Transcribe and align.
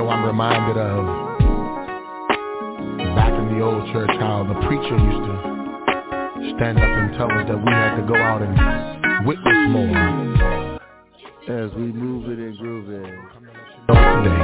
know, 0.00 0.08
I'm 0.08 0.24
reminded 0.24 0.78
of 0.78 1.04
back 3.14 3.32
in 3.36 3.52
the 3.52 3.60
old 3.64 3.92
church 3.92 4.10
how 4.18 4.44
the 4.48 4.54
preacher 4.66 4.96
used 4.96 5.24
to 5.28 5.34
stand 6.56 6.78
up 6.78 6.88
and 6.88 7.12
tell 7.18 7.30
us 7.30 7.44
that 7.48 7.58
we 7.58 7.70
had 7.70 7.96
to 7.96 8.02
go 8.08 8.16
out 8.16 8.40
and 8.40 9.26
witness 9.26 9.68
more. 9.68 10.80
As 11.48 11.70
we 11.74 11.92
move 11.92 12.30
it 12.30 12.38
and 12.38 12.56
groove 12.58 12.88
it. 12.88 13.02
Today, 13.90 14.40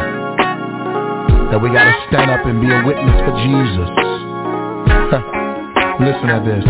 that 1.53 1.61
we 1.63 1.69
got 1.71 1.85
to 1.85 1.95
stand 2.09 2.31
up 2.31 2.45
and 2.45 2.61
be 2.61 2.69
a 2.69 2.85
witness 2.85 3.21
for 3.25 3.33
Jesus. 3.41 3.89
Listen 6.01 6.29
to 6.29 6.41
this. 6.45 6.65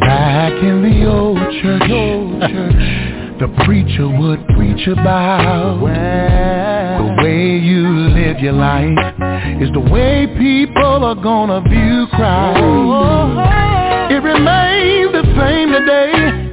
Back 0.00 0.52
in 0.62 0.82
the 0.82 1.06
old 1.06 1.38
church, 1.62 1.90
old 1.90 2.40
church 2.50 3.10
the 3.38 3.48
preacher 3.64 4.06
would 4.06 4.46
preach 4.48 4.86
about. 4.86 5.80
The 5.80 7.22
way 7.22 7.58
you 7.58 7.88
live 7.88 8.38
your 8.38 8.52
life 8.52 8.98
is 9.60 9.70
the 9.72 9.80
way 9.80 10.26
people 10.38 11.04
are 11.04 11.14
gonna 11.14 11.60
view 11.62 12.06
Christ. 12.12 12.60
It 14.12 14.22
remains 14.22 15.12
the 15.12 15.24
same 15.38 15.72
today. 15.72 16.44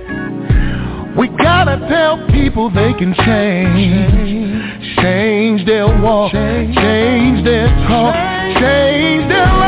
We 1.18 1.28
gotta 1.28 1.78
tell 1.88 2.26
people 2.30 2.72
they 2.72 2.94
can 2.94 3.14
change. 3.14 4.96
Change 4.98 5.66
their 5.66 5.88
walk, 6.02 6.32
change 6.32 7.46
their 7.46 7.68
talk, 7.88 8.16
change 8.60 9.30
their 9.30 9.61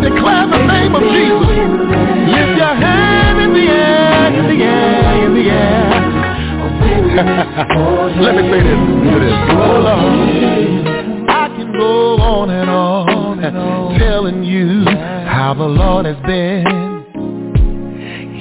declare 0.00 0.46
the 0.48 0.62
name 0.66 0.94
of 0.94 1.02
Jesus. 1.02 1.48
Lift 2.32 2.56
your 2.58 2.74
hand 2.74 3.40
in 3.40 3.52
the 3.52 3.66
air, 3.68 4.32
in 4.34 4.46
the 4.48 4.64
air, 4.64 5.26
in 5.26 5.34
the 5.34 5.50
air. 5.50 5.90
Let 8.20 8.34
me 8.36 8.42
say 8.50 8.60
this. 8.62 8.80
Listen 9.04 9.20
this. 9.20 9.34
Oh, 9.50 9.56
Hold 9.56 9.86
on. 9.86 11.28
I 11.28 11.48
can 11.48 11.72
go 11.72 12.16
on 12.16 12.50
and 12.50 12.70
on 12.70 13.44
and 13.44 13.56
on 13.56 13.98
telling 13.98 14.44
you 14.44 14.84
how 14.86 15.54
the 15.56 15.64
Lord 15.64 16.06
has 16.06 16.16
been. 16.26 16.90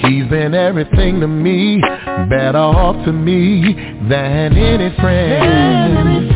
He's 0.04 0.28
been 0.30 0.54
everything 0.54 1.20
to 1.20 1.28
me, 1.28 1.82
better 2.30 2.58
off 2.58 3.04
to 3.06 3.12
me 3.12 3.74
than 4.10 4.56
any 4.56 4.96
friend. 4.98 6.32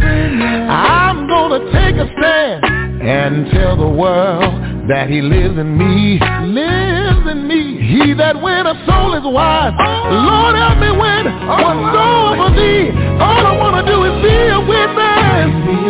I'm 0.69 1.27
gonna 1.27 1.71
take 1.71 1.95
a 1.95 2.07
stand 2.17 2.66
and 3.01 3.49
tell 3.51 3.77
the 3.77 3.88
world 3.88 4.62
that 4.88 5.09
he 5.09 5.22
lives 5.22 5.58
in 5.58 5.78
me, 5.78 6.20
lives 6.20 7.26
in 7.31 7.48
me. 7.48 7.80
He 7.80 8.14
that 8.14 8.36
win 8.42 8.67
a 8.67 8.76
soul 8.86 9.16
is 9.16 9.23
wise. 9.23 9.73
Lord 9.78 10.56
help 10.56 10.78
me 10.80 10.92
win 10.92 11.23
one 11.48 11.80
soul 11.95 12.36
for 12.36 12.50
thee. 12.56 12.92
All 13.20 13.45
I 13.48 13.56
wanna 13.58 13.86
do 13.86 14.03
is 14.03 14.16
be 14.22 14.36
a 14.52 14.59
witness. 14.59 15.83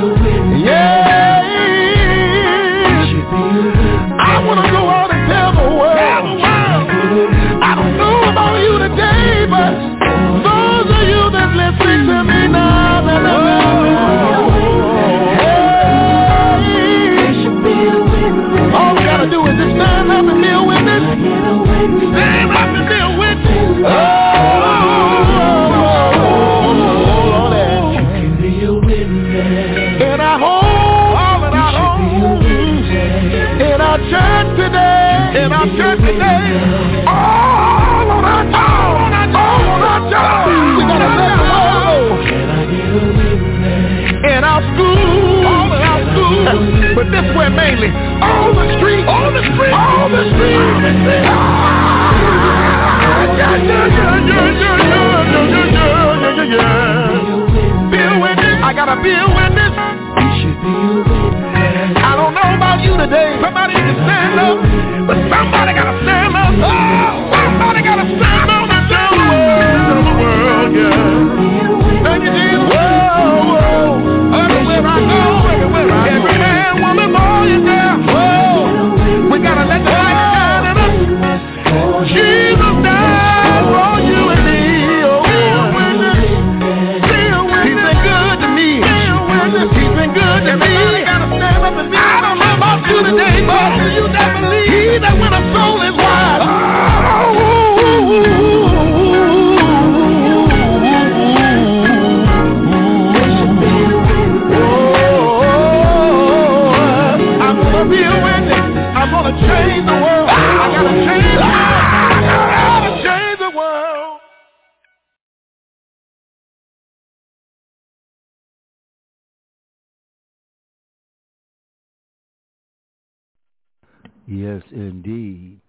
Yes, 124.25 124.61
indeed. 124.71 125.59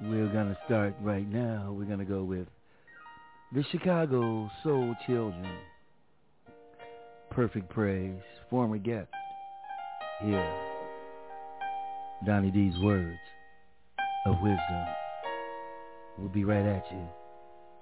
We're 0.00 0.28
going 0.28 0.48
to 0.48 0.58
start 0.66 0.94
right 1.00 1.26
now. 1.26 1.74
We're 1.76 1.86
going 1.86 1.98
to 1.98 2.04
go 2.04 2.22
with 2.22 2.46
the 3.54 3.64
Chicago 3.72 4.50
Soul 4.62 4.94
Children. 5.06 5.48
Perfect 7.30 7.70
Praise, 7.70 8.20
former 8.50 8.78
guest 8.78 9.08
here. 10.22 10.54
Donnie 12.26 12.50
D's 12.50 12.78
words 12.80 13.18
of 14.26 14.34
wisdom. 14.42 14.86
We'll 16.18 16.28
be 16.28 16.44
right 16.44 16.66
at 16.66 16.84
you, 16.90 17.08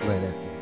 right 0.06 0.22
after. 0.22 0.55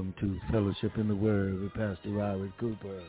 Welcome 0.00 0.14
to 0.18 0.40
Fellowship 0.50 0.96
in 0.96 1.08
the 1.08 1.14
Word 1.14 1.60
with 1.60 1.74
Pastor 1.74 2.08
Robert 2.08 2.56
Cooper. 2.58 3.02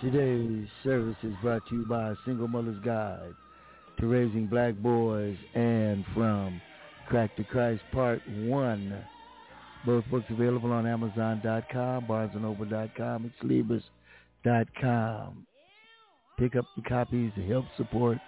Today's 0.00 0.66
service 0.82 1.14
is 1.22 1.34
brought 1.40 1.64
to 1.68 1.76
you 1.76 1.86
by 1.86 2.14
Single 2.24 2.48
Mother's 2.48 2.82
Guide 2.84 3.32
to 4.00 4.06
Raising 4.08 4.48
Black 4.48 4.74
Boys 4.74 5.36
and 5.54 6.04
from 6.14 6.60
Crack 7.08 7.36
to 7.36 7.44
Christ 7.44 7.80
Part 7.92 8.20
1. 8.28 9.04
Both 9.86 10.04
books 10.10 10.26
available 10.30 10.72
on 10.72 10.84
Amazon.com, 10.84 12.06
BarnesandNoble.com, 12.06 13.32
and 13.40 13.82
Libris.com. 14.44 15.46
Pick 16.40 16.56
up 16.56 16.64
the 16.74 16.82
copies 16.82 17.30
to 17.36 17.46
help 17.46 17.66
support 17.76 18.18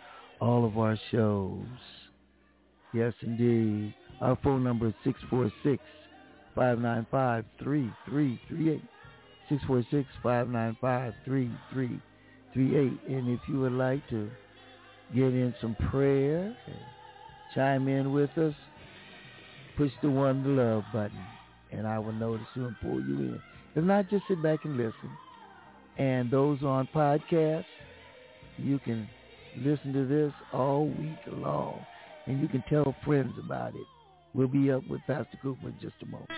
all 0.40 0.64
of 0.64 0.78
our 0.78 0.96
shows. 1.10 1.66
Yes, 2.92 3.12
indeed. 3.22 3.92
Our 4.20 4.38
phone 4.44 4.62
number 4.62 4.86
is 4.86 4.94
646 5.02 5.82
595 6.54 7.44
3338. 7.62 8.82
646 9.48 10.08
595 10.22 11.12
3338. 11.24 13.16
And 13.16 13.28
if 13.28 13.40
you 13.48 13.60
would 13.60 13.72
like 13.72 14.08
to 14.10 14.30
get 15.14 15.24
in 15.24 15.54
some 15.60 15.76
prayer 15.90 16.56
chime 17.54 17.88
in 17.88 18.12
with 18.12 18.36
us, 18.36 18.54
push 19.76 19.92
the 20.02 20.10
one 20.10 20.56
love 20.56 20.84
button 20.92 21.24
and 21.70 21.86
I 21.86 21.98
will 21.98 22.12
notice 22.12 22.46
you 22.54 22.66
and 22.66 22.76
pull 22.80 23.00
you 23.00 23.16
in. 23.16 23.42
If 23.74 23.84
not, 23.84 24.08
just 24.08 24.24
sit 24.28 24.42
back 24.42 24.64
and 24.64 24.76
listen. 24.76 25.10
And 25.98 26.30
those 26.30 26.62
on 26.62 26.88
podcast, 26.94 27.64
you 28.58 28.78
can 28.80 29.08
listen 29.58 29.92
to 29.92 30.06
this 30.06 30.32
all 30.52 30.86
week 30.86 31.18
long 31.28 31.84
and 32.26 32.40
you 32.40 32.48
can 32.48 32.62
tell 32.68 32.94
friends 33.04 33.32
about 33.38 33.74
it. 33.74 33.86
We'll 34.34 34.48
be 34.48 34.70
up 34.72 34.82
with 34.88 35.00
Pastor 35.06 35.38
Cooper 35.42 35.68
in 35.68 35.78
just 35.80 35.96
a 36.02 36.06
moment. 36.06 36.30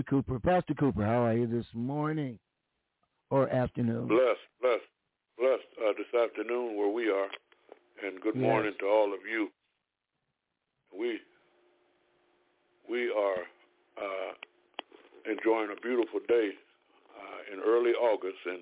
Robert 0.00 0.24
Cooper. 0.26 0.40
Pastor 0.40 0.74
Cooper, 0.74 1.04
how 1.04 1.26
are 1.26 1.34
you 1.34 1.46
this 1.46 1.66
morning 1.74 2.38
or 3.28 3.50
afternoon? 3.50 4.08
Blessed, 4.08 4.40
blessed, 4.60 4.82
blessed 5.38 5.62
uh, 5.78 5.92
this 5.92 6.20
afternoon 6.22 6.76
where 6.76 6.88
we 6.88 7.10
are. 7.10 7.28
And 8.06 8.18
good 8.22 8.34
yes. 8.34 8.42
morning 8.42 8.72
to 8.80 8.86
all 8.86 9.12
of 9.12 9.20
you. 9.30 9.48
We 10.98 11.18
we 12.88 13.10
are 13.10 13.42
uh, 14.02 15.30
enjoying 15.30 15.68
a 15.76 15.80
beautiful 15.80 16.20
day 16.26 16.50
uh, 17.14 17.52
in 17.52 17.60
early 17.60 17.92
August 17.92 18.38
and 18.46 18.60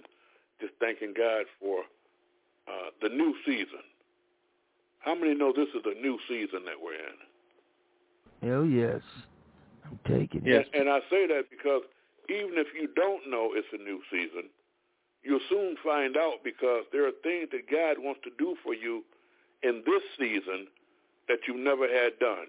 just 0.60 0.72
thanking 0.80 1.14
God 1.16 1.44
for 1.60 1.82
uh, 2.66 2.90
the 3.00 3.10
new 3.10 3.32
season. 3.46 3.86
How 4.98 5.14
many 5.14 5.34
know 5.34 5.52
this 5.54 5.68
is 5.68 5.82
a 5.86 6.00
new 6.00 6.18
season 6.28 6.64
that 6.64 6.74
we're 6.82 6.94
in? 6.94 8.48
Hell 8.50 8.64
yes. 8.66 9.02
I'm 9.88 9.98
taking 10.04 10.46
it. 10.46 10.68
And, 10.72 10.82
and 10.82 10.90
I 10.90 11.00
say 11.10 11.26
that 11.26 11.44
because 11.50 11.82
even 12.28 12.58
if 12.58 12.68
you 12.78 12.88
don't 12.94 13.28
know 13.30 13.50
it's 13.54 13.68
a 13.72 13.82
new 13.82 14.00
season, 14.10 14.50
you'll 15.22 15.40
soon 15.48 15.76
find 15.82 16.16
out 16.16 16.44
because 16.44 16.84
there 16.92 17.06
are 17.06 17.16
things 17.22 17.48
that 17.52 17.70
God 17.70 17.96
wants 17.98 18.20
to 18.24 18.30
do 18.38 18.56
for 18.62 18.74
you 18.74 19.04
in 19.62 19.82
this 19.86 20.02
season 20.18 20.68
that 21.28 21.40
you 21.46 21.56
never 21.56 21.88
had 21.88 22.18
done. 22.18 22.46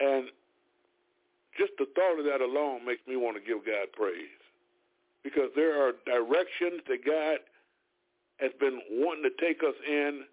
And 0.00 0.28
just 1.58 1.72
the 1.78 1.86
thought 1.94 2.18
of 2.18 2.24
that 2.24 2.40
alone 2.40 2.84
makes 2.86 3.06
me 3.06 3.16
want 3.16 3.36
to 3.36 3.42
give 3.42 3.64
God 3.66 3.92
praise. 3.92 4.40
Because 5.22 5.50
there 5.54 5.80
are 5.82 5.92
directions 6.06 6.80
that 6.88 7.04
God 7.04 7.38
has 8.38 8.52
been 8.58 8.80
wanting 8.90 9.24
to 9.24 9.34
take 9.44 9.62
us 9.62 9.74
in. 9.86 10.24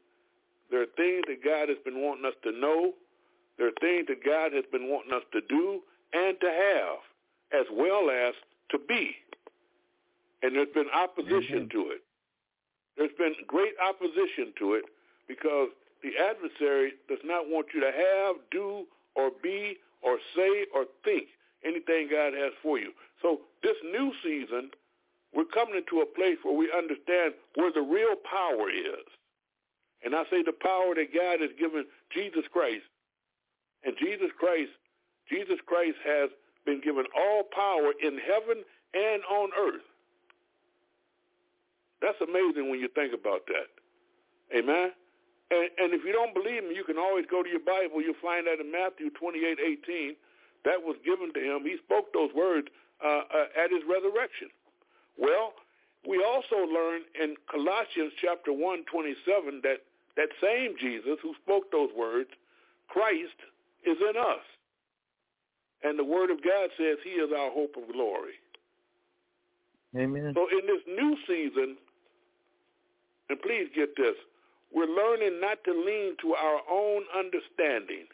There 0.71 0.81
are 0.81 0.93
things 0.95 1.23
that 1.27 1.43
God 1.43 1.67
has 1.69 1.77
been 1.83 2.01
wanting 2.01 2.25
us 2.25 2.37
to 2.43 2.51
know. 2.51 2.93
There 3.57 3.67
are 3.67 3.79
things 3.81 4.07
that 4.07 4.23
God 4.23 4.53
has 4.53 4.65
been 4.71 4.89
wanting 4.89 5.13
us 5.13 5.23
to 5.33 5.41
do 5.41 5.81
and 6.13 6.39
to 6.39 6.47
have, 6.47 6.99
as 7.51 7.65
well 7.71 8.09
as 8.09 8.33
to 8.71 8.77
be. 8.77 9.15
And 10.43 10.55
there's 10.55 10.73
been 10.73 10.89
opposition 10.93 11.65
mm-hmm. 11.65 11.77
to 11.77 11.89
it. 11.91 12.01
There's 12.97 13.17
been 13.17 13.33
great 13.47 13.73
opposition 13.81 14.53
to 14.59 14.73
it 14.73 14.85
because 15.27 15.69
the 16.03 16.11
adversary 16.17 16.93
does 17.09 17.21
not 17.23 17.49
want 17.49 17.67
you 17.73 17.81
to 17.81 17.91
have, 17.91 18.35
do, 18.51 18.85
or 19.15 19.31
be, 19.41 19.77
or 20.01 20.17
say, 20.35 20.65
or 20.73 20.85
think 21.03 21.27
anything 21.65 22.09
God 22.09 22.33
has 22.33 22.53
for 22.61 22.77
you. 22.77 22.91
So 23.21 23.41
this 23.63 23.75
new 23.83 24.13
season, 24.23 24.69
we're 25.33 25.45
coming 25.45 25.75
into 25.75 26.01
a 26.01 26.05
place 26.05 26.37
where 26.43 26.55
we 26.55 26.71
understand 26.71 27.33
where 27.55 27.71
the 27.71 27.81
real 27.81 28.15
power 28.29 28.69
is. 28.69 29.05
And 30.05 30.15
I 30.15 30.23
say 30.29 30.43
the 30.43 30.53
power 30.53 30.93
that 30.95 31.13
God 31.13 31.41
has 31.41 31.49
given 31.59 31.85
Jesus 32.13 32.45
Christ 32.51 32.85
and 33.83 33.95
Jesus 33.99 34.29
Christ, 34.37 34.71
Jesus 35.29 35.57
Christ 35.65 35.97
has 36.05 36.29
been 36.65 36.81
given 36.81 37.05
all 37.15 37.43
power 37.43 37.93
in 38.01 38.17
heaven 38.17 38.63
and 38.93 39.21
on 39.29 39.49
earth. 39.57 39.85
That's 42.01 42.19
amazing 42.21 42.69
when 42.69 42.79
you 42.79 42.89
think 42.93 43.13
about 43.13 43.47
that. 43.47 43.69
Amen. 44.55 44.91
And, 45.49 45.69
and 45.79 45.93
if 45.93 46.03
you 46.05 46.11
don't 46.11 46.33
believe 46.33 46.63
me, 46.63 46.75
you 46.75 46.83
can 46.83 46.97
always 46.97 47.25
go 47.29 47.41
to 47.41 47.49
your 47.49 47.63
Bible. 47.63 48.01
You'll 48.01 48.21
find 48.21 48.47
that 48.47 48.59
in 48.59 48.71
Matthew 48.71 49.09
28, 49.11 49.57
18. 49.87 50.15
That 50.65 50.83
was 50.83 50.97
given 51.05 51.33
to 51.33 51.39
him. 51.39 51.63
He 51.63 51.77
spoke 51.83 52.11
those 52.13 52.29
words 52.35 52.67
uh, 53.03 53.23
uh, 53.31 53.63
at 53.63 53.71
his 53.71 53.81
resurrection. 53.87 54.49
Well, 55.17 55.53
we 56.05 56.23
also 56.23 56.67
learn 56.67 57.01
in 57.15 57.35
Colossians 57.49 58.13
chapter 58.21 58.51
1, 58.51 58.85
27 58.91 59.61
that 59.63 59.81
that 60.17 60.29
same 60.41 60.75
Jesus 60.81 61.21
who 61.21 61.33
spoke 61.41 61.71
those 61.71 61.93
words, 61.95 62.29
Christ, 62.89 63.37
is 63.87 63.97
in 64.01 64.17
us. 64.17 64.43
And 65.83 65.97
the 65.97 66.03
word 66.03 66.31
of 66.31 66.43
God 66.43 66.69
says 66.77 66.97
he 67.03 67.21
is 67.21 67.31
our 67.31 67.51
hope 67.51 67.75
of 67.77 67.91
glory. 67.91 68.35
Amen. 69.95 70.33
So 70.35 70.47
in 70.51 70.65
this 70.67 70.83
new 70.87 71.15
season, 71.27 71.77
and 73.29 73.41
please 73.41 73.67
get 73.75 73.95
this, 73.95 74.15
we're 74.73 74.87
learning 74.87 75.39
not 75.39 75.63
to 75.63 75.71
lean 75.71 76.15
to 76.21 76.33
our 76.35 76.61
own 76.69 77.03
understanding. 77.15 78.05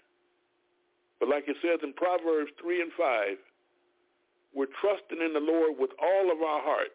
But 1.19 1.29
like 1.29 1.45
it 1.47 1.57
says 1.61 1.79
in 1.83 1.93
Proverbs 1.93 2.51
3 2.61 2.81
and 2.81 2.91
5, 2.97 3.37
we're 4.53 4.73
trusting 4.81 5.21
in 5.23 5.33
the 5.33 5.39
Lord 5.39 5.73
with 5.79 5.91
all 6.01 6.31
of 6.31 6.41
our 6.41 6.61
heart. 6.61 6.93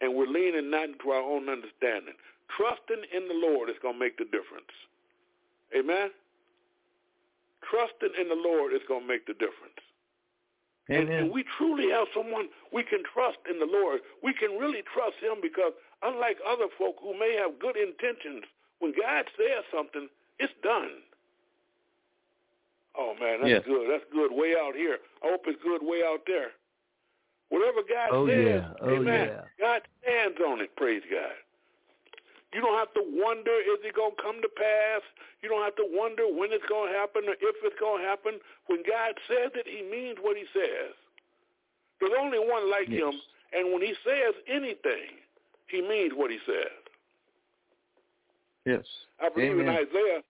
And 0.00 0.14
we're 0.14 0.26
leaning 0.26 0.70
not 0.70 0.90
into 0.90 1.10
our 1.10 1.22
own 1.22 1.48
understanding. 1.48 2.14
Trusting 2.54 3.04
in 3.14 3.28
the 3.28 3.34
Lord 3.34 3.70
is 3.70 3.76
going 3.80 3.94
to 3.94 4.00
make 4.00 4.18
the 4.18 4.24
difference. 4.24 4.72
Amen? 5.72 6.10
Trusting 7.68 8.14
in 8.20 8.28
the 8.28 8.38
Lord 8.38 8.72
is 8.72 8.82
going 8.86 9.02
to 9.02 9.08
make 9.08 9.26
the 9.26 9.34
difference. 9.34 9.80
And, 10.88 11.08
and, 11.08 11.32
we 11.32 11.44
truly 11.56 11.88
have 11.90 12.08
someone 12.12 12.52
we 12.72 12.82
can 12.82 13.00
trust 13.08 13.38
in 13.48 13.58
the 13.58 13.64
Lord. 13.64 14.00
We 14.22 14.34
can 14.34 14.58
really 14.60 14.82
trust 14.84 15.16
him 15.16 15.40
because 15.40 15.72
unlike 16.02 16.36
other 16.46 16.68
folk 16.76 16.96
who 17.00 17.18
may 17.18 17.40
have 17.40 17.58
good 17.58 17.76
intentions, 17.76 18.44
when 18.80 18.92
God 18.92 19.24
says 19.32 19.64
something, 19.72 20.08
it's 20.38 20.52
done. 20.62 21.00
Oh 22.96 23.14
man, 23.18 23.40
that's 23.40 23.48
yes. 23.48 23.62
good. 23.64 23.88
That's 23.90 24.04
good 24.12 24.30
way 24.30 24.54
out 24.60 24.76
here. 24.76 24.98
I 25.24 25.32
hope 25.32 25.44
it's 25.46 25.62
good 25.62 25.80
way 25.82 26.02
out 26.04 26.20
there. 26.26 26.52
Whatever 27.48 27.80
God 27.88 28.08
oh, 28.12 28.28
says, 28.28 28.62
yeah. 28.62 28.72
oh, 28.82 28.94
amen. 28.94 29.28
Yeah. 29.28 29.40
God 29.58 29.82
stands 30.02 30.38
on 30.46 30.60
it. 30.60 30.76
Praise 30.76 31.02
God. 31.10 31.32
You 32.54 32.62
don't 32.62 32.78
have 32.78 32.94
to 32.94 33.02
wonder, 33.02 33.50
is 33.50 33.82
it 33.82 33.98
going 33.98 34.14
to 34.14 34.22
come 34.22 34.38
to 34.38 34.46
pass? 34.54 35.02
You 35.42 35.50
don't 35.50 35.66
have 35.66 35.74
to 35.74 35.90
wonder 35.90 36.22
when 36.30 36.54
it's 36.54 36.64
going 36.70 36.86
to 36.86 36.94
happen 36.94 37.26
or 37.26 37.34
if 37.34 37.56
it's 37.66 37.80
going 37.82 37.98
to 37.98 38.06
happen. 38.06 38.38
When 38.70 38.86
God 38.86 39.18
says 39.26 39.50
it, 39.58 39.66
he 39.66 39.82
means 39.82 40.22
what 40.22 40.38
he 40.38 40.46
says. 40.54 40.94
There's 41.98 42.14
only 42.14 42.38
one 42.38 42.70
like 42.70 42.86
yes. 42.86 43.02
him, 43.02 43.18
and 43.50 43.74
when 43.74 43.82
he 43.82 43.98
says 44.06 44.38
anything, 44.46 45.18
he 45.66 45.82
means 45.82 46.14
what 46.14 46.30
he 46.30 46.38
says. 46.46 46.78
Yes. 48.62 48.86
I 49.18 49.34
believe 49.34 49.58
Amen. 49.58 49.66
in 49.66 49.74
Isaiah. 49.74 50.22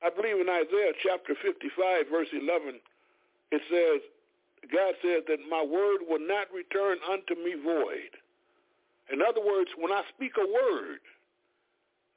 I 0.00 0.08
believe 0.08 0.40
in 0.40 0.48
Isaiah 0.48 0.96
chapter 1.04 1.36
55, 1.36 2.08
verse 2.08 2.32
11. 2.32 2.80
It 3.52 3.62
says, 3.68 4.00
God 4.72 4.96
says 5.04 5.28
that 5.28 5.44
my 5.44 5.60
word 5.60 6.08
will 6.08 6.24
not 6.24 6.48
return 6.56 6.96
unto 7.04 7.36
me 7.36 7.52
void. 7.60 8.16
In 9.12 9.20
other 9.20 9.44
words, 9.44 9.70
when 9.76 9.92
I 9.92 10.02
speak 10.16 10.32
a 10.40 10.46
word, 10.46 11.04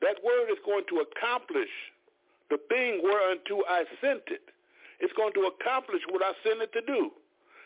that 0.01 0.24
word 0.24 0.50
is 0.51 0.60
going 0.65 0.86
to 0.89 1.03
accomplish 1.03 1.72
the 2.50 2.58
thing 2.70 3.01
whereunto 3.03 3.62
I 3.68 3.86
sent 4.01 4.24
it. 4.27 4.50
It's 5.00 5.13
going 5.13 5.34
to 5.34 5.51
accomplish 5.51 6.01
what 6.10 6.24
I 6.24 6.34
sent 6.44 6.62
it 6.62 6.74
to 6.74 6.82
do. 6.82 7.12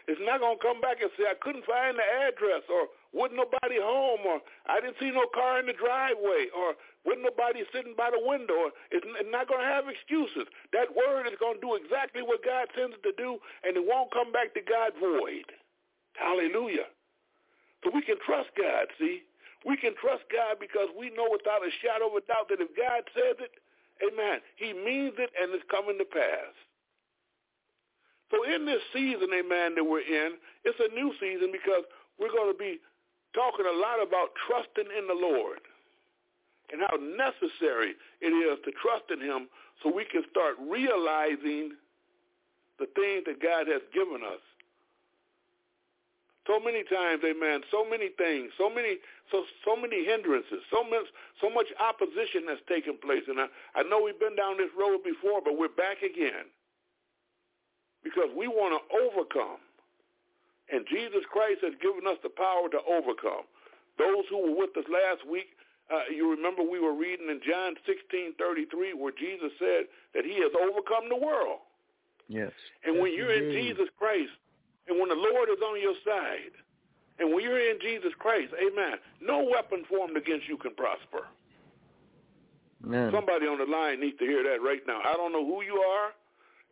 It's 0.06 0.20
not 0.20 0.44
going 0.44 0.60
to 0.60 0.64
come 0.64 0.82
back 0.84 1.00
and 1.00 1.10
say, 1.16 1.24
I 1.24 1.40
couldn't 1.40 1.64
find 1.64 1.96
the 1.96 2.04
address, 2.04 2.68
or 2.68 2.92
wasn't 3.16 3.40
nobody 3.40 3.80
home, 3.80 4.20
or 4.28 4.44
I 4.68 4.84
didn't 4.84 5.00
see 5.00 5.10
no 5.16 5.24
car 5.32 5.64
in 5.64 5.66
the 5.66 5.74
driveway, 5.74 6.52
or 6.52 6.76
wasn't 7.08 7.32
nobody 7.32 7.64
sitting 7.72 7.96
by 7.96 8.12
the 8.12 8.20
window. 8.20 8.68
Or 8.68 8.70
it's 8.92 9.08
not 9.32 9.48
going 9.48 9.64
to 9.64 9.72
have 9.72 9.88
excuses. 9.88 10.52
That 10.76 10.92
word 10.92 11.32
is 11.32 11.40
going 11.40 11.56
to 11.56 11.64
do 11.64 11.80
exactly 11.80 12.20
what 12.20 12.44
God 12.44 12.68
sends 12.76 13.00
it 13.00 13.04
to 13.08 13.16
do, 13.16 13.40
and 13.64 13.80
it 13.80 13.86
won't 13.88 14.12
come 14.12 14.36
back 14.36 14.52
to 14.60 14.62
God 14.62 14.92
void. 15.00 15.48
Hallelujah. 16.20 16.92
So 17.84 17.92
we 17.96 18.04
can 18.04 18.20
trust 18.20 18.52
God, 18.60 18.92
see? 19.00 19.24
We 19.64 19.78
can 19.78 19.96
trust 19.96 20.28
God 20.28 20.60
because 20.60 20.92
we 20.94 21.10
know 21.16 21.28
without 21.32 21.64
a 21.64 21.72
shadow 21.80 22.12
of 22.12 22.20
a 22.20 22.24
doubt 22.28 22.52
that 22.52 22.60
if 22.60 22.72
God 22.76 23.08
says 23.16 23.40
it, 23.40 23.54
amen, 24.04 24.44
he 24.60 24.76
means 24.76 25.16
it 25.18 25.32
and 25.40 25.56
it's 25.56 25.64
coming 25.72 25.98
to 25.98 26.08
pass. 26.08 26.54
So 28.32 28.44
in 28.44 28.66
this 28.66 28.82
season, 28.92 29.30
amen, 29.32 29.76
that 29.76 29.86
we're 29.86 30.04
in, 30.04 30.42
it's 30.66 30.80
a 30.82 30.90
new 30.92 31.14
season 31.22 31.54
because 31.54 31.86
we're 32.20 32.34
going 32.34 32.52
to 32.52 32.58
be 32.58 32.82
talking 33.32 33.66
a 33.66 33.78
lot 33.78 34.02
about 34.02 34.34
trusting 34.50 34.90
in 34.90 35.06
the 35.08 35.16
Lord 35.16 35.62
and 36.72 36.82
how 36.82 36.98
necessary 36.98 37.94
it 38.22 38.34
is 38.34 38.58
to 38.66 38.72
trust 38.82 39.06
in 39.14 39.22
him 39.22 39.48
so 39.82 39.94
we 39.94 40.06
can 40.10 40.24
start 40.32 40.58
realizing 40.60 41.78
the 42.80 42.90
things 42.98 43.24
that 43.30 43.38
God 43.38 43.70
has 43.70 43.86
given 43.94 44.26
us. 44.26 44.42
So 46.48 46.60
many 46.60 46.84
times, 46.84 47.24
amen, 47.24 47.62
so 47.72 47.86
many 47.88 48.10
things, 48.18 48.52
so 48.58 48.70
many 48.70 48.98
so 49.32 49.44
so 49.64 49.76
many 49.76 50.06
hindrances, 50.06 50.64
so 50.72 50.84
much 50.84 51.08
so 51.42 51.50
much 51.50 51.68
opposition 51.80 52.46
that's 52.48 52.64
taken 52.68 52.98
place. 52.98 53.24
And 53.28 53.40
I, 53.40 53.48
I 53.76 53.84
know 53.84 54.02
we've 54.02 54.20
been 54.20 54.36
down 54.36 54.58
this 54.58 54.72
road 54.78 55.04
before, 55.04 55.42
but 55.44 55.58
we're 55.58 55.74
back 55.74 56.04
again 56.04 56.50
because 58.04 58.30
we 58.36 58.48
want 58.48 58.76
to 58.76 58.82
overcome. 58.92 59.60
And 60.72 60.88
Jesus 60.88 61.24
Christ 61.32 61.62
has 61.64 61.74
given 61.82 62.08
us 62.08 62.18
the 62.24 62.32
power 62.32 62.68
to 62.72 62.80
overcome. 62.88 63.48
Those 64.00 64.26
who 64.30 64.42
were 64.42 64.58
with 64.58 64.76
us 64.80 64.88
last 64.90 65.28
week, 65.28 65.54
uh, 65.92 66.08
you 66.10 66.32
remember 66.32 66.64
we 66.64 66.80
were 66.80 66.96
reading 66.96 67.30
in 67.30 67.42
John 67.44 67.76
16:33 67.86 68.94
where 68.94 69.12
Jesus 69.12 69.52
said 69.60 69.88
that 70.14 70.26
he 70.26 70.40
has 70.40 70.52
overcome 70.56 71.10
the 71.10 71.20
world. 71.20 71.60
Yes. 72.28 72.52
And 72.84 73.00
when 73.00 73.14
you're 73.14 73.32
in. 73.32 73.52
Jesus 73.52 73.90
Christ, 74.00 74.32
and 74.88 75.00
when 75.00 75.10
the 75.10 75.16
Lord 75.16 75.50
is 75.50 75.62
on 75.62 75.80
your 75.80 75.96
side, 76.06 76.56
and 77.20 77.34
when 77.34 77.44
you're 77.44 77.60
in 77.60 77.80
Jesus 77.80 78.12
Christ, 78.18 78.54
amen, 78.58 78.98
no 79.22 79.44
weapon 79.44 79.84
formed 79.88 80.18
against 80.18 80.48
you 80.48 80.58
can 80.58 80.74
prosper. 80.74 81.28
Amen. 82.86 83.12
Somebody 83.14 83.48
on 83.48 83.60
the 83.60 83.66
line 83.66 84.02
needs 84.02 84.18
to 84.20 84.26
hear 84.26 84.44
that 84.44 84.62
right 84.62 84.82
now. 84.88 85.00
I 85.06 85.14
don't 85.14 85.32
know 85.32 85.46
who 85.46 85.64
you 85.64 85.78
are, 85.78 86.12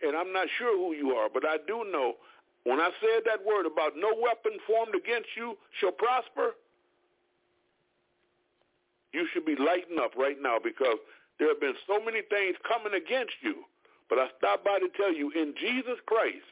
and 0.03 0.17
I'm 0.17 0.33
not 0.33 0.47
sure 0.57 0.75
who 0.75 0.93
you 0.93 1.11
are, 1.11 1.29
but 1.31 1.45
I 1.45 1.57
do 1.67 1.85
know 1.91 2.15
when 2.63 2.79
I 2.79 2.89
said 2.99 3.23
that 3.25 3.45
word 3.45 3.65
about 3.65 3.93
no 3.95 4.13
weapon 4.19 4.59
formed 4.67 4.93
against 4.95 5.29
you 5.35 5.57
shall 5.79 5.91
prosper, 5.91 6.55
you 9.13 9.27
should 9.33 9.45
be 9.45 9.55
lighting 9.55 9.99
up 9.99 10.15
right 10.15 10.37
now 10.39 10.57
because 10.61 10.97
there 11.39 11.49
have 11.49 11.59
been 11.59 11.75
so 11.87 11.99
many 12.03 12.21
things 12.21 12.55
coming 12.67 12.93
against 12.93 13.33
you. 13.41 13.65
But 14.09 14.19
I 14.19 14.27
stopped 14.37 14.65
by 14.65 14.79
to 14.79 14.89
tell 14.95 15.13
you, 15.13 15.31
in 15.31 15.53
Jesus 15.59 15.97
Christ, 16.05 16.45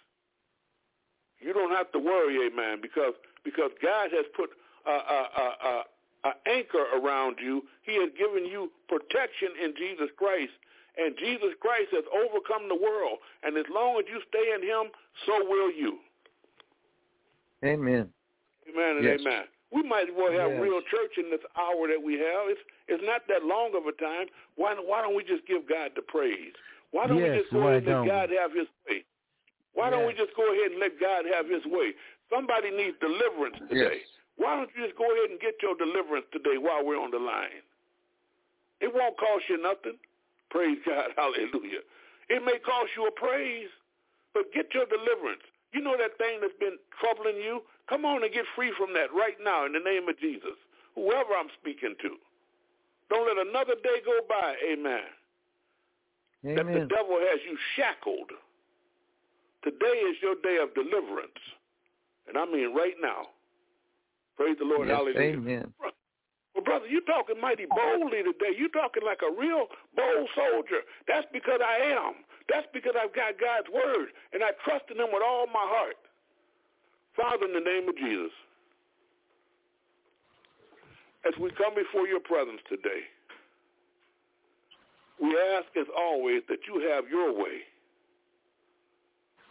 you 1.39 1.53
don't 1.53 1.71
have 1.71 1.91
to 1.91 1.99
worry, 1.99 2.47
amen, 2.47 2.79
because 2.81 3.13
because 3.43 3.71
God 3.81 4.09
has 4.11 4.25
put 4.35 4.49
a, 4.85 4.91
a, 4.91 5.19
a, 5.37 5.83
a, 6.29 6.33
anchor 6.47 6.85
around 6.95 7.37
you. 7.41 7.63
He 7.83 7.95
has 7.95 8.09
given 8.17 8.45
you 8.45 8.71
protection 8.87 9.49
in 9.63 9.73
Jesus 9.77 10.09
Christ, 10.17 10.51
and 10.97 11.15
Jesus 11.17 11.55
Christ 11.59 11.89
has 11.91 12.03
overcome 12.11 12.67
the 12.67 12.75
world. 12.75 13.19
And 13.43 13.57
as 13.57 13.65
long 13.73 13.99
as 13.99 14.05
you 14.09 14.19
stay 14.27 14.51
in 14.53 14.61
Him, 14.61 14.91
so 15.25 15.45
will 15.47 15.71
you. 15.71 15.99
Amen. 17.63 18.09
Amen 18.67 18.97
and 18.97 19.05
Yes. 19.05 19.19
amen. 19.21 19.47
We 19.71 19.83
might 19.83 20.09
as 20.09 20.15
well 20.15 20.31
have 20.31 20.51
Yes. 20.51 20.61
real 20.61 20.81
church 20.81 21.17
in 21.17 21.29
this 21.29 21.41
hour 21.55 21.87
that 21.87 22.01
we 22.01 22.17
have. 22.17 22.49
It's 22.49 22.61
it's 22.87 23.03
not 23.03 23.27
that 23.27 23.45
long 23.45 23.75
of 23.75 23.85
a 23.85 23.91
time. 23.93 24.27
Why 24.55 24.73
why 24.73 25.01
don't 25.01 25.13
we 25.13 25.23
just 25.23 25.45
give 25.45 25.67
God 25.67 25.93
the 25.95 26.01
praise? 26.01 26.53
Why 26.91 27.05
don't 27.05 27.19
Yes, 27.19 27.31
we 27.31 27.37
just 27.37 27.51
go 27.53 27.67
ahead 27.67 27.83
and 27.83 27.99
let 27.99 28.07
God 28.07 28.29
have 28.31 28.51
His 28.53 28.67
way? 28.87 29.05
Why 29.73 29.89
don't 29.89 30.07
we 30.07 30.13
just 30.13 30.35
go 30.35 30.51
ahead 30.51 30.71
and 30.71 30.79
let 30.79 30.99
God 30.99 31.25
have 31.25 31.47
His 31.47 31.63
way? 31.65 31.93
Somebody 32.29 32.71
needs 32.71 32.97
deliverance 33.01 33.57
today. 33.69 34.05
Yes. 34.05 34.07
Why 34.37 34.55
don't 34.55 34.69
you 34.75 34.85
just 34.85 34.97
go 34.97 35.09
ahead 35.11 35.29
and 35.29 35.39
get 35.39 35.59
your 35.61 35.75
deliverance 35.75 36.25
today 36.31 36.57
while 36.57 36.85
we're 36.85 37.01
on 37.01 37.11
the 37.11 37.19
line? 37.19 37.65
It 38.79 38.93
won't 38.93 39.17
cost 39.17 39.49
you 39.49 39.61
nothing. 39.61 39.99
Praise 40.49 40.77
God. 40.85 41.11
Hallelujah. 41.17 41.83
It 42.29 42.45
may 42.45 42.59
cost 42.63 42.95
you 42.95 43.07
a 43.07 43.11
praise, 43.11 43.67
but 44.33 44.53
get 44.53 44.71
your 44.73 44.85
deliverance. 44.85 45.43
You 45.73 45.81
know 45.81 45.97
that 45.97 46.17
thing 46.17 46.39
that's 46.41 46.55
been 46.59 46.77
troubling 47.01 47.37
you? 47.37 47.61
Come 47.89 48.05
on 48.05 48.23
and 48.23 48.31
get 48.33 48.45
free 48.55 48.71
from 48.77 48.93
that 48.93 49.13
right 49.13 49.37
now 49.43 49.65
in 49.65 49.73
the 49.73 49.83
name 49.83 50.07
of 50.07 50.17
Jesus. 50.19 50.55
Whoever 50.95 51.33
I'm 51.33 51.49
speaking 51.59 51.95
to. 52.01 52.17
Don't 53.09 53.25
let 53.25 53.41
another 53.45 53.73
day 53.81 54.01
go 54.05 54.19
by, 54.29 54.53
amen, 54.71 55.01
that 56.55 56.65
the 56.65 56.85
devil 56.85 57.17
has 57.17 57.39
you 57.43 57.57
shackled. 57.75 58.29
Today 59.63 59.97
is 60.05 60.15
your 60.21 60.35
day 60.43 60.57
of 60.61 60.73
deliverance. 60.75 61.41
And 62.29 62.37
I 62.37 62.45
mean 62.45 62.73
right 62.73 62.93
now. 63.01 63.33
Praise 64.37 64.55
the 64.57 64.65
Lord. 64.65 64.87
Yes, 64.87 64.95
Hallelujah. 64.95 65.35
Amen. 65.35 65.73
Well, 66.55 66.63
brother, 66.63 66.87
you're 66.87 67.05
talking 67.09 67.41
mighty 67.41 67.65
boldly 67.65 68.23
today. 68.23 68.55
You're 68.55 68.71
talking 68.71 69.03
like 69.03 69.19
a 69.25 69.31
real 69.33 69.67
bold 69.95 70.29
soldier. 70.37 70.85
That's 71.07 71.27
because 71.33 71.59
I 71.59 71.91
am. 71.91 72.23
That's 72.47 72.67
because 72.73 72.93
I've 72.95 73.13
got 73.13 73.37
God's 73.39 73.69
word, 73.69 74.09
and 74.33 74.43
I 74.43 74.51
trust 74.65 74.85
in 74.89 74.97
him 74.97 75.09
with 75.13 75.21
all 75.25 75.45
my 75.47 75.65
heart. 75.67 75.99
Father, 77.15 77.45
in 77.45 77.53
the 77.53 77.59
name 77.59 77.89
of 77.89 77.95
Jesus, 77.97 78.33
as 81.27 81.33
we 81.39 81.51
come 81.51 81.75
before 81.75 82.07
your 82.07 82.21
presence 82.21 82.61
today, 82.69 83.03
we 85.21 85.35
ask 85.55 85.67
as 85.77 85.87
always 85.95 86.41
that 86.47 86.59
you 86.65 86.79
have 86.89 87.09
your 87.09 87.33
way 87.33 87.67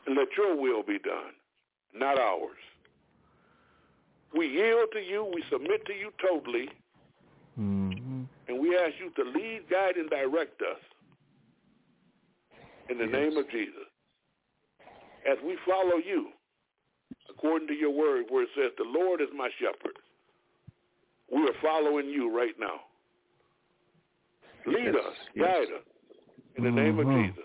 and 0.07 0.17
let 0.17 0.29
your 0.37 0.57
will 0.57 0.83
be 0.83 0.99
done, 0.99 1.37
not 1.95 2.19
ours. 2.19 2.68
We 4.37 4.47
yield 4.47 4.89
to 4.93 5.01
you. 5.01 5.25
We 5.35 5.43
submit 5.51 5.85
to 5.87 5.93
you 5.93 6.11
totally. 6.21 6.69
Mm-hmm. 7.59 8.23
And 8.49 8.61
we 8.61 8.77
ask 8.77 8.95
you 8.99 9.11
to 9.23 9.31
lead, 9.31 9.63
guide, 9.71 9.97
and 9.97 10.09
direct 10.11 10.61
us 10.63 10.81
in 12.89 12.99
the 12.99 13.05
Yes. 13.05 13.13
name 13.13 13.37
of 13.37 13.51
Jesus. 13.51 13.87
As 15.31 15.39
we 15.45 15.57
follow 15.67 15.97
you, 15.97 16.29
according 17.29 17.69
to 17.69 17.75
your 17.75 17.91
word, 17.91 18.27
where 18.29 18.45
it 18.45 18.51
says, 18.55 18.73
the 18.79 18.85
Lord 18.85 19.21
is 19.21 19.29
my 19.35 19.51
shepherd. 19.59 19.97
We 21.31 21.43
are 21.43 21.55
following 21.61 22.09
you 22.09 22.35
right 22.35 22.59
now. 22.59 22.81
Lead 24.67 24.85
Yes, 24.87 24.95
us, 24.95 25.17
yes. 25.35 25.47
guide 25.47 25.75
us, 25.75 25.85
in 26.57 26.65
the 26.65 26.71
name 26.71 26.99
of 26.99 27.07
Mhm. 27.07 27.27
Jesus. 27.35 27.45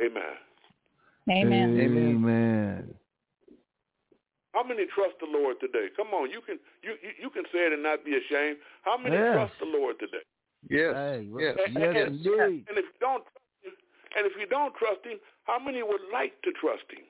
Amen. 0.00 0.38
Amen. 1.30 1.80
Amen. 1.80 2.08
Amen. 2.08 2.97
How 4.54 4.64
many 4.64 4.86
trust 4.86 5.20
the 5.20 5.28
Lord 5.28 5.60
today? 5.60 5.88
Come 5.96 6.08
on, 6.08 6.30
you 6.30 6.40
can 6.40 6.58
you, 6.82 6.96
you, 7.02 7.28
you 7.28 7.30
can 7.30 7.44
say 7.52 7.68
it 7.68 7.72
and 7.72 7.82
not 7.82 8.04
be 8.04 8.16
ashamed. 8.16 8.56
How 8.82 8.96
many 8.96 9.16
Yes. 9.16 9.34
trust 9.34 9.54
the 9.60 9.66
Lord 9.68 9.98
today? 10.00 10.24
Yes. 10.68 10.94
Hey, 10.94 11.28
well, 11.30 11.42
yes. 11.44 11.54
yes, 11.72 12.08
indeed. 12.08 12.64
And 12.66 12.76
if 12.80 12.86
you 12.88 12.98
don't 13.00 13.22
trust 13.22 13.52
him, 13.62 13.72
and 14.16 14.26
if 14.26 14.32
you 14.40 14.46
don't 14.48 14.74
trust 14.74 15.04
him, 15.04 15.18
how 15.44 15.58
many 15.58 15.82
would 15.82 16.00
like 16.12 16.40
to 16.42 16.50
trust 16.52 16.88
him? 16.90 17.04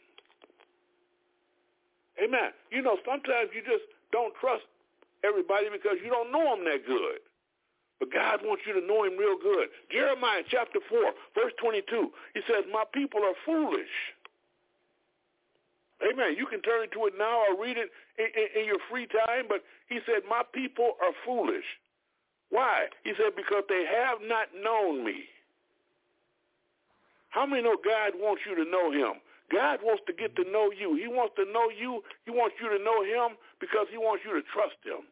Amen. 2.19 2.51
You 2.71 2.83
know, 2.83 2.99
sometimes 3.07 3.55
you 3.55 3.63
just 3.63 3.87
don't 4.11 4.35
trust 4.41 4.67
everybody 5.23 5.71
because 5.71 6.03
you 6.03 6.11
don't 6.11 6.33
know 6.33 6.57
them 6.57 6.65
that 6.67 6.83
good. 6.87 7.23
But 7.99 8.13
God 8.13 8.41
wants 8.43 8.63
you 8.67 8.75
to 8.79 8.85
know 8.85 9.03
him 9.03 9.19
real 9.19 9.39
good. 9.39 9.69
Jeremiah 9.91 10.43
chapter 10.47 10.79
4, 10.89 10.99
verse 11.35 11.53
22, 11.63 12.11
he 12.35 12.41
says, 12.47 12.63
my 12.71 12.85
people 12.95 13.21
are 13.23 13.35
foolish. 13.47 13.91
Amen. 16.03 16.37
You 16.37 16.47
can 16.47 16.63
turn 16.63 16.87
to 16.95 17.07
it 17.07 17.15
now 17.19 17.43
or 17.49 17.61
read 17.61 17.77
it 17.77 17.91
in, 18.19 18.27
in, 18.31 18.63
in 18.63 18.67
your 18.67 18.79
free 18.91 19.07
time, 19.07 19.47
but 19.49 19.65
he 19.89 19.99
said, 20.07 20.23
my 20.29 20.43
people 20.55 20.95
are 21.03 21.13
foolish. 21.27 21.67
Why? 22.51 22.87
He 23.03 23.13
said, 23.19 23.35
because 23.37 23.65
they 23.69 23.85
have 23.85 24.19
not 24.23 24.49
known 24.55 25.05
me. 25.05 25.27
How 27.31 27.45
many 27.47 27.63
know 27.63 27.77
God 27.77 28.13
wants 28.15 28.43
you 28.49 28.55
to 28.55 28.71
know 28.71 28.91
him? 28.91 29.21
God 29.51 29.81
wants 29.83 30.03
to 30.07 30.13
get 30.13 30.37
to 30.37 30.45
know 30.51 30.71
you. 30.71 30.95
He 30.95 31.09
wants 31.09 31.35
to 31.37 31.45
know 31.51 31.69
you. 31.69 32.03
He 32.25 32.31
wants 32.31 32.57
you 32.61 32.69
to 32.69 32.83
know 32.83 33.03
him 33.03 33.37
because 33.61 33.87
he 33.91 33.99
wants 33.99 34.23
you 34.25 34.33
to 34.35 34.43
trust 34.53 34.77
him. 34.85 35.03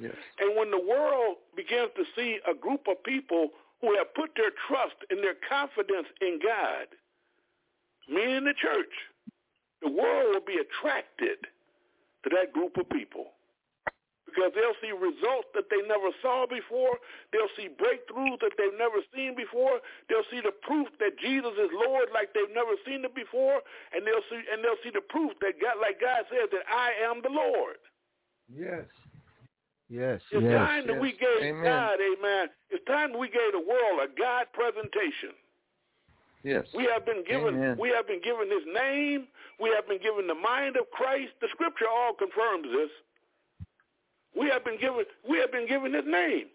Yes. 0.00 0.16
And 0.40 0.56
when 0.56 0.70
the 0.70 0.80
world 0.80 1.36
begins 1.56 1.90
to 1.96 2.04
see 2.16 2.38
a 2.48 2.54
group 2.54 2.88
of 2.88 3.02
people 3.04 3.50
who 3.80 3.96
have 3.96 4.14
put 4.14 4.30
their 4.36 4.52
trust 4.68 4.96
and 5.10 5.18
their 5.20 5.36
confidence 5.48 6.08
in 6.20 6.38
God, 6.42 6.88
meaning 8.08 8.44
the 8.44 8.54
church, 8.54 8.92
the 9.80 9.90
world 9.90 10.34
will 10.34 10.46
be 10.46 10.58
attracted 10.58 11.38
to 12.24 12.30
that 12.30 12.52
group 12.52 12.76
of 12.76 12.88
people 12.90 13.34
because 14.32 14.52
they'll 14.56 14.78
see 14.80 14.88
results 14.96 15.52
that 15.52 15.68
they 15.68 15.84
never 15.84 16.08
saw 16.24 16.48
before. 16.48 16.96
They'll 17.32 17.52
see 17.52 17.68
breakthroughs 17.68 18.40
that 18.40 18.56
they've 18.56 18.78
never 18.80 19.04
seen 19.12 19.36
before. 19.36 19.84
They'll 20.08 20.26
see 20.32 20.40
the 20.40 20.56
proof 20.64 20.88
that 21.04 21.20
Jesus 21.20 21.52
is 21.60 21.68
Lord 21.72 22.08
like 22.14 22.32
they've 22.32 22.52
never 22.54 22.72
seen 22.88 23.04
it 23.04 23.14
before, 23.14 23.60
and 23.92 24.06
they'll 24.06 24.24
see 24.32 24.40
and 24.40 24.64
they'll 24.64 24.80
see 24.80 24.90
the 24.94 25.04
proof 25.04 25.36
that 25.44 25.60
God, 25.60 25.76
like 25.84 26.00
God 26.00 26.24
says, 26.32 26.48
that 26.48 26.64
I 26.64 26.96
am 27.04 27.20
the 27.20 27.28
Lord. 27.28 27.76
Yes. 28.48 28.88
Yes. 29.92 30.24
It's 30.32 30.40
yes. 30.40 30.56
time 30.56 30.86
that 30.88 30.96
we 30.96 31.12
gave 31.12 31.52
Amen. 31.52 31.68
God, 31.68 32.00
Amen. 32.00 32.48
It's 32.70 32.84
time 32.88 33.12
we 33.12 33.28
gave 33.28 33.52
the 33.52 33.60
world 33.60 34.00
a 34.00 34.08
God 34.08 34.48
presentation. 34.56 35.36
Yes. 36.42 36.66
We 36.74 36.84
have 36.92 37.06
been 37.06 37.24
given 37.24 37.54
Amen. 37.54 37.76
we 37.78 37.90
have 37.90 38.06
been 38.06 38.20
given 38.20 38.50
his 38.50 38.66
name. 38.66 39.28
We 39.60 39.70
have 39.74 39.86
been 39.86 40.02
given 40.02 40.26
the 40.26 40.34
mind 40.34 40.76
of 40.76 40.90
Christ. 40.90 41.32
The 41.40 41.48
scripture 41.52 41.86
all 41.88 42.14
confirms 42.14 42.66
this. 42.66 42.90
We 44.36 44.48
have 44.48 44.64
been 44.64 44.78
given 44.78 45.04
we 45.28 45.38
have 45.38 45.52
been 45.52 45.68
given 45.68 45.94
his 45.94 46.06
name. 46.06 46.46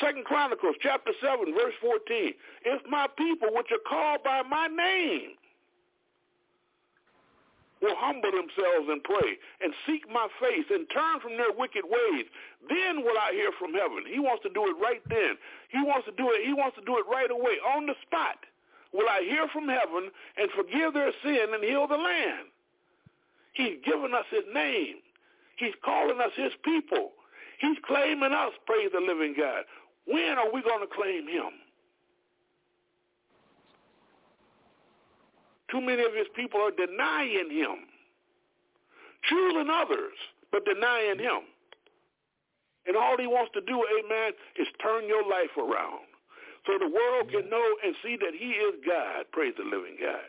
Second 0.00 0.24
Chronicles 0.24 0.76
chapter 0.80 1.12
seven, 1.20 1.52
verse 1.52 1.74
fourteen. 1.80 2.32
If 2.64 2.82
my 2.88 3.06
people 3.18 3.48
which 3.52 3.68
are 3.70 3.84
called 3.86 4.24
by 4.24 4.42
my 4.42 4.66
name 4.68 5.36
will 7.82 7.94
humble 8.00 8.32
themselves 8.32 8.88
and 8.88 9.04
pray 9.04 9.36
and 9.60 9.74
seek 9.84 10.08
my 10.08 10.26
face 10.40 10.64
and 10.72 10.88
turn 10.88 11.20
from 11.20 11.36
their 11.36 11.52
wicked 11.52 11.84
ways, 11.84 12.24
then 12.64 13.04
will 13.04 13.18
I 13.20 13.36
hear 13.36 13.52
from 13.60 13.76
heaven. 13.76 14.08
He 14.08 14.18
wants 14.18 14.42
to 14.44 14.50
do 14.56 14.64
it 14.72 14.76
right 14.80 15.04
then. 15.12 15.36
He 15.68 15.84
wants 15.84 16.08
to 16.08 16.14
do 16.16 16.32
it, 16.32 16.46
he 16.46 16.54
wants 16.54 16.80
to 16.80 16.84
do 16.88 16.96
it 16.96 17.04
right 17.04 17.30
away, 17.30 17.60
on 17.76 17.84
the 17.84 17.94
spot. 18.00 18.40
Will 18.94 19.08
I 19.10 19.22
hear 19.22 19.48
from 19.52 19.66
heaven 19.68 20.08
and 20.38 20.48
forgive 20.54 20.94
their 20.94 21.10
sin 21.24 21.52
and 21.52 21.64
heal 21.64 21.88
the 21.88 21.96
land? 21.96 22.46
He's 23.52 23.82
given 23.84 24.14
us 24.14 24.24
his 24.30 24.44
name. 24.54 25.02
He's 25.56 25.74
calling 25.84 26.20
us 26.20 26.30
his 26.36 26.52
people. 26.64 27.10
He's 27.60 27.76
claiming 27.84 28.32
us, 28.32 28.52
praise 28.66 28.90
the 28.94 29.00
living 29.00 29.34
God. 29.36 29.64
When 30.06 30.38
are 30.38 30.52
we 30.52 30.62
going 30.62 30.80
to 30.80 30.94
claim 30.94 31.26
him? 31.26 31.50
Too 35.70 35.80
many 35.80 36.04
of 36.04 36.14
his 36.14 36.28
people 36.36 36.60
are 36.60 36.70
denying 36.70 37.50
him, 37.50 37.90
choosing 39.28 39.70
others, 39.70 40.14
but 40.52 40.64
denying 40.64 41.18
him. 41.18 41.42
And 42.86 42.96
all 42.96 43.16
he 43.18 43.26
wants 43.26 43.50
to 43.54 43.60
do, 43.60 43.82
amen, 43.98 44.32
is 44.56 44.68
turn 44.80 45.08
your 45.08 45.28
life 45.28 45.56
around 45.58 46.13
so 46.66 46.78
the 46.78 46.88
world 46.88 47.30
can 47.30 47.48
know 47.50 47.66
and 47.84 47.94
see 48.02 48.16
that 48.16 48.34
he 48.38 48.50
is 48.52 48.74
God. 48.86 49.26
Praise 49.32 49.54
the 49.56 49.64
living 49.64 49.96
God. 50.00 50.28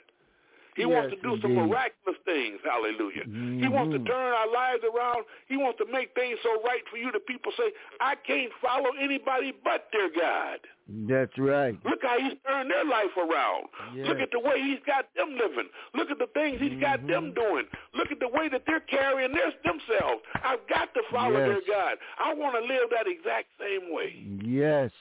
He 0.76 0.84
wants 0.86 1.16
to 1.16 1.22
do 1.24 1.40
some 1.42 1.56
miraculous 1.56 2.20
things. 2.26 2.60
Hallelujah. 2.62 3.24
He 3.64 3.68
wants 3.72 3.94
to 3.96 4.00
Mhm. 4.00 4.08
turn 4.08 4.34
our 4.34 4.48
lives 4.52 4.84
around. 4.84 5.24
He 5.48 5.56
wants 5.56 5.78
to 5.78 5.86
make 5.86 6.14
things 6.16 6.38
so 6.44 6.62
right 6.64 6.86
for 6.90 6.98
you 6.98 7.14
that 7.14 7.26
people 7.26 7.54
say, 7.54 7.72
I 8.02 8.16
can't 8.16 8.52
follow 8.56 8.92
anybody 9.00 9.54
but 9.64 9.90
their 9.94 10.10
God. 10.10 10.60
That's 11.08 11.32
right. 11.38 11.78
Look 11.86 12.04
how 12.04 12.20
he's 12.20 12.36
turned 12.46 12.70
their 12.70 12.84
life 12.84 13.16
around. 13.16 13.70
Yes. 13.96 14.06
Look 14.10 14.20
at 14.20 14.32
the 14.32 14.40
way 14.40 14.62
he's 14.62 14.82
got 14.86 15.08
them 15.16 15.38
living. 15.38 15.70
Look 15.94 16.12
at 16.12 16.20
the 16.20 16.28
things 16.28 16.60
he's 16.60 16.78
got 16.82 17.08
them 17.08 17.32
doing. 17.34 17.66
Look 17.94 18.12
at 18.12 18.20
the 18.20 18.28
way 18.28 18.50
that 18.50 18.66
they're 18.66 18.82
carrying 18.82 19.32
their, 19.32 19.54
themselves. 19.64 20.24
I've 20.44 20.68
got 20.68 20.94
to 20.94 21.04
follow 21.10 21.40
Yes. 21.40 21.48
their 21.48 21.62
God. 21.74 21.98
I 22.20 22.34
want 22.34 22.54
to 22.56 22.62
live 22.68 22.90
that 22.90 23.08
exact 23.08 23.48
same 23.58 23.92
way. 23.94 24.14
Yes. 24.44 24.92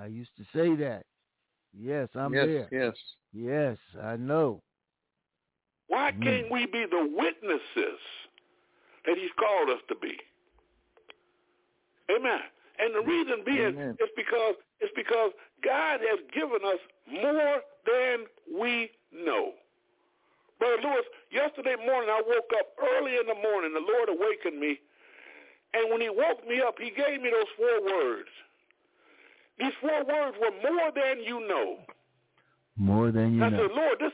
I 0.00 0.06
used 0.06 0.30
to 0.36 0.44
say 0.54 0.74
that. 0.76 1.04
Yes, 1.76 2.08
I'm 2.14 2.32
yes. 2.34 2.46
there. 2.46 2.68
Yes. 2.70 2.94
Yes, 3.32 3.78
I 4.02 4.16
know. 4.16 4.62
Why 5.88 6.12
Mm. 6.12 6.22
can't 6.22 6.50
we 6.50 6.66
be 6.66 6.84
the 6.86 7.04
witnesses 7.16 8.00
that 9.04 9.16
he's 9.16 9.32
called 9.32 9.70
us 9.70 9.80
to 9.88 9.94
be? 9.96 10.18
Amen. 12.10 12.40
And 12.78 12.94
the 12.94 13.00
reason 13.02 13.42
being 13.44 13.74
Amen. 13.74 13.96
is 14.00 14.08
because 14.16 14.54
it's 14.80 14.92
because 14.94 15.32
God 15.62 16.00
has 16.00 16.20
given 16.32 16.64
us 16.64 16.78
more 17.06 17.62
than 17.84 18.26
we 18.54 18.90
know. 19.12 19.54
Brother 20.58 20.82
Lewis, 20.82 21.04
yesterday 21.30 21.76
morning 21.76 22.10
I 22.10 22.22
woke 22.26 22.50
up 22.58 22.68
early 22.78 23.16
in 23.16 23.26
the 23.26 23.34
morning. 23.34 23.72
The 23.74 23.80
Lord 23.80 24.08
awakened 24.08 24.58
me. 24.60 24.80
And 25.74 25.90
when 25.90 26.00
he 26.00 26.08
woke 26.08 26.46
me 26.48 26.60
up, 26.60 26.78
he 26.78 26.90
gave 26.90 27.20
me 27.20 27.30
those 27.30 27.50
four 27.56 27.82
words. 27.82 28.28
These 29.58 29.72
four 29.80 30.04
words 30.04 30.36
were 30.40 30.54
more 30.70 30.90
than 30.94 31.22
you 31.24 31.46
know. 31.48 31.78
More 32.76 33.10
than 33.10 33.34
you 33.34 33.44
I 33.44 33.50
know. 33.50 33.66
said, 33.66 33.74
Lord, 33.74 33.98
this, 33.98 34.12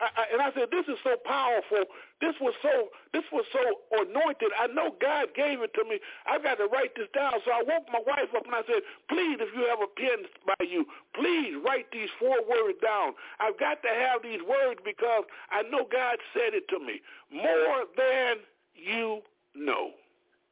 I, 0.00 0.08
I, 0.16 0.24
and 0.32 0.42
I 0.42 0.52
said, 0.52 0.68
this 0.72 0.86
is 0.88 0.98
so 1.04 1.14
powerful. 1.24 1.84
This 2.20 2.34
was 2.40 2.54
so, 2.60 2.88
this 3.12 3.22
was 3.30 3.44
so 3.52 3.62
anointed. 3.92 4.50
I 4.58 4.66
know 4.66 4.96
God 5.00 5.28
gave 5.36 5.62
it 5.62 5.72
to 5.74 5.84
me. 5.84 6.00
I 6.26 6.38
got 6.42 6.58
to 6.58 6.66
write 6.66 6.96
this 6.96 7.06
down. 7.14 7.34
So 7.44 7.52
I 7.52 7.62
woke 7.62 7.86
my 7.92 8.02
wife 8.04 8.34
up 8.36 8.44
and 8.44 8.54
I 8.54 8.62
said, 8.66 8.82
please, 9.08 9.38
if 9.38 9.54
you 9.54 9.64
have 9.70 9.78
a 9.78 9.86
pen 9.86 10.26
by 10.46 10.66
you, 10.66 10.84
please 11.14 11.54
write 11.64 11.86
these 11.92 12.10
four 12.18 12.42
words 12.42 12.78
down. 12.82 13.14
I've 13.38 13.58
got 13.58 13.82
to 13.82 13.88
have 13.88 14.22
these 14.22 14.42
words 14.42 14.80
because 14.84 15.24
I 15.50 15.62
know 15.62 15.86
God 15.90 16.18
said 16.34 16.54
it 16.54 16.66
to 16.68 16.80
me. 16.80 17.00
More 17.30 17.86
than 17.96 18.42
you 18.74 19.22
know. 19.54 19.90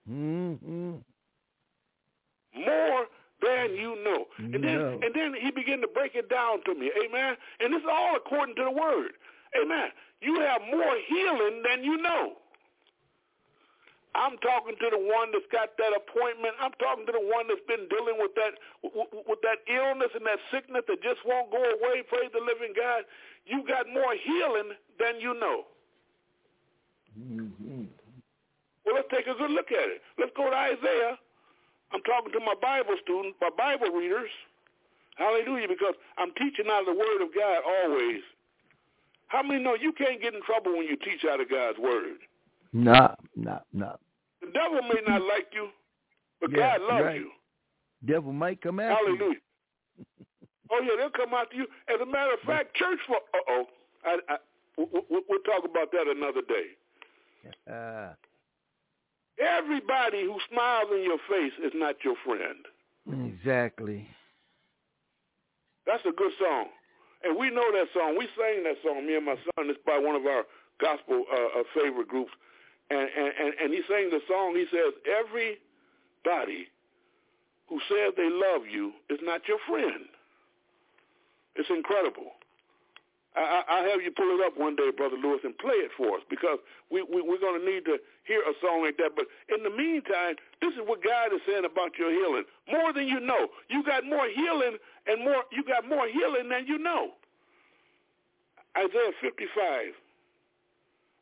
Mm-hmm. 0.09 0.97
more 2.55 3.07
than 3.45 3.77
you 3.77 4.03
know. 4.03 4.27
And 4.39 4.65
then 4.65 4.81
and 5.03 5.13
then 5.15 5.35
he 5.41 5.51
began 5.51 5.81
to 5.81 5.89
break 5.89 6.15
it 6.15 6.29
down 6.29 6.65
to 6.65 6.75
me. 6.75 6.91
Amen. 7.05 7.37
And 7.61 7.73
this 7.73 7.81
is 7.81 7.89
all 7.91 8.17
according 8.17 8.57
to 8.57 8.65
the 8.65 8.71
word. 8.71 9.13
Amen. 9.61 9.89
You 10.21 10.41
have 10.41 10.63
more 10.71 10.97
healing 11.07 11.63
than 11.69 11.85
you 11.85 12.01
know. 12.01 12.41
I'm 14.15 14.39
talking 14.39 14.79
to 14.79 14.89
the 14.95 15.03
one 15.03 15.35
that's 15.35 15.47
got 15.51 15.75
that 15.75 15.91
appointment. 15.91 16.55
I'm 16.63 16.71
talking 16.79 17.05
to 17.07 17.13
the 17.13 17.21
one 17.23 17.51
that's 17.51 17.67
been 17.67 17.91
dealing 17.91 18.15
with 18.23 18.31
that 18.39 18.55
with, 18.83 19.11
with 19.27 19.43
that 19.43 19.67
illness 19.67 20.15
and 20.15 20.23
that 20.27 20.39
sickness 20.55 20.87
that 20.87 21.03
just 21.03 21.19
won't 21.27 21.51
go 21.51 21.59
away. 21.59 22.07
Praise 22.07 22.31
the 22.31 22.39
living 22.39 22.73
God. 22.79 23.03
You 23.45 23.67
got 23.67 23.91
more 23.91 24.15
healing 24.15 24.79
than 25.03 25.19
you 25.19 25.35
know. 25.35 25.67
Mm-hmm. 27.19 27.91
Well, 28.87 28.95
let's 28.95 29.11
take 29.11 29.27
a 29.27 29.35
good 29.35 29.51
look 29.51 29.75
at 29.75 29.89
it. 29.91 30.01
Let's 30.19 30.33
go 30.37 30.49
to 30.51 30.57
Isaiah. 30.57 31.19
I'm 31.95 32.03
talking 32.03 32.33
to 32.33 32.41
my 32.41 32.55
Bible 32.61 32.97
students, 33.03 33.39
my 33.41 33.51
Bible 33.57 33.95
readers. 33.95 34.31
Hallelujah, 35.17 35.69
because 35.69 35.95
I'm 36.19 36.33
teaching 36.35 36.67
out 36.71 36.81
of 36.81 36.87
the 36.87 36.99
Word 36.99 37.23
of 37.23 37.33
God 37.35 37.63
always. 37.65 38.21
How 39.29 39.43
many 39.43 39.63
know 39.63 39.75
you 39.75 39.93
can't 39.93 40.21
get 40.21 40.35
in 40.35 40.43
trouble 40.43 40.77
when 40.77 40.87
you 40.87 40.97
teach 40.97 41.25
out 41.31 41.41
of 41.41 41.49
God's 41.49 41.79
Word? 41.79 42.19
Nah, 42.73 43.15
nah, 43.37 43.61
nah. 43.73 43.95
The 44.41 44.49
devil 44.53 44.83
may 44.83 45.01
not 45.07 45.23
like 45.23 45.47
you, 45.55 45.69
but 46.41 46.51
Yeah, 46.51 46.79
God 46.79 46.81
loves 46.83 47.05
right. 47.05 47.17
you. 47.21 47.31
Devil 48.05 48.33
might 48.33 48.61
come 48.61 48.81
after 48.81 49.03
you. 49.11 49.17
Hallelujah. 49.17 49.39
Oh 50.71 50.81
yeah, 50.83 50.97
they'll 50.99 51.11
come 51.11 51.33
after 51.33 51.57
you. 51.57 51.67
As 51.89 52.01
a 52.03 52.07
matter 52.07 52.33
of 52.35 52.41
fact, 52.41 52.75
church 52.75 52.99
for 53.07 53.17
uh 53.17 53.39
oh, 53.49 53.65
I, 54.05 54.19
I, 54.29 54.37
we- 54.77 54.87
we- 55.11 55.23
we'll 55.29 55.41
talk 55.43 55.65
about 55.65 55.93
that 55.93 56.09
another 56.09 56.43
day. 56.43 56.67
Uh, 57.71 58.15
Everybody 59.39 60.23
who 60.23 60.39
smiles 60.51 60.87
in 60.93 61.03
your 61.03 61.19
face 61.29 61.53
is 61.65 61.73
not 61.75 61.97
your 62.05 62.15
friend. 62.25 62.65
exactly. 63.35 64.09
That's 65.87 66.05
a 66.07 66.13
good 66.13 66.33
song. 66.39 66.67
And 67.25 67.39
we 67.39 67.51
know 67.51 67.65
that 67.73 67.89
song. 67.93 68.17
We 68.19 68.29
sang 68.37 68.65
that 68.65 68.77
song, 68.85 69.07
me 69.07 69.17
and 69.17 69.27
my 69.27 69.35
son. 69.35 69.69
It's 69.71 69.81
by 69.85 69.99
one 69.99 70.15
of 70.15 70.25
our 70.27 70.45
gospel 70.81 71.25
uh, 71.33 71.61
uh, 71.61 71.63
favorite 71.75 72.09
groups. 72.09 72.33
And, 72.91 73.01
and, 73.01 73.33
and, 73.41 73.55
and 73.61 73.73
he 73.73 73.81
sang 73.89 74.11
the 74.11 74.21
song. 74.29 74.55
He 74.55 74.67
says, 74.71 74.93
everybody 75.09 76.69
who 77.69 77.81
says 77.89 78.13
they 78.17 78.29
love 78.31 78.69
you 78.71 78.93
is 79.09 79.19
not 79.23 79.49
your 79.49 79.59
friend. 79.67 80.05
It's 81.57 81.71
incredible. 81.71 82.33
I, 83.37 83.63
I'll 83.67 83.91
have 83.91 84.03
you 84.03 84.13
pull 84.15 84.31
it 84.39 84.47
up 84.47 84.55
one 84.57 84.77
day, 84.77 84.91
Brother 84.97 85.17
Lewis, 85.19 85.41
and 85.43 85.57
play 85.59 85.75
it 85.83 85.91
for 85.97 86.17
us 86.17 86.23
because 86.31 86.59
we, 86.91 87.03
we, 87.03 87.21
we're 87.21 87.43
going 87.43 87.59
to 87.59 87.67
need 87.67 87.85
to 87.87 87.99
hear 88.23 88.41
a 88.43 88.55
song 88.63 88.83
like 88.87 88.97
that. 88.99 89.19
But 89.19 89.27
in 89.51 89.63
the 89.65 89.71
meantime, 89.75 90.37
this 90.63 90.73
is 90.75 90.87
what 90.87 91.03
God 91.03 91.35
is 91.35 91.43
saying 91.47 91.67
about 91.67 91.99
your 91.99 92.15
healing. 92.15 92.45
More 92.71 92.93
than 92.93 93.09
you 93.09 93.19
know. 93.19 93.51
You 93.69 93.83
got 93.83 94.07
more 94.07 94.29
healing 94.31 94.79
and 95.07 95.25
more. 95.25 95.43
You 95.51 95.65
got 95.65 95.89
more 95.89 96.07
healing 96.07 96.49
than 96.49 96.67
you 96.67 96.79
know. 96.79 97.19
Isaiah 98.79 99.15
55. 99.21 99.95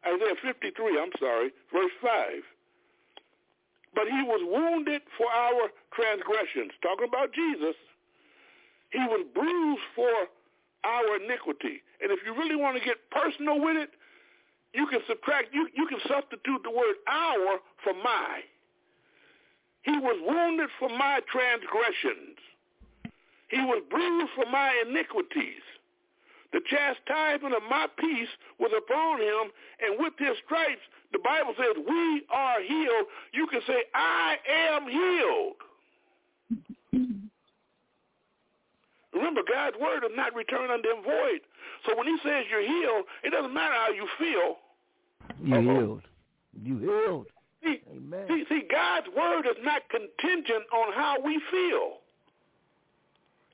Isaiah 0.05 0.37
53, 0.43 0.99
I'm 1.01 1.13
sorry, 1.19 1.51
verse 1.73 1.93
5. 2.03 2.43
But 3.95 4.09
he 4.09 4.23
was 4.25 4.41
wounded 4.45 5.03
for 5.17 5.29
our 5.29 5.69
transgressions. 5.95 6.73
Talking 6.83 7.09
about 7.09 7.33
Jesus. 7.33 7.77
He 8.91 8.99
was 8.99 9.25
bruised 9.33 9.87
for 9.95 10.29
our 10.85 11.17
iniquity. 11.17 11.83
And 12.03 12.11
if 12.11 12.21
you 12.27 12.35
really 12.35 12.57
want 12.57 12.77
to 12.77 12.85
get 12.85 12.99
personal 13.11 13.61
with 13.61 13.77
it, 13.77 13.91
you 14.75 14.87
can 14.87 15.01
subtract, 15.07 15.55
you, 15.55 15.69
you 15.77 15.87
can 15.87 15.99
substitute 16.09 16.63
the 16.65 16.71
word 16.71 16.97
our 17.07 17.61
for 17.85 17.95
my. 17.95 18.41
He 19.83 19.93
was 19.93 20.19
wounded 20.27 20.71
for 20.79 20.89
my 20.89 21.21
transgressions. 21.31 22.39
He 23.49 23.59
was 23.59 23.83
bruised 23.91 24.33
for 24.35 24.47
my 24.51 24.73
iniquities. 24.87 25.63
The 26.53 26.61
chastisement 26.69 27.55
of 27.55 27.63
my 27.69 27.87
peace 27.99 28.29
was 28.59 28.73
upon 28.77 29.21
him, 29.21 29.53
and 29.81 29.99
with 29.99 30.13
his 30.19 30.37
stripes, 30.45 30.83
the 31.13 31.19
Bible 31.19 31.55
says, 31.57 31.77
we 31.89 32.23
are 32.31 32.61
healed. 32.63 33.07
You 33.33 33.47
can 33.47 33.61
say, 33.67 33.85
I 33.95 34.37
am 34.73 34.89
healed. 34.89 35.57
Remember, 39.23 39.43
God's 39.47 39.77
word 39.79 40.01
does 40.01 40.11
not 40.17 40.35
return 40.35 40.69
unto 40.71 40.89
him 40.91 41.05
void. 41.05 41.47
So 41.87 41.97
when 41.97 42.09
he 42.09 42.19
says 42.25 42.43
you're 42.51 42.67
healed, 42.67 43.07
it 43.23 43.31
doesn't 43.31 43.55
matter 43.55 43.75
how 43.75 43.93
you 43.95 44.07
feel. 44.19 44.57
You 45.39 45.55
Uh-oh. 45.55 45.63
healed. 45.63 46.03
You 46.61 46.79
healed. 46.79 47.27
See, 47.63 47.81
Amen. 47.95 48.27
See, 48.27 48.45
see, 48.49 48.63
God's 48.69 49.07
word 49.17 49.47
is 49.47 49.63
not 49.63 49.83
contingent 49.91 50.67
on 50.75 50.93
how 50.93 51.19
we 51.25 51.41
feel. 51.53 52.03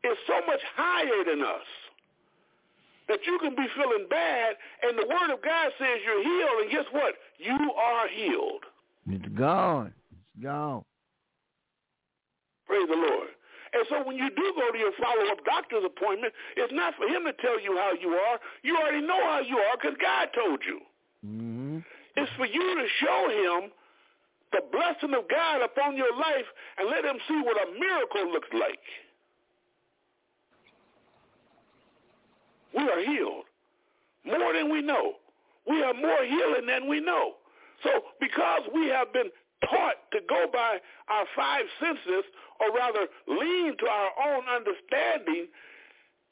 It's 0.05 0.21
so 0.27 0.41
much 0.47 0.61
higher 0.75 1.23
than 1.29 1.45
us 1.45 1.69
that 3.09 3.21
you 3.27 3.39
can 3.39 3.55
be 3.55 3.67
feeling 3.77 4.07
bad, 4.09 4.57
and 4.83 4.97
the 4.97 5.07
word 5.07 5.33
of 5.33 5.43
God 5.43 5.71
says 5.79 6.01
you're 6.05 6.23
healed, 6.23 6.63
and 6.63 6.71
guess 6.71 6.85
what? 6.93 7.15
You 7.37 7.73
are 7.73 8.09
healed. 8.09 8.65
It's 9.11 9.29
gone. 9.37 9.93
It's 10.13 10.45
gone. 10.45 10.85
Praise 12.67 12.89
the 12.89 12.97
Lord. 12.97 13.29
And 13.73 13.85
so 13.89 14.03
when 14.05 14.17
you 14.17 14.31
do 14.31 14.47
go 14.57 14.73
to 14.73 14.79
your 14.79 14.93
follow-up 15.01 15.45
doctor's 15.45 15.85
appointment, 15.85 16.33
it's 16.57 16.73
not 16.73 16.95
for 16.97 17.07
him 17.07 17.25
to 17.25 17.35
tell 17.41 17.61
you 17.61 17.77
how 17.77 17.93
you 17.93 18.11
are. 18.17 18.39
You 18.63 18.77
already 18.77 19.05
know 19.05 19.21
how 19.29 19.41
you 19.41 19.59
are 19.59 19.77
because 19.77 19.97
God 20.01 20.29
told 20.35 20.61
you. 20.65 20.79
Mm-hmm. 21.27 21.79
It's 22.17 22.33
for 22.37 22.47
you 22.47 22.67
to 22.77 22.87
show 23.01 23.21
him 23.31 23.71
the 24.53 24.63
blessing 24.73 25.13
of 25.13 25.29
God 25.29 25.61
upon 25.63 25.97
your 25.97 26.15
life 26.17 26.49
and 26.79 26.89
let 26.89 27.05
him 27.05 27.21
see 27.29 27.41
what 27.45 27.57
a 27.61 27.79
miracle 27.79 28.33
looks 28.33 28.49
like. 28.53 28.81
we 32.75 32.83
are 32.83 33.01
healed 33.01 33.45
more 34.25 34.53
than 34.53 34.71
we 34.71 34.83
know. 34.83 35.15
We 35.69 35.79
have 35.81 35.97
more 35.97 36.25
healing 36.25 36.67
than 36.67 36.89
we 36.89 37.01
know. 37.01 37.35
So 37.83 37.91
because 38.21 38.63
we 38.75 38.89
have 38.89 39.13
been 39.13 39.31
taught 39.69 39.97
to 40.13 40.19
go 40.29 40.47
by 40.53 40.79
our 41.09 41.25
five 41.37 41.65
senses, 41.81 42.25
or 42.61 42.75
rather 42.75 43.07
lean 43.27 43.77
to 43.79 43.87
our 43.87 44.11
own 44.19 44.45
understanding, 44.51 45.49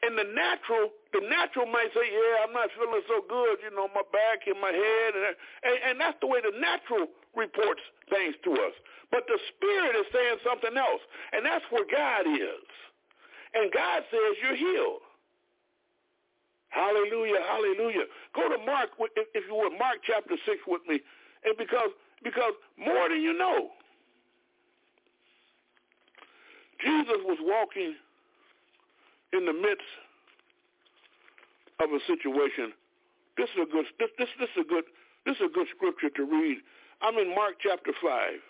and 0.05 0.13
the 0.13 0.29
natural, 0.29 0.93
the 1.17 1.25
natural 1.25 1.65
might 1.67 1.89
say, 1.97 2.05
yeah, 2.05 2.45
I'm 2.45 2.53
not 2.53 2.69
feeling 2.77 3.01
so 3.09 3.25
good, 3.25 3.65
you 3.65 3.73
know, 3.73 3.89
my 3.97 4.05
back 4.13 4.45
and 4.45 4.61
my 4.61 4.69
head. 4.71 5.11
And, 5.17 5.25
and, 5.65 5.77
and 5.89 5.95
that's 5.97 6.21
the 6.21 6.29
way 6.29 6.45
the 6.45 6.53
natural 6.53 7.09
reports 7.33 7.81
things 8.13 8.37
to 8.45 8.53
us. 8.61 8.77
But 9.09 9.25
the 9.25 9.41
spirit 9.57 9.97
is 9.97 10.07
saying 10.13 10.45
something 10.45 10.77
else. 10.77 11.01
And 11.33 11.43
that's 11.49 11.65
where 11.73 11.89
God 11.89 12.29
is. 12.29 12.69
And 13.57 13.73
God 13.73 14.05
says 14.13 14.37
you're 14.45 14.61
healed. 14.61 15.01
Hallelujah, 16.69 17.41
hallelujah. 17.49 18.05
Go 18.37 18.53
to 18.53 18.61
Mark, 18.69 18.93
if 19.33 19.45
you 19.49 19.57
would, 19.57 19.81
Mark 19.81 20.05
chapter 20.05 20.37
6 20.37 20.61
with 20.69 20.85
me. 20.85 21.01
And 21.49 21.57
because, 21.57 21.89
because 22.21 22.53
more 22.77 23.09
than 23.09 23.23
you 23.25 23.33
know, 23.33 23.73
Jesus 26.83 27.21
was 27.25 27.39
walking 27.41 27.95
in 29.33 29.47
the 29.47 29.53
midst 29.53 29.87
of 31.81 31.91
a 31.91 32.01
situation. 32.07 32.73
This 33.37 33.49
is 33.51 33.69
a 33.69 33.71
good, 33.71 33.85
this, 33.99 34.11
this, 34.19 34.29
this 34.39 34.49
is 34.57 34.65
a 34.65 34.69
good, 34.69 34.85
this 35.25 35.37
is 35.37 35.43
a 35.51 35.53
good 35.53 35.67
scripture 35.75 36.11
to 36.11 36.25
read. 36.25 36.59
I'm 37.03 37.17
in 37.19 37.35
Mark 37.35 37.55
chapter 37.61 37.93
5. 38.03 38.41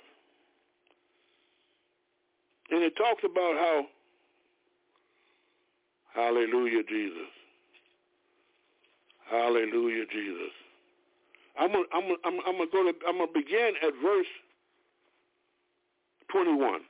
And 2.70 2.82
it 2.82 2.96
talks 2.96 3.22
about 3.24 3.54
how, 3.54 3.86
hallelujah, 6.14 6.82
Jesus. 6.88 7.30
Hallelujah, 9.30 10.04
Jesus. 10.12 10.52
I'm 11.58 11.72
gonna, 11.72 11.84
I'm 11.92 12.02
gonna, 12.02 12.42
I'm 12.46 12.56
gonna 12.58 12.70
go 12.70 12.84
to, 12.84 12.92
I'm 13.08 13.18
gonna 13.18 13.32
begin 13.32 13.72
at 13.82 13.92
verse 14.02 14.26
21. 16.30 16.80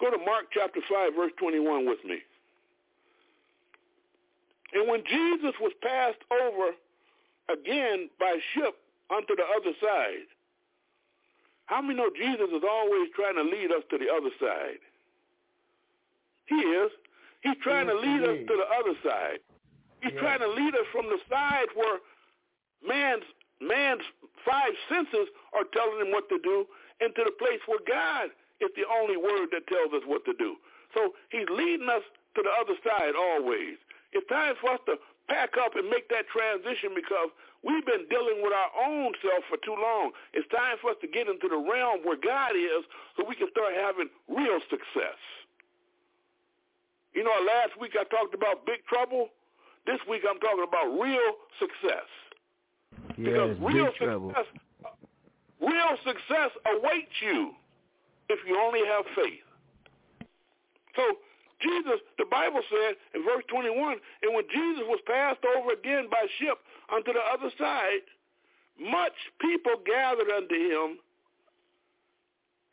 Go 0.00 0.10
to 0.10 0.18
Mark 0.18 0.46
chapter 0.52 0.80
5, 0.80 1.14
verse 1.14 1.32
21 1.38 1.86
with 1.86 2.02
me. 2.04 2.18
And 4.72 4.88
when 4.88 5.04
Jesus 5.04 5.54
was 5.60 5.72
passed 5.82 6.22
over 6.32 6.72
again 7.52 8.08
by 8.18 8.38
ship 8.54 8.74
unto 9.10 9.36
the 9.36 9.44
other 9.44 9.76
side, 9.82 10.24
how 11.66 11.82
many 11.82 11.94
know 11.94 12.10
Jesus 12.16 12.48
is 12.48 12.64
always 12.64 13.10
trying 13.14 13.36
to 13.36 13.44
lead 13.44 13.70
us 13.70 13.84
to 13.90 13.98
the 13.98 14.08
other 14.08 14.30
side? 14.40 14.80
He 16.46 16.56
is. 16.56 16.90
He's 17.42 17.60
trying 17.62 17.86
yes, 17.86 17.94
to 17.94 18.00
lead 18.00 18.22
us 18.24 18.38
to 18.48 18.54
the 18.56 18.68
other 18.74 18.96
side. 19.04 19.38
He's 20.02 20.18
trying 20.18 20.40
to 20.40 20.48
lead 20.48 20.74
us 20.74 20.88
from 20.92 21.06
the 21.06 21.18
side 21.28 21.68
where 21.76 22.00
man's 22.86 23.24
man's 23.60 24.02
five 24.44 24.72
senses 24.88 25.28
are 25.52 25.68
telling 25.76 26.00
him 26.00 26.10
what 26.12 26.28
to 26.30 26.38
do 26.42 26.64
into 27.00 27.20
the 27.24 27.32
place 27.36 27.60
where 27.68 27.84
God 27.86 28.32
is 28.60 28.70
the 28.76 28.84
only 28.86 29.16
word 29.16 29.48
that 29.52 29.66
tells 29.66 29.92
us 29.92 30.04
what 30.06 30.24
to 30.24 30.34
do. 30.36 30.56
So 30.94 31.14
he's 31.30 31.48
leading 31.50 31.88
us 31.88 32.04
to 32.36 32.40
the 32.42 32.52
other 32.60 32.76
side 32.84 33.16
always. 33.16 33.80
It's 34.12 34.26
time 34.28 34.54
for 34.60 34.74
us 34.74 34.82
to 34.86 34.96
pack 35.28 35.54
up 35.58 35.76
and 35.78 35.88
make 35.88 36.10
that 36.10 36.26
transition 36.28 36.90
because 36.94 37.30
we've 37.62 37.86
been 37.86 38.10
dealing 38.10 38.42
with 38.42 38.52
our 38.52 38.72
own 38.74 39.14
self 39.22 39.46
for 39.46 39.58
too 39.62 39.78
long. 39.78 40.10
It's 40.34 40.46
time 40.50 40.76
for 40.82 40.90
us 40.90 40.98
to 41.02 41.08
get 41.08 41.30
into 41.30 41.46
the 41.46 41.58
realm 41.58 42.02
where 42.02 42.18
God 42.18 42.58
is 42.58 42.82
so 43.14 43.22
we 43.22 43.38
can 43.38 43.48
start 43.54 43.72
having 43.78 44.10
real 44.26 44.58
success. 44.66 45.18
You 47.14 47.22
know, 47.22 47.34
last 47.46 47.78
week 47.78 47.94
I 47.98 48.04
talked 48.10 48.34
about 48.34 48.66
big 48.66 48.82
trouble. 48.86 49.30
This 49.86 49.98
week 50.08 50.22
I'm 50.28 50.38
talking 50.38 50.66
about 50.66 50.90
real 50.98 51.38
success. 51.58 52.10
Yes, 53.16 53.54
because 53.54 53.56
real 53.62 53.90
success, 53.98 54.46
real 55.60 55.94
success 56.02 56.50
awaits 56.66 57.16
you 57.22 57.54
if 58.30 58.38
you 58.46 58.56
only 58.56 58.80
have 58.86 59.04
faith. 59.14 59.44
So 60.96 61.02
Jesus, 61.60 62.00
the 62.16 62.24
Bible 62.30 62.62
said 62.70 62.96
in 63.14 63.24
verse 63.24 63.44
21, 63.50 63.98
and 64.22 64.34
when 64.34 64.44
Jesus 64.48 64.84
was 64.86 65.00
passed 65.06 65.44
over 65.44 65.72
again 65.72 66.08
by 66.10 66.24
ship 66.38 66.58
unto 66.94 67.12
the 67.12 67.20
other 67.20 67.50
side, 67.58 68.06
much 68.78 69.12
people 69.40 69.76
gathered 69.84 70.30
unto 70.30 70.54
him 70.54 70.98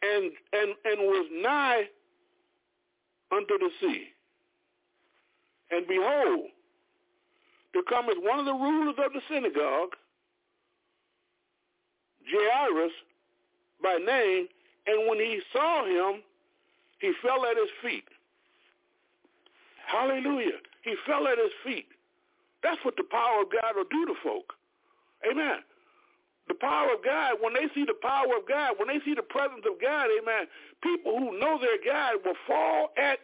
and 0.01 0.31
and 0.53 0.69
and 0.85 0.99
was 1.01 1.27
nigh 1.33 1.83
unto 3.31 3.57
the 3.57 3.69
sea. 3.81 4.07
And 5.71 5.85
behold, 5.87 6.47
there 7.73 7.83
come 7.89 8.09
as 8.09 8.15
one 8.21 8.39
of 8.39 8.45
the 8.45 8.53
rulers 8.53 8.95
of 9.03 9.11
the 9.11 9.21
synagogue, 9.27 9.95
Jairus 12.31 12.93
by 13.83 13.97
name, 13.97 14.47
and 14.87 15.07
when 15.09 15.19
he 15.19 15.39
saw 15.53 15.85
him, 15.85 16.21
he 16.99 17.13
fell 17.21 17.45
at 17.45 17.57
his 17.57 17.69
feet. 17.83 18.05
Hallelujah. 19.85 20.59
He 20.83 20.95
fell 21.05 21.27
at 21.27 21.37
his 21.37 21.51
feet. 21.65 21.87
That's 22.63 22.83
what 22.83 22.95
the 22.97 23.03
power 23.03 23.41
of 23.41 23.51
God 23.51 23.75
will 23.75 23.89
do 23.91 24.05
to 24.07 24.15
folk. 24.23 24.53
Amen. 25.29 25.59
The 26.47 26.55
power 26.55 26.93
of 26.93 27.03
God, 27.03 27.37
when 27.41 27.53
they 27.53 27.67
see 27.75 27.83
the 27.83 27.99
power 28.01 28.39
of 28.39 28.47
God, 28.47 28.75
when 28.79 28.87
they 28.87 29.03
see 29.03 29.13
the 29.13 29.21
presence 29.23 29.63
of 29.67 29.81
God, 29.81 30.07
amen, 30.07 30.47
people 30.81 31.19
who 31.19 31.37
know 31.39 31.59
their 31.59 31.79
God 31.83 32.23
will 32.23 32.39
fall 32.47 32.91
at 32.97 33.19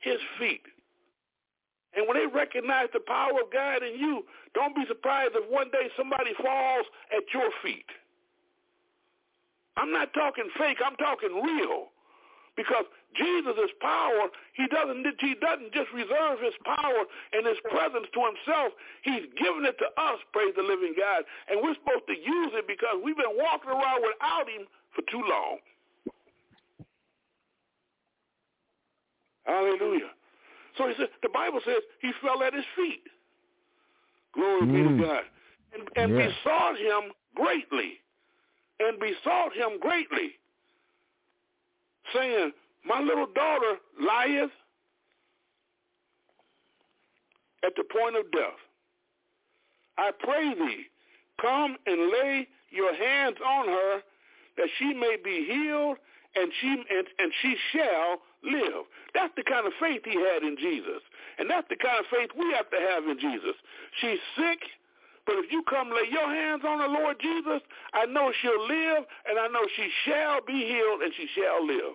his 0.00 0.18
feet. 0.38 0.62
And 1.94 2.06
when 2.06 2.16
they 2.18 2.26
recognize 2.26 2.88
the 2.92 3.00
power 3.00 3.38
of 3.42 3.52
God 3.52 3.82
in 3.82 3.98
you, 3.98 4.24
don't 4.54 4.74
be 4.74 4.82
surprised 4.86 5.34
if 5.34 5.48
one 5.50 5.70
day 5.70 5.90
somebody 5.96 6.34
falls 6.42 6.86
at 7.14 7.22
your 7.34 7.50
feet. 7.62 7.86
I'm 9.76 9.92
not 9.92 10.12
talking 10.14 10.48
fake, 10.58 10.78
I'm 10.84 10.96
talking 10.96 11.30
real. 11.42 11.90
Because 12.56 12.84
Jesus' 13.16 13.72
power, 13.80 14.28
he 14.54 14.66
doesn't 14.68 15.06
he 15.18 15.34
doesn't 15.40 15.72
just 15.72 15.90
reserve 15.94 16.38
his 16.42 16.54
power 16.66 17.06
and 17.32 17.46
his 17.46 17.56
presence 17.70 18.06
to 18.12 18.20
himself. 18.20 18.74
He's 19.02 19.26
given 19.38 19.64
it 19.64 19.78
to 19.78 19.88
us, 19.96 20.18
praise 20.32 20.52
the 20.56 20.62
living 20.62 20.94
God. 20.98 21.24
And 21.48 21.62
we're 21.62 21.78
supposed 21.78 22.06
to 22.06 22.16
use 22.18 22.52
it 22.54 22.66
because 22.66 23.00
we've 23.02 23.16
been 23.16 23.38
walking 23.38 23.70
around 23.70 24.02
without 24.02 24.46
him 24.50 24.66
for 24.94 25.02
too 25.10 25.22
long. 25.24 25.58
Hallelujah. 29.46 30.10
So 30.76 30.86
he 30.86 30.94
said, 30.98 31.08
the 31.22 31.28
Bible 31.28 31.60
says 31.64 31.82
he 32.00 32.12
fell 32.22 32.42
at 32.42 32.54
his 32.54 32.64
feet. 32.76 33.02
Glory 34.34 34.62
mm. 34.62 34.72
be 34.72 34.82
to 34.82 34.88
mm. 34.88 35.00
God. 35.02 35.24
And, 35.72 35.82
and 35.96 36.18
yeah. 36.18 36.28
besought 36.28 36.76
him 36.78 37.12
greatly. 37.34 37.98
And 38.80 38.98
besought 38.98 39.52
him 39.54 39.78
greatly, 39.78 40.30
saying, 42.14 42.52
my 42.84 43.00
little 43.00 43.26
daughter 43.34 43.76
lieth 44.00 44.50
at 47.62 47.72
the 47.76 47.84
point 47.84 48.16
of 48.16 48.30
death. 48.32 48.58
I 49.98 50.12
pray 50.18 50.54
thee, 50.54 50.86
come 51.40 51.76
and 51.86 52.10
lay 52.10 52.48
your 52.70 52.94
hands 52.94 53.36
on 53.46 53.68
her, 53.68 54.00
that 54.56 54.68
she 54.78 54.94
may 54.94 55.16
be 55.22 55.44
healed 55.44 55.98
and 56.36 56.50
she 56.60 56.68
and, 56.68 57.06
and 57.18 57.32
she 57.42 57.56
shall 57.72 58.18
live. 58.42 58.84
That's 59.14 59.34
the 59.36 59.42
kind 59.42 59.66
of 59.66 59.72
faith 59.78 60.02
he 60.04 60.16
had 60.16 60.42
in 60.42 60.56
Jesus. 60.56 61.02
And 61.38 61.50
that's 61.50 61.68
the 61.68 61.76
kind 61.76 61.98
of 61.98 62.06
faith 62.10 62.30
we 62.38 62.50
have 62.54 62.70
to 62.70 62.78
have 62.78 63.04
in 63.04 63.18
Jesus. 63.18 63.56
She's 64.00 64.18
sick, 64.36 64.60
but 65.30 65.46
if 65.46 65.54
you 65.54 65.62
come 65.70 65.94
lay 65.94 66.10
your 66.10 66.26
hands 66.26 66.66
on 66.66 66.82
the 66.82 66.90
Lord 66.90 67.14
Jesus, 67.22 67.62
I 67.94 68.02
know 68.10 68.34
she'll 68.42 68.66
live, 68.66 69.06
and 69.30 69.38
I 69.38 69.46
know 69.46 69.62
she 69.78 69.86
shall 70.02 70.42
be 70.42 70.66
healed, 70.66 71.06
and 71.06 71.14
she 71.14 71.30
shall 71.38 71.62
live. 71.62 71.94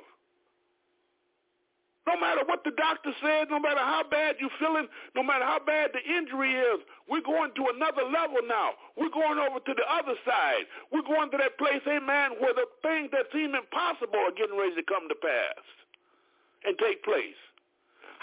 No 2.07 2.15
matter 2.15 2.47
what 2.47 2.63
the 2.63 2.71
doctor 2.79 3.11
says, 3.19 3.51
no 3.51 3.59
matter 3.59 3.83
how 3.83 4.07
bad 4.07 4.39
you're 4.39 4.55
feeling, 4.55 4.87
no 5.19 5.23
matter 5.23 5.43
how 5.43 5.59
bad 5.59 5.91
the 5.91 5.99
injury 5.99 6.55
is, 6.55 6.79
we're 7.11 7.27
going 7.27 7.51
to 7.59 7.67
another 7.75 8.07
level 8.07 8.39
now. 8.47 8.79
We're 8.95 9.11
going 9.11 9.35
over 9.35 9.59
to 9.59 9.73
the 9.75 9.87
other 9.91 10.15
side. 10.23 10.71
We're 10.95 11.03
going 11.03 11.27
to 11.35 11.37
that 11.43 11.59
place, 11.59 11.83
amen, 11.83 12.39
where 12.39 12.55
the 12.55 12.71
things 12.87 13.11
that 13.11 13.27
seem 13.35 13.51
impossible 13.51 14.15
are 14.15 14.31
getting 14.31 14.55
ready 14.55 14.79
to 14.79 14.85
come 14.87 15.11
to 15.11 15.17
pass 15.19 15.59
and 16.63 16.79
take 16.79 17.03
place. 17.03 17.35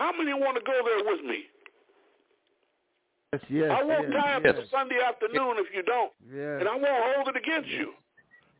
How 0.00 0.08
many 0.16 0.32
want 0.32 0.56
to 0.56 0.64
go 0.64 0.80
there 0.80 1.04
with 1.04 1.20
me? 1.20 1.51
Yes, 3.32 3.42
yes. 3.48 3.70
I 3.72 3.82
won't 3.82 4.12
yes, 4.12 4.22
tie 4.22 4.34
up 4.36 4.44
yes. 4.44 4.56
the 4.60 4.68
Sunday 4.68 5.00
afternoon 5.00 5.56
if 5.56 5.72
you 5.72 5.82
don't, 5.82 6.12
Yes. 6.28 6.60
and 6.60 6.68
I 6.68 6.76
won't 6.76 7.16
hold 7.16 7.28
it 7.32 7.36
against 7.36 7.70
you. 7.70 7.96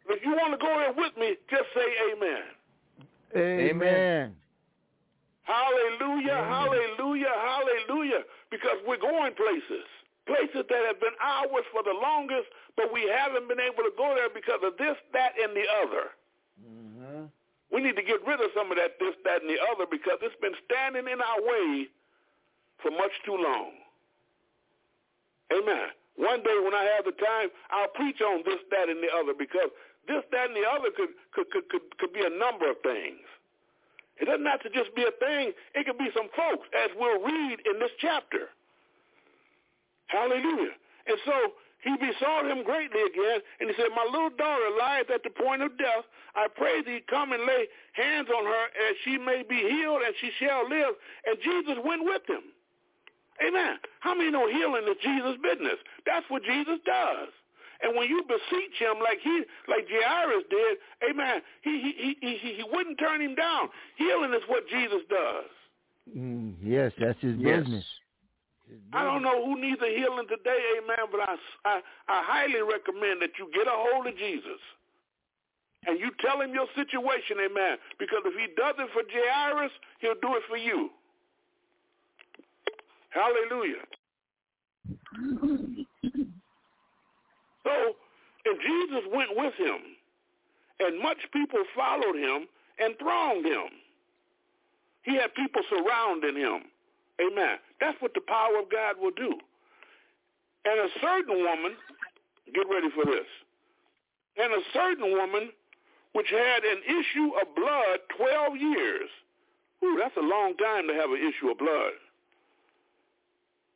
If 0.09 0.25
you 0.25 0.33
want 0.33 0.57
to 0.57 0.59
go 0.59 0.73
there 0.81 0.97
with 0.97 1.13
me, 1.21 1.37
just 1.51 1.69
say 1.77 1.85
amen. 2.09 2.43
Amen. 3.37 4.35
Hallelujah, 5.45 6.41
hallelujah, 6.49 7.35
hallelujah. 7.37 8.25
Because 8.51 8.81
we're 8.87 8.97
going 8.97 9.35
places. 9.35 9.85
Places 10.25 10.65
that 10.65 10.83
have 10.89 11.01
been 11.01 11.17
ours 11.21 11.69
for 11.69 11.83
the 11.85 11.93
longest, 11.93 12.49
but 12.77 12.89
we 12.93 13.05
haven't 13.13 13.49
been 13.49 13.61
able 13.61 13.85
to 13.85 13.93
go 13.97 14.15
there 14.17 14.33
because 14.33 14.65
of 14.65 14.79
this, 14.79 14.97
that, 15.13 15.37
and 15.37 15.53
the 15.53 15.67
other. 15.85 16.17
Mm-hmm. 16.65 17.25
We 17.75 17.83
need 17.83 17.97
to 17.97 18.07
get 18.07 18.25
rid 18.25 18.41
of 18.41 18.49
some 18.57 18.73
of 18.73 18.79
that 18.79 18.97
this, 18.97 19.13
that, 19.25 19.43
and 19.43 19.51
the 19.51 19.61
other 19.69 19.85
because 19.85 20.17
it's 20.23 20.39
been 20.41 20.57
standing 20.65 21.13
in 21.13 21.21
our 21.21 21.41
way 21.45 21.93
for 22.81 22.91
much 22.91 23.13
too 23.27 23.37
long. 23.37 23.82
Amen. 25.53 25.93
One 26.17 26.43
day 26.43 26.57
when 26.63 26.75
I 26.75 26.85
have 26.97 27.05
the 27.05 27.17
time, 27.17 27.49
I'll 27.71 27.93
preach 27.93 28.21
on 28.21 28.43
this, 28.45 28.61
that, 28.71 28.89
and 28.89 29.03
the 29.03 29.13
other 29.13 29.33
because 29.37 29.69
this, 30.09 30.25
that, 30.33 30.49
and 30.49 30.57
the 30.57 30.67
other 30.69 30.89
could, 30.93 31.13
could, 31.33 31.49
could, 31.51 31.69
could, 31.69 31.85
could 31.99 32.13
be 32.13 32.25
a 32.25 32.33
number 32.33 32.69
of 32.69 32.77
things. 32.83 33.25
It 34.21 34.27
doesn't 34.27 34.45
have 34.47 34.63
to 34.63 34.71
just 34.71 34.95
be 34.95 35.03
a 35.03 35.15
thing. 35.19 35.53
It 35.75 35.87
could 35.87 35.99
be 35.99 36.13
some 36.15 36.29
folks, 36.37 36.69
as 36.77 36.91
we'll 36.97 37.23
read 37.23 37.59
in 37.65 37.81
this 37.81 37.91
chapter. 37.99 38.53
Hallelujah. 40.07 40.77
And 41.09 41.19
so 41.25 41.57
he 41.83 41.97
besought 41.97 42.47
him 42.47 42.63
greatly 42.63 43.03
again, 43.03 43.41
and 43.59 43.71
he 43.71 43.75
said, 43.75 43.91
My 43.97 44.05
little 44.05 44.31
daughter 44.31 44.71
lieth 44.71 45.11
at 45.11 45.25
the 45.25 45.31
point 45.31 45.63
of 45.63 45.77
death. 45.79 46.05
I 46.37 46.47
pray 46.47 46.83
thee 46.83 47.03
come 47.09 47.33
and 47.33 47.43
lay 47.43 47.67
hands 47.93 48.29
on 48.29 48.45
her 48.45 48.65
as 48.89 48.95
she 49.05 49.19
may 49.19 49.43
be 49.43 49.59
healed, 49.59 50.03
and 50.05 50.15
she 50.21 50.31
shall 50.39 50.69
live. 50.69 50.95
And 51.27 51.37
Jesus 51.43 51.83
went 51.85 52.05
with 52.05 52.23
him. 52.29 52.53
Amen. 53.47 53.77
How 54.01 54.15
many 54.15 54.31
know 54.31 54.49
healing 54.49 54.85
is 54.89 54.97
Jesus' 55.03 55.37
business? 55.43 55.79
That's 56.07 56.27
what 56.29 56.45
Jesus 56.45 56.79
does. 56.87 57.29
And 57.83 57.97
when 57.97 58.09
you 58.09 58.23
beseech 58.23 58.79
him 58.79 59.03
like 59.03 59.19
he 59.23 59.43
like 59.67 59.87
Jairus 59.91 60.45
did, 60.49 60.79
amen, 61.11 61.43
he 61.63 61.81
he 61.83 62.17
he 62.21 62.39
he, 62.39 62.55
he 62.55 62.65
wouldn't 62.71 62.99
turn 62.99 63.21
him 63.21 63.35
down. 63.35 63.69
Healing 63.97 64.33
is 64.33 64.43
what 64.47 64.69
Jesus 64.69 65.03
does. 65.11 65.51
Mm, 66.17 66.55
yes, 66.63 66.93
that's 66.99 67.21
his 67.21 67.37
Yes. 67.39 67.63
business. 67.63 67.85
I 68.93 69.05
don't 69.05 69.23
know 69.23 69.45
who 69.45 69.61
needs 69.61 69.81
a 69.83 69.91
healing 69.91 70.27
today, 70.29 70.59
amen, 70.79 71.11
but 71.11 71.21
I, 71.21 71.37
I, 71.65 71.81
I 72.09 72.23
highly 72.25 72.63
recommend 72.63 73.21
that 73.21 73.37
you 73.39 73.51
get 73.53 73.67
a 73.67 73.75
hold 73.77 74.07
of 74.07 74.17
Jesus 74.17 74.61
and 75.87 75.99
you 75.99 76.11
tell 76.21 76.41
him 76.41 76.55
your 76.55 76.67
situation, 76.75 77.37
amen, 77.43 77.77
because 77.99 78.23
if 78.25 78.35
he 78.39 78.55
does 78.55 78.75
it 78.79 78.89
for 78.95 79.03
Jairus, 79.11 79.73
he'll 80.01 80.21
do 80.23 80.37
it 80.37 80.45
for 80.49 80.57
you. 80.57 80.91
Hallelujah. 83.15 83.85
So, 87.65 87.95
and 88.45 88.59
Jesus 88.61 89.05
went 89.13 89.31
with 89.37 89.55
him, 89.55 89.79
and 90.81 91.01
much 91.01 91.19
people 91.33 91.63
followed 91.77 92.17
him 92.17 92.49
and 92.79 92.95
thronged 92.99 93.47
him. 93.47 93.71
He 95.03 95.15
had 95.15 95.35
people 95.35 95.63
surrounding 95.69 96.37
him. 96.37 96.63
Amen. 97.21 97.59
That's 97.81 98.01
what 98.01 98.15
the 98.15 98.21
power 98.21 98.59
of 98.59 98.71
God 98.71 98.97
will 99.01 99.13
do. 99.13 99.39
And 100.65 100.79
a 100.81 100.89
certain 101.01 101.43
woman, 101.43 101.77
get 102.55 102.67
ready 102.71 102.89
for 102.91 103.05
this, 103.05 103.27
and 104.37 104.53
a 104.53 104.63
certain 104.73 105.13
woman 105.13 105.51
which 106.13 106.31
had 106.31 106.65
an 106.65 106.83
issue 106.87 107.33
of 107.41 107.55
blood 107.55 107.99
12 108.17 108.57
years. 108.57 109.09
Ooh, 109.85 109.97
that's 109.99 110.17
a 110.17 110.21
long 110.21 110.57
time 110.57 110.87
to 110.89 110.95
have 110.95 111.11
an 111.11 111.19
issue 111.19 111.51
of 111.51 111.59
blood. 111.59 111.93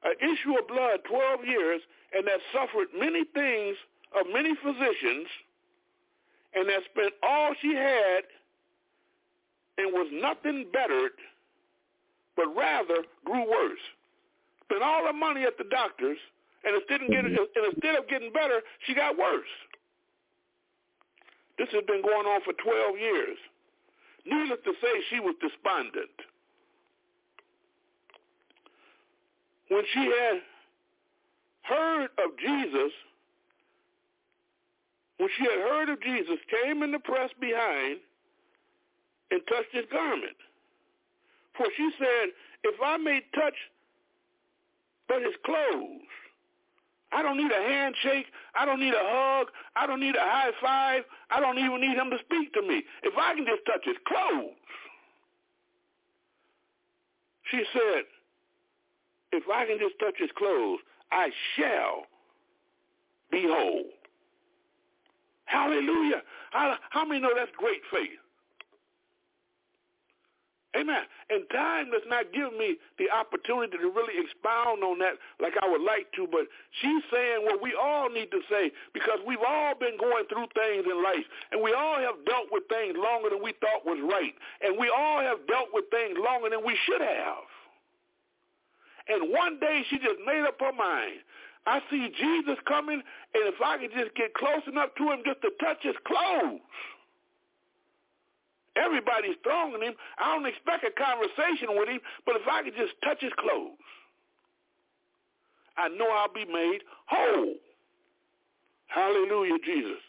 An 0.06 0.14
issue 0.22 0.56
of 0.56 0.68
blood 0.68 1.02
12 1.08 1.44
years, 1.44 1.80
and 2.14 2.24
that 2.26 2.38
suffered 2.54 2.88
many 2.96 3.24
things 3.34 3.76
of 4.14 4.26
many 4.32 4.54
physicians, 4.54 5.26
and 6.54 6.68
that 6.68 6.80
spent 6.94 7.12
all 7.22 7.52
she 7.60 7.74
had 7.74 8.22
and 9.78 9.92
was 9.92 10.08
nothing 10.12 10.66
bettered, 10.72 11.18
but 12.36 12.46
rather 12.54 13.02
grew 13.24 13.50
worse. 13.50 13.82
Spent 14.64 14.82
all 14.82 15.06
her 15.06 15.12
money 15.12 15.42
at 15.42 15.58
the 15.58 15.64
doctors, 15.64 16.18
and 16.64 16.74
instead 16.76 17.02
of 17.02 17.08
getting, 17.10 17.32
mm-hmm. 17.32 17.58
and 17.58 17.74
instead 17.74 17.96
of 17.96 18.08
getting 18.08 18.32
better, 18.32 18.62
she 18.86 18.94
got 18.94 19.18
worse. 19.18 19.50
This 21.58 21.68
has 21.72 21.84
been 21.86 22.02
going 22.02 22.26
on 22.26 22.40
for 22.42 22.52
12 22.52 22.98
years. 22.98 23.38
Needless 24.24 24.60
to 24.64 24.72
say, 24.82 24.92
she 25.10 25.20
was 25.20 25.34
despondent. 25.40 26.12
When 29.68 29.82
she 29.92 30.00
had 30.00 30.40
heard 31.62 32.08
of 32.18 32.38
Jesus, 32.38 32.92
when 35.18 35.28
she 35.36 35.44
had 35.44 35.58
heard 35.58 35.88
of 35.88 36.00
Jesus, 36.02 36.38
came 36.50 36.82
in 36.82 36.92
the 36.92 36.98
press 36.98 37.30
behind 37.40 37.98
and 39.30 39.40
touched 39.48 39.72
his 39.72 39.84
garment. 39.90 40.36
For 41.56 41.66
she 41.76 41.90
said, 41.98 42.30
if 42.64 42.80
I 42.84 42.96
may 42.98 43.22
touch 43.34 43.54
but 45.08 45.22
his 45.22 45.34
clothes, 45.44 46.02
I 47.12 47.22
don't 47.22 47.38
need 47.38 47.50
a 47.50 47.62
handshake. 47.62 48.26
I 48.54 48.64
don't 48.64 48.80
need 48.80 48.92
a 48.92 49.02
hug. 49.02 49.48
I 49.74 49.86
don't 49.86 50.00
need 50.00 50.16
a 50.16 50.20
high 50.20 50.50
five. 50.60 51.02
I 51.30 51.40
don't 51.40 51.58
even 51.58 51.80
need 51.80 51.96
him 51.96 52.10
to 52.10 52.18
speak 52.18 52.52
to 52.54 52.62
me. 52.62 52.82
If 53.02 53.14
I 53.16 53.34
can 53.34 53.46
just 53.46 53.64
touch 53.64 53.84
his 53.84 53.96
clothes. 54.06 54.52
She 57.50 57.62
said, 57.72 58.04
if 59.36 59.44
I 59.52 59.66
can 59.66 59.78
just 59.78 59.98
touch 59.98 60.14
his 60.18 60.30
clothes, 60.36 60.80
I 61.12 61.30
shall 61.56 62.06
be 63.30 63.44
whole. 63.46 63.84
Hallelujah. 65.44 66.22
How, 66.50 66.76
how 66.90 67.04
many 67.04 67.20
know 67.20 67.30
that's 67.36 67.52
great 67.56 67.80
faith? 67.92 68.18
Amen. 70.76 71.08
And 71.30 71.48
time 71.48 71.88
does 71.88 72.04
not 72.04 72.36
give 72.36 72.52
me 72.52 72.76
the 73.00 73.08
opportunity 73.08 73.80
to 73.80 73.88
really 73.88 74.20
expound 74.20 74.84
on 74.84 75.00
that 75.00 75.16
like 75.40 75.56
I 75.56 75.64
would 75.64 75.80
like 75.80 76.12
to, 76.20 76.28
but 76.28 76.44
she's 76.82 77.00
saying 77.08 77.48
what 77.48 77.62
we 77.62 77.72
all 77.72 78.10
need 78.12 78.28
to 78.30 78.44
say 78.50 78.70
because 78.92 79.16
we've 79.24 79.40
all 79.40 79.72
been 79.72 79.96
going 79.96 80.28
through 80.28 80.52
things 80.52 80.84
in 80.84 81.00
life, 81.00 81.24
and 81.50 81.64
we 81.64 81.72
all 81.72 81.96
have 81.96 82.20
dealt 82.28 82.52
with 82.52 82.68
things 82.68 82.92
longer 82.92 83.32
than 83.32 83.40
we 83.40 83.56
thought 83.56 83.88
was 83.88 83.96
right, 84.04 84.36
and 84.60 84.76
we 84.76 84.92
all 84.92 85.24
have 85.24 85.40
dealt 85.48 85.72
with 85.72 85.88
things 85.88 86.20
longer 86.20 86.52
than 86.52 86.60
we 86.60 86.76
should 86.84 87.00
have. 87.00 87.48
And 89.08 89.32
one 89.32 89.58
day 89.60 89.82
she 89.88 89.98
just 89.98 90.18
made 90.26 90.44
up 90.46 90.58
her 90.60 90.72
mind. 90.72 91.22
I 91.66 91.80
see 91.90 92.10
Jesus 92.14 92.58
coming, 92.66 93.02
and 93.02 93.44
if 93.50 93.60
I 93.64 93.78
could 93.78 93.90
just 93.92 94.14
get 94.14 94.34
close 94.34 94.62
enough 94.68 94.90
to 94.98 95.10
him 95.10 95.22
just 95.26 95.42
to 95.42 95.50
touch 95.60 95.82
his 95.82 95.96
clothes. 96.06 96.60
Everybody's 98.76 99.36
thronging 99.42 99.82
him. 99.82 99.94
I 100.18 100.34
don't 100.34 100.46
expect 100.46 100.84
a 100.84 100.92
conversation 100.92 101.74
with 101.74 101.88
him, 101.88 102.00
but 102.24 102.36
if 102.36 102.46
I 102.46 102.62
could 102.62 102.76
just 102.76 102.92
touch 103.02 103.20
his 103.20 103.32
clothes, 103.38 103.80
I 105.76 105.88
know 105.88 106.08
I'll 106.08 106.32
be 106.32 106.44
made 106.44 106.80
whole. 107.06 107.54
Hallelujah, 108.86 109.58
Jesus. 109.64 110.02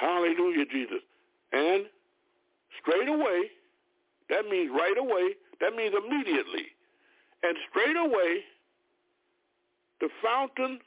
Hallelujah, 0.00 0.64
Jesus. 0.66 1.02
And 1.52 1.84
straight 2.80 3.08
away, 3.08 3.50
that 4.30 4.48
means 4.48 4.70
right 4.72 4.96
away, 4.98 5.36
that 5.60 5.76
means 5.76 5.94
immediately. 5.94 6.71
And 7.42 7.56
straight 7.70 7.96
away, 7.96 8.44
the 10.00 10.08
fountain 10.22 10.80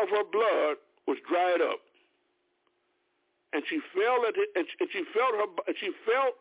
of 0.00 0.08
her 0.08 0.24
blood 0.30 0.76
was 1.06 1.18
dried 1.28 1.60
up 1.60 1.80
and 3.52 3.62
she 3.68 3.80
felt 3.94 4.24
it, 4.24 4.50
and 4.56 4.66
she- 4.90 5.04
felt 5.12 5.34
her 5.34 5.74
she 5.74 5.90
felt 6.06 6.36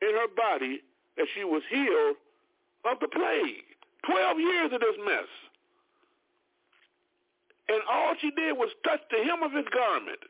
in 0.00 0.14
her 0.14 0.28
body 0.28 0.82
that 1.16 1.26
she 1.34 1.44
was 1.44 1.62
healed 1.68 2.16
of 2.84 2.98
the 3.00 3.08
plague. 3.08 3.64
Twelve 4.02 4.40
years 4.40 4.72
of 4.72 4.80
this 4.80 4.96
mess. 5.04 5.28
And 7.68 7.82
all 7.88 8.14
she 8.20 8.30
did 8.30 8.56
was 8.56 8.70
touch 8.82 9.02
the 9.10 9.22
hem 9.24 9.42
of 9.42 9.52
his 9.52 9.66
garment. 9.68 10.20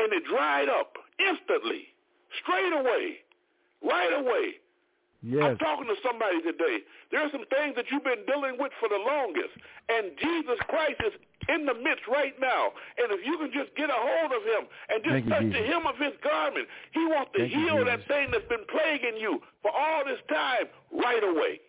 and 0.00 0.12
it 0.12 0.24
dried 0.26 0.68
up 0.68 0.96
instantly, 1.18 1.88
straight 2.40 2.72
away, 2.72 3.18
right 3.82 4.12
away. 4.14 4.54
Yes. 5.22 5.42
I'm 5.42 5.58
talking 5.58 5.86
to 5.86 5.98
somebody 6.06 6.40
today. 6.42 6.86
There 7.10 7.20
are 7.20 7.30
some 7.32 7.44
things 7.50 7.74
that 7.74 7.86
you've 7.90 8.04
been 8.04 8.22
dealing 8.26 8.54
with 8.58 8.70
for 8.78 8.88
the 8.88 9.02
longest, 9.02 9.50
and 9.88 10.14
Jesus 10.14 10.58
Christ 10.68 11.02
is 11.04 11.12
in 11.48 11.66
the 11.66 11.74
midst 11.74 12.06
right 12.06 12.38
now. 12.40 12.70
And 12.98 13.10
if 13.10 13.26
you 13.26 13.36
can 13.38 13.50
just 13.50 13.74
get 13.74 13.90
a 13.90 13.98
hold 13.98 14.30
of 14.30 14.42
him 14.46 14.68
and 14.88 15.02
just 15.02 15.12
Thank 15.12 15.28
touch 15.28 15.42
Jesus. 15.42 15.58
the 15.58 15.66
hem 15.66 15.86
of 15.86 15.96
his 15.98 16.14
garment, 16.22 16.68
he 16.92 17.04
wants 17.06 17.32
to 17.34 17.40
Thank 17.40 17.52
you, 17.52 17.58
heal 17.58 17.84
that 17.84 18.06
thing 18.06 18.28
that's 18.30 18.46
been 18.46 18.66
plaguing 18.70 19.18
you 19.18 19.40
for 19.62 19.72
all 19.74 20.04
this 20.04 20.22
time 20.28 20.70
right 20.92 21.24
away. 21.24 21.60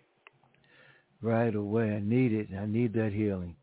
Right 1.22 1.56
away. 1.56 1.96
I 1.96 2.00
need 2.00 2.34
it. 2.34 2.48
I 2.54 2.66
need 2.66 2.94
that 2.94 3.12
healing. 3.14 3.56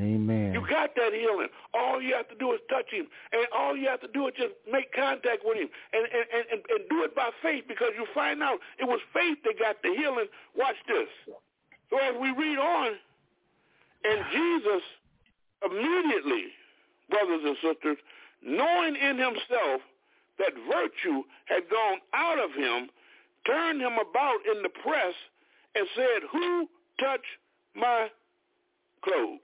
Amen. 0.00 0.54
You 0.54 0.64
got 0.66 0.94
that 0.96 1.12
healing. 1.12 1.48
All 1.74 2.00
you 2.00 2.14
have 2.14 2.28
to 2.28 2.34
do 2.36 2.52
is 2.52 2.60
touch 2.70 2.88
him. 2.90 3.06
And 3.32 3.44
all 3.54 3.76
you 3.76 3.86
have 3.88 4.00
to 4.00 4.08
do 4.08 4.28
is 4.28 4.34
just 4.36 4.54
make 4.70 4.92
contact 4.92 5.44
with 5.44 5.58
him 5.58 5.68
and, 5.92 6.04
and, 6.08 6.24
and, 6.32 6.60
and, 6.64 6.80
do 6.88 7.04
it 7.04 7.14
by 7.14 7.28
faith 7.42 7.64
because 7.68 7.92
you 7.96 8.06
find 8.14 8.42
out 8.42 8.58
it 8.78 8.84
was 8.84 9.00
faith 9.12 9.38
that 9.44 9.58
got 9.58 9.76
the 9.82 9.92
healing. 9.94 10.26
Watch 10.56 10.76
this. 10.88 11.08
So 11.90 11.98
as 11.98 12.14
we 12.20 12.30
read 12.30 12.58
on, 12.58 12.92
and 14.04 14.24
Jesus 14.32 14.82
immediately, 15.64 16.48
brothers 17.10 17.42
and 17.44 17.56
sisters, 17.60 17.98
knowing 18.42 18.96
in 18.96 19.18
himself 19.18 19.84
that 20.38 20.52
virtue 20.64 21.22
had 21.44 21.68
gone 21.68 21.98
out 22.14 22.38
of 22.38 22.52
him, 22.56 22.88
turned 23.46 23.82
him 23.82 23.98
about 24.00 24.38
in 24.50 24.62
the 24.62 24.70
press 24.70 25.14
and 25.74 25.86
said, 25.94 26.22
who 26.32 26.68
touched 26.98 27.36
my 27.74 28.08
clothes? 29.04 29.40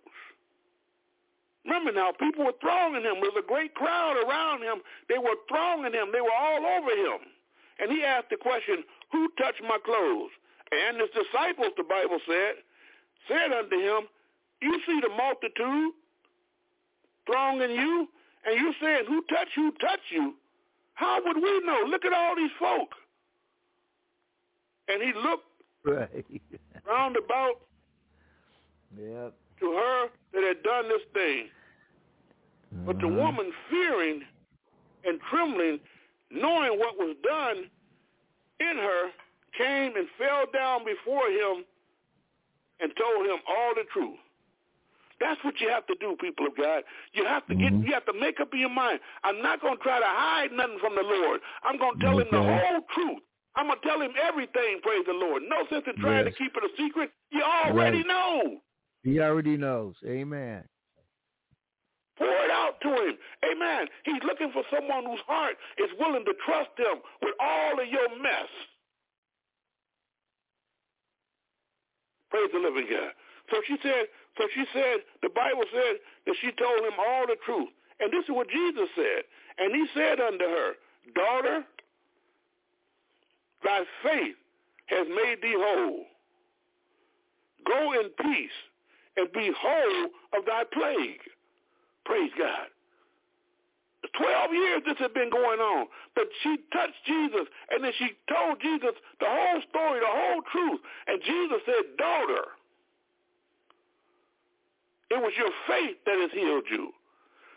Remember 1.66 1.90
now, 1.92 2.12
people 2.18 2.44
were 2.44 2.54
thronging 2.60 3.02
him. 3.02 3.18
There 3.20 3.30
was 3.34 3.42
a 3.42 3.46
great 3.46 3.74
crowd 3.74 4.16
around 4.16 4.62
him. 4.62 4.78
They 5.08 5.18
were 5.18 5.34
thronging 5.48 5.92
him. 5.92 6.08
They 6.12 6.20
were 6.22 6.32
all 6.38 6.62
over 6.64 6.90
him. 6.94 7.18
And 7.80 7.90
he 7.90 8.04
asked 8.04 8.30
the 8.30 8.36
question, 8.36 8.84
who 9.12 9.28
touched 9.36 9.62
my 9.62 9.78
clothes? 9.84 10.30
And 10.70 11.00
his 11.00 11.10
disciples, 11.10 11.72
the 11.76 11.82
Bible 11.84 12.18
said, 12.26 12.54
said 13.28 13.52
unto 13.52 13.76
him, 13.76 14.06
you 14.62 14.80
see 14.86 15.00
the 15.02 15.10
multitude 15.10 15.92
thronging 17.26 17.70
you, 17.72 18.08
and 18.46 18.54
you 18.58 18.72
saying, 18.80 19.04
who 19.08 19.22
touched 19.28 19.56
you, 19.56 19.72
touched 19.80 20.10
you? 20.10 20.34
How 20.94 21.20
would 21.24 21.36
we 21.36 21.60
know? 21.66 21.82
Look 21.88 22.04
at 22.04 22.12
all 22.12 22.36
these 22.36 22.50
folk. 22.58 22.94
And 24.88 25.02
he 25.02 25.12
looked 25.12 25.44
Right. 25.84 26.24
round 26.86 27.16
about 27.16 27.60
yep. 28.98 29.34
to 29.60 29.72
her 29.72 30.08
that 30.32 30.42
had 30.42 30.62
done 30.62 30.88
this 30.88 31.02
thing. 31.14 31.48
But 32.84 32.98
the 33.00 33.06
Uh-huh. 33.06 33.16
woman, 33.16 33.52
fearing 33.70 34.22
and 35.04 35.20
trembling, 35.30 35.80
knowing 36.30 36.78
what 36.78 36.98
was 36.98 37.16
done 37.22 37.70
in 38.60 38.76
her, 38.76 39.10
came 39.56 39.96
and 39.96 40.08
fell 40.18 40.46
down 40.52 40.84
before 40.84 41.28
him 41.30 41.64
and 42.80 42.94
told 42.96 43.26
him 43.26 43.38
all 43.48 43.74
the 43.74 43.84
truth. 43.84 44.18
That's 45.18 45.42
what 45.44 45.60
you 45.62 45.70
have 45.70 45.86
to 45.86 45.94
do, 45.98 46.14
people 46.20 46.46
of 46.46 46.54
God. 46.56 46.84
You 47.14 47.24
have 47.24 47.46
to 47.46 47.54
get, 47.54 47.72
Mhm. 47.72 47.86
you 47.86 47.94
have 47.94 48.04
to 48.04 48.12
make 48.12 48.38
up 48.38 48.52
your 48.52 48.68
mind. 48.68 49.00
I'm 49.24 49.40
not 49.40 49.60
going 49.60 49.78
to 49.78 49.82
try 49.82 49.98
to 49.98 50.04
hide 50.06 50.52
nothing 50.52 50.78
from 50.78 50.94
the 50.94 51.02
Lord. 51.02 51.40
I'm 51.62 51.78
going 51.78 51.94
to 51.94 52.00
tell 52.04 52.18
him 52.18 52.28
the 52.30 52.42
whole 52.42 52.82
truth. 52.92 53.22
I'm 53.54 53.68
going 53.68 53.80
to 53.80 53.88
tell 53.88 54.00
him 54.02 54.12
everything, 54.20 54.80
praise 54.82 55.06
the 55.06 55.14
Lord. 55.14 55.42
No 55.44 55.66
sense 55.68 55.86
in 55.86 55.96
trying 55.96 56.26
Yes. 56.26 56.34
to 56.34 56.38
keep 56.38 56.54
it 56.54 56.64
a 56.64 56.76
secret. 56.76 57.10
You 57.30 57.42
already 57.42 57.98
Right. 57.98 58.06
know. 58.06 58.62
He 59.04 59.20
already 59.20 59.56
knows. 59.56 59.96
Amen. 60.04 60.68
Pour 62.18 62.28
it 62.28 62.50
out 62.50 62.80
to 62.80 62.88
him. 62.88 63.16
Amen. 63.44 63.86
He's 64.04 64.22
looking 64.24 64.50
for 64.52 64.64
someone 64.72 65.04
whose 65.04 65.20
heart 65.26 65.56
is 65.78 65.90
willing 66.00 66.24
to 66.24 66.34
trust 66.44 66.72
him 66.76 67.04
with 67.20 67.34
all 67.40 67.80
of 67.80 67.86
your 67.88 68.08
mess. 68.22 68.48
Praise 72.30 72.50
the 72.52 72.58
living 72.58 72.86
God. 72.90 73.12
So 73.50 73.60
she 73.66 73.76
said, 73.82 74.08
so 74.38 74.44
she 74.54 74.64
said, 74.72 75.04
the 75.22 75.30
Bible 75.30 75.64
said 75.72 76.00
that 76.26 76.36
she 76.40 76.50
told 76.58 76.80
him 76.80 76.98
all 76.98 77.26
the 77.26 77.36
truth. 77.44 77.68
And 78.00 78.12
this 78.12 78.24
is 78.24 78.30
what 78.30 78.48
Jesus 78.48 78.88
said. 78.96 79.22
And 79.58 79.74
he 79.74 79.86
said 79.94 80.20
unto 80.20 80.44
her, 80.44 80.72
Daughter, 81.14 81.64
thy 83.62 83.82
faith 84.02 84.36
has 84.86 85.06
made 85.08 85.36
thee 85.42 85.56
whole. 85.56 86.04
Go 87.64 87.92
in 87.92 88.10
peace 88.20 88.58
and 89.16 89.32
be 89.32 89.50
whole 89.56 90.04
of 90.38 90.44
thy 90.46 90.64
plague. 90.72 91.20
Praise 92.06 92.30
God. 92.38 92.70
Twelve 94.14 94.52
years 94.54 94.82
this 94.86 94.96
had 94.98 95.12
been 95.12 95.30
going 95.30 95.60
on. 95.60 95.86
But 96.14 96.26
she 96.42 96.56
touched 96.72 97.02
Jesus 97.04 97.46
and 97.70 97.82
then 97.82 97.92
she 97.98 98.14
told 98.30 98.60
Jesus 98.62 98.94
the 99.20 99.26
whole 99.28 99.60
story, 99.68 100.00
the 100.00 100.08
whole 100.08 100.42
truth. 100.52 100.80
And 101.06 101.20
Jesus 101.20 101.60
said, 101.66 101.84
Daughter, 101.98 102.44
it 105.10 105.20
was 105.20 105.32
your 105.36 105.50
faith 105.66 105.98
that 106.06 106.18
has 106.18 106.30
healed 106.32 106.64
you. 106.70 106.94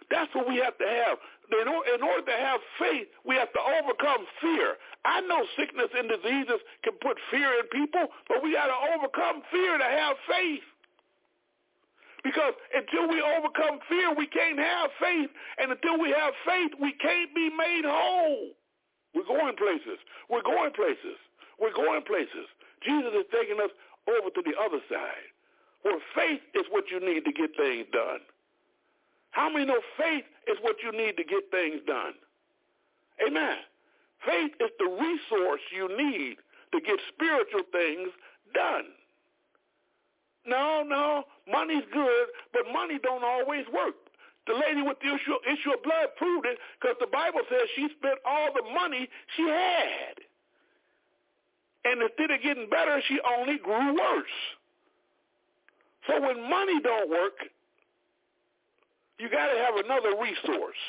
That's 0.09 0.33
what 0.33 0.49
we 0.49 0.57
have 0.57 0.77
to 0.77 0.89
have. 0.89 1.17
In 1.49 1.65
in 1.65 2.01
order 2.01 2.25
to 2.25 2.37
have 2.37 2.61
faith, 2.77 3.07
we 3.25 3.35
have 3.35 3.53
to 3.53 3.61
overcome 3.61 4.25
fear. 4.41 4.77
I 5.05 5.21
know 5.21 5.45
sickness 5.57 5.89
and 5.97 6.09
diseases 6.09 6.61
can 6.83 6.93
put 7.01 7.17
fear 7.31 7.49
in 7.61 7.65
people, 7.73 8.09
but 8.27 8.43
we 8.43 8.53
got 8.53 8.67
to 8.67 8.77
overcome 8.93 9.41
fear 9.49 9.77
to 9.77 9.83
have 9.83 10.15
faith. 10.29 10.65
Because 12.23 12.53
until 12.75 13.07
we 13.07 13.21
overcome 13.21 13.79
fear, 13.87 14.13
we 14.13 14.27
can't 14.27 14.59
have 14.59 14.91
faith. 14.99 15.29
And 15.57 15.71
until 15.71 15.99
we 15.99 16.11
have 16.11 16.33
faith, 16.45 16.71
we 16.79 16.93
can't 16.93 17.33
be 17.33 17.49
made 17.49 17.83
whole. 17.85 18.51
We're 19.15 19.23
going 19.23 19.55
places. 19.55 19.99
We're 20.29 20.43
going 20.43 20.71
places. 20.73 21.17
We're 21.59 21.73
going 21.73 22.03
places. 22.03 22.47
Jesus 22.85 23.11
is 23.15 23.25
taking 23.31 23.59
us 23.59 23.71
over 24.07 24.29
to 24.29 24.41
the 24.41 24.55
other 24.59 24.79
side, 24.89 25.27
where 25.81 25.99
faith 26.15 26.41
is 26.53 26.65
what 26.71 26.85
you 26.91 26.99
need 26.99 27.25
to 27.25 27.31
get 27.31 27.55
things 27.55 27.85
done. 27.91 28.19
How 29.31 29.49
many 29.49 29.65
know 29.65 29.81
faith 29.97 30.25
is 30.47 30.57
what 30.61 30.77
you 30.83 30.91
need 30.91 31.17
to 31.17 31.23
get 31.23 31.51
things 31.51 31.81
done? 31.85 32.13
Amen. 33.25 33.57
Faith 34.25 34.51
is 34.59 34.71
the 34.79 34.89
resource 34.89 35.61
you 35.75 35.87
need 35.95 36.37
to 36.73 36.81
get 36.81 36.99
spiritual 37.13 37.63
things 37.71 38.09
done. 38.53 38.85
No, 40.49 40.83
no, 40.83 41.23
money's 41.51 41.85
good, 41.93 42.25
but 42.53 42.63
money 42.73 42.97
don't 43.03 43.23
always 43.23 43.65
work. 43.73 43.95
The 44.47 44.53
lady 44.55 44.81
with 44.81 44.97
the 44.99 45.13
issue, 45.13 45.37
issue 45.45 45.71
of 45.77 45.83
blood 45.83 46.09
proved 46.17 46.45
it 46.47 46.57
because 46.81 46.97
the 46.99 47.07
Bible 47.07 47.41
says 47.49 47.61
she 47.75 47.87
spent 47.97 48.17
all 48.25 48.49
the 48.53 48.65
money 48.73 49.07
she 49.37 49.43
had. 49.43 50.15
And 51.85 52.01
instead 52.01 52.31
of 52.31 52.41
getting 52.41 52.67
better, 52.69 53.01
she 53.07 53.19
only 53.37 53.57
grew 53.59 53.93
worse. 53.93 54.37
So 56.07 56.19
when 56.19 56.49
money 56.49 56.81
don't 56.81 57.09
work, 57.09 57.37
you 59.19 59.29
got 59.29 59.47
to 59.53 59.57
have 59.59 59.75
another 59.85 60.17
resource. 60.19 60.81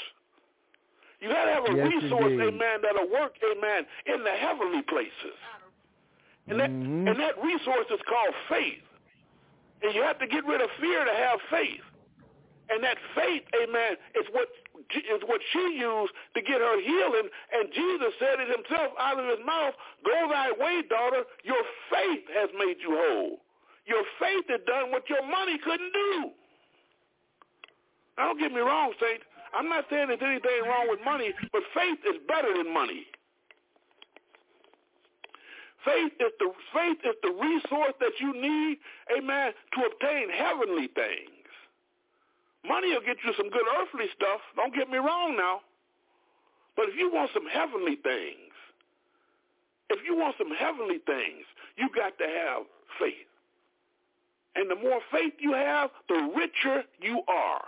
You 1.20 1.28
got 1.28 1.44
to 1.44 1.52
have 1.52 1.64
a 1.68 1.76
Yes, 1.76 1.92
resource, 1.92 2.32
indeed. 2.32 2.54
amen, 2.54 2.80
that'll 2.82 3.10
work, 3.10 3.36
amen, 3.44 3.86
in 4.06 4.24
the 4.24 4.30
heavenly 4.30 4.82
places. 4.82 5.36
And 6.48 6.58
that, 6.58 6.70
Mhm. 6.70 7.08
and 7.08 7.20
that 7.20 7.36
resource 7.42 7.86
is 7.90 8.00
called 8.08 8.34
faith. 8.48 8.82
And 9.82 9.94
you 9.94 10.02
have 10.02 10.18
to 10.18 10.26
get 10.26 10.44
rid 10.44 10.60
of 10.60 10.68
fear 10.80 11.04
to 11.04 11.14
have 11.14 11.38
faith. 11.50 11.84
And 12.70 12.84
that 12.84 12.98
faith, 13.16 13.42
amen, 13.56 13.98
is 14.14 14.26
what 14.30 14.48
is 14.94 15.22
what 15.26 15.40
she 15.52 15.78
used 15.78 16.12
to 16.34 16.40
get 16.42 16.60
her 16.60 16.80
healing. 16.80 17.28
And 17.52 17.70
Jesus 17.74 18.14
said 18.18 18.38
it 18.38 18.50
himself 18.50 18.92
out 18.98 19.18
of 19.18 19.26
his 19.26 19.44
mouth, 19.44 19.74
go 20.04 20.28
thy 20.30 20.50
way, 20.52 20.82
daughter. 20.88 21.22
Your 21.44 21.62
faith 21.90 22.24
has 22.34 22.50
made 22.58 22.78
you 22.82 22.94
whole. 22.94 23.38
Your 23.86 24.04
faith 24.18 24.46
has 24.48 24.60
done 24.66 24.90
what 24.90 25.08
your 25.08 25.22
money 25.26 25.58
couldn't 25.58 25.92
do. 25.92 26.30
Now, 28.18 28.30
don't 28.30 28.38
get 28.38 28.52
me 28.52 28.60
wrong, 28.60 28.92
saints. 29.00 29.24
I'm 29.54 29.68
not 29.68 29.84
saying 29.90 30.08
there's 30.08 30.22
anything 30.22 30.62
wrong 30.66 30.86
with 30.88 31.00
money, 31.04 31.32
but 31.52 31.62
faith 31.74 31.98
is 32.06 32.20
better 32.28 32.54
than 32.54 32.72
money. 32.72 33.06
Faith 35.84 36.12
is 36.20 36.32
the 36.38 36.52
faith 36.74 36.98
is 37.04 37.16
the 37.22 37.32
resource 37.40 37.94
that 38.00 38.12
you 38.20 38.32
need, 38.34 38.78
amen, 39.16 39.52
to 39.72 39.80
obtain 39.86 40.28
heavenly 40.28 40.88
things. 40.88 41.40
Money 42.66 42.92
will 42.92 43.00
get 43.00 43.16
you 43.24 43.32
some 43.36 43.48
good 43.48 43.64
earthly 43.80 44.06
stuff. 44.14 44.40
Don't 44.56 44.74
get 44.74 44.90
me 44.90 44.98
wrong 44.98 45.36
now. 45.36 45.60
But 46.76 46.88
if 46.88 46.96
you 46.96 47.10
want 47.10 47.30
some 47.32 47.46
heavenly 47.46 47.96
things, 47.96 48.52
if 49.88 50.04
you 50.04 50.16
want 50.16 50.36
some 50.38 50.54
heavenly 50.54 50.98
things, 50.98 51.44
you 51.76 51.88
got 51.94 52.16
to 52.18 52.24
have 52.24 52.62
faith. 52.98 53.26
And 54.54 54.70
the 54.70 54.76
more 54.76 55.00
faith 55.10 55.34
you 55.38 55.52
have, 55.52 55.90
the 56.08 56.30
richer 56.36 56.84
you 57.00 57.22
are. 57.28 57.64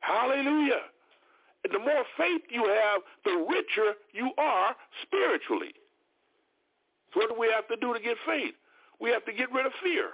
Hallelujah. 0.00 0.82
And 1.64 1.74
the 1.74 1.78
more 1.78 2.04
faith 2.16 2.42
you 2.50 2.64
have, 2.64 3.02
the 3.24 3.46
richer 3.48 3.94
you 4.12 4.30
are 4.38 4.74
spiritually. 5.02 5.74
What 7.16 7.32
do 7.32 7.34
we 7.40 7.48
have 7.54 7.66
to 7.68 7.76
do 7.80 7.94
to 7.96 8.00
get 8.00 8.16
faith? 8.28 8.52
We 9.00 9.08
have 9.10 9.24
to 9.24 9.32
get 9.32 9.48
rid 9.52 9.64
of 9.66 9.72
fear. 9.82 10.10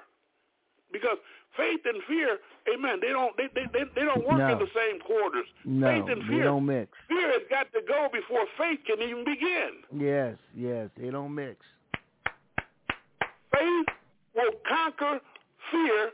because 0.93 1.19
faith 1.57 1.81
and 1.85 1.99
fear, 2.09 2.39
amen, 2.73 2.99
they 3.03 3.09
don't 3.11 3.37
they 3.37 3.49
they, 3.55 3.67
they, 3.75 3.85
they 3.95 4.05
don't 4.07 4.25
work 4.27 4.39
No. 4.39 4.53
in 4.55 4.59
the 4.59 4.71
same 4.75 5.01
quarters. 5.01 5.47
No, 5.65 5.87
faith 5.91 6.09
and 6.13 6.23
they 6.23 6.27
fear. 6.29 6.45
don't 6.45 6.65
mix. 6.67 6.89
Fear 7.09 7.29
has 7.33 7.43
got 7.51 7.67
to 7.75 7.81
go 7.87 8.09
before 8.13 8.45
faith 8.57 8.81
can 8.87 9.03
even 9.03 9.25
begin. 9.25 9.71
Yes, 9.99 10.37
yes, 10.57 10.89
they 10.97 11.11
don't 11.11 11.35
mix. 11.35 11.57
Faith 13.53 13.87
will 14.35 14.53
conquer 14.69 15.21
fear, 15.71 16.11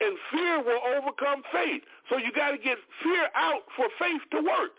and 0.00 0.16
fear 0.32 0.62
will 0.62 0.80
overcome 0.96 1.42
faith. 1.52 1.82
So 2.08 2.16
you 2.16 2.32
got 2.32 2.52
to 2.52 2.58
get 2.58 2.78
fear 3.02 3.28
out 3.34 3.62
for 3.76 3.86
faith 3.98 4.22
to 4.32 4.38
work. 4.38 4.72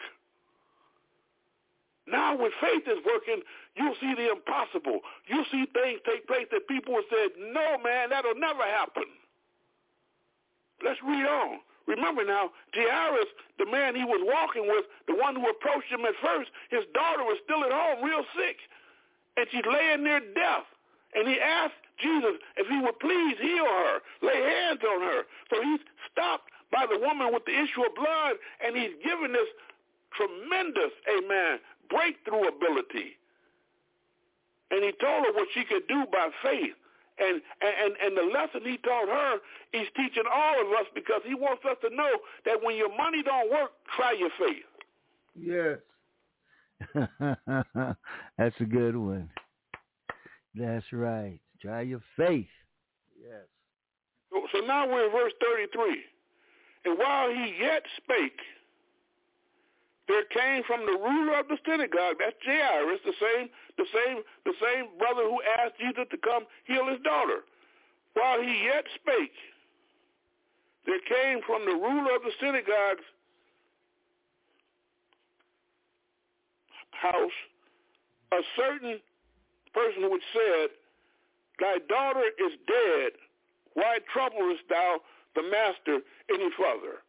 Now, 2.10 2.36
when 2.36 2.52
faith 2.60 2.84
is 2.88 2.98
working, 3.06 3.42
you'll 3.76 3.98
see 4.02 4.14
the 4.16 4.32
impossible. 4.32 5.02
You'll 5.28 5.48
see 5.52 5.66
things 5.74 6.02
take 6.06 6.26
place 6.28 6.48
that 6.52 6.68
people 6.68 6.98
said, 7.10 7.38
no, 7.38 7.78
man, 7.84 8.10
that'll 8.10 8.36
never 8.36 8.64
happen. 8.64 9.06
Let's 10.84 11.00
read 11.06 11.26
on. 11.26 11.60
Remember 11.88 12.24
now, 12.24 12.52
Jairus, 12.74 13.30
the 13.58 13.66
man 13.66 13.96
he 13.96 14.06
was 14.06 14.22
walking 14.22 14.70
with, 14.70 14.86
the 15.08 15.18
one 15.18 15.36
who 15.36 15.50
approached 15.50 15.90
him 15.90 16.06
at 16.06 16.14
first, 16.22 16.50
his 16.70 16.86
daughter 16.94 17.26
was 17.26 17.42
still 17.44 17.66
at 17.66 17.74
home, 17.74 18.06
real 18.06 18.24
sick, 18.38 18.58
and 19.38 19.46
she's 19.50 19.66
laying 19.66 20.04
near 20.04 20.22
death. 20.22 20.70
And 21.18 21.28
he 21.28 21.42
asked 21.42 21.82
Jesus 21.98 22.38
if 22.58 22.70
he 22.70 22.78
would 22.78 23.00
please 23.02 23.38
heal 23.42 23.66
her, 23.66 24.06
lay 24.22 24.38
hands 24.38 24.82
on 24.86 25.02
her. 25.02 25.26
So 25.50 25.62
he's 25.62 25.82
stopped 26.14 26.54
by 26.72 26.86
the 26.86 27.02
woman 27.02 27.34
with 27.34 27.46
the 27.46 27.58
issue 27.58 27.82
of 27.82 27.98
blood, 27.98 28.38
and 28.62 28.78
he's 28.78 28.94
given 29.02 29.34
this 29.34 29.50
tremendous, 30.14 30.94
amen, 31.10 31.58
breakthrough 31.90 32.48
ability. 32.48 33.18
And 34.72 34.84
he 34.84 34.92
told 35.02 35.26
her 35.26 35.34
what 35.34 35.48
she 35.54 35.64
could 35.64 35.88
do 35.88 36.06
by 36.12 36.30
faith. 36.44 36.76
And, 37.20 37.42
and, 37.62 37.96
and 38.02 38.18
the 38.18 38.32
lesson 38.32 38.62
he 38.64 38.78
taught 38.78 39.10
her, 39.10 39.38
he's 39.74 39.88
teaching 39.96 40.24
all 40.32 40.62
of 40.62 40.68
us 40.80 40.86
because 40.96 41.22
he 41.26 41.36
wants 41.36 41.64
us 41.66 41.76
to 41.82 41.94
know 41.94 42.10
that 42.46 42.64
when 42.64 42.78
your 42.78 42.96
money 42.96 43.24
don't 43.24 43.52
work, 43.52 43.72
try 43.96 44.14
your 44.14 44.30
faith. 44.40 44.64
Yes. 45.36 45.80
That's 48.38 48.56
a 48.62 48.66
good 48.66 48.96
one. 48.96 49.30
That's 50.56 50.86
right. 50.94 51.40
Try 51.62 51.82
your 51.82 52.02
faith. 52.16 52.48
Yes. 53.22 53.46
So, 54.32 54.48
so 54.54 54.66
now 54.66 54.88
we're 54.88 55.08
in 55.08 55.12
verse 55.12 55.34
33. 55.42 56.04
And 56.86 56.98
while 56.98 57.30
he 57.30 57.56
yet 57.60 57.84
spake, 57.98 58.40
there 60.10 60.26
came 60.34 60.64
from 60.66 60.90
the 60.90 60.98
ruler 60.98 61.38
of 61.38 61.48
the 61.48 61.58
synagogue, 61.64 62.18
that's 62.18 62.36
Jairus, 62.42 63.00
the 63.06 63.14
same, 63.22 63.48
the 63.78 63.86
same, 63.94 64.26
the 64.44 64.58
same 64.58 64.90
brother 64.98 65.22
who 65.22 65.38
asked 65.62 65.78
Jesus 65.78 66.10
to 66.10 66.18
come 66.18 66.50
heal 66.66 66.90
his 66.90 67.00
daughter. 67.06 67.46
While 68.18 68.42
he 68.42 68.66
yet 68.66 68.90
spake, 68.98 69.38
there 70.90 71.00
came 71.06 71.46
from 71.46 71.62
the 71.64 71.78
ruler 71.78 72.16
of 72.18 72.24
the 72.26 72.34
synagogue's 72.42 73.06
house 76.90 77.38
a 78.32 78.42
certain 78.58 79.00
person 79.74 80.10
which 80.10 80.24
said, 80.34 80.70
Thy 81.60 81.78
daughter 81.88 82.26
is 82.40 82.54
dead. 82.66 83.12
Why 83.74 84.00
troublest 84.12 84.66
thou 84.70 85.02
the 85.36 85.44
master 85.44 86.02
any 86.34 86.50
further? 86.58 87.06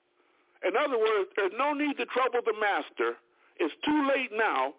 In 0.66 0.76
other 0.76 0.98
words, 0.98 1.30
there's 1.36 1.56
no 1.56 1.72
need 1.72 1.96
to 1.96 2.06
trouble 2.06 2.40
the 2.44 2.54
master. 2.58 3.16
It's 3.58 3.74
too 3.84 4.08
late 4.08 4.30
now. 4.32 4.74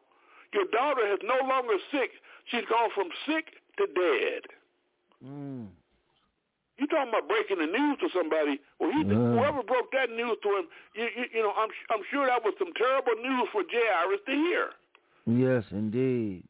Your 0.54 0.66
daughter 0.72 1.06
is 1.14 1.20
no 1.24 1.48
longer 1.48 1.78
sick. 1.92 2.12
She's 2.50 2.66
gone 2.70 2.90
from 2.94 3.10
sick 3.26 3.58
to 3.78 3.88
dead. 3.88 4.44
Mm. 5.24 5.68
You 6.78 6.88
talking 6.88 7.14
about 7.14 7.30
breaking 7.30 7.62
the 7.62 7.70
news 7.70 7.98
to 8.02 8.10
somebody? 8.10 8.60
Well, 8.80 8.92
he, 8.92 9.06
whoever 9.06 9.62
broke 9.62 9.94
that 9.94 10.10
news 10.10 10.38
to 10.42 10.50
him, 10.58 10.66
you, 10.98 11.08
you, 11.14 11.26
you 11.38 11.42
know, 11.46 11.54
I'm 11.54 11.70
I'm 11.94 12.02
sure 12.10 12.26
that 12.26 12.42
was 12.42 12.58
some 12.58 12.74
terrible 12.74 13.14
news 13.22 13.48
for 13.54 13.62
Jairus 13.70 14.22
to 14.26 14.34
hear. 14.34 14.74
Yes, 15.30 15.64
indeed. 15.70 16.44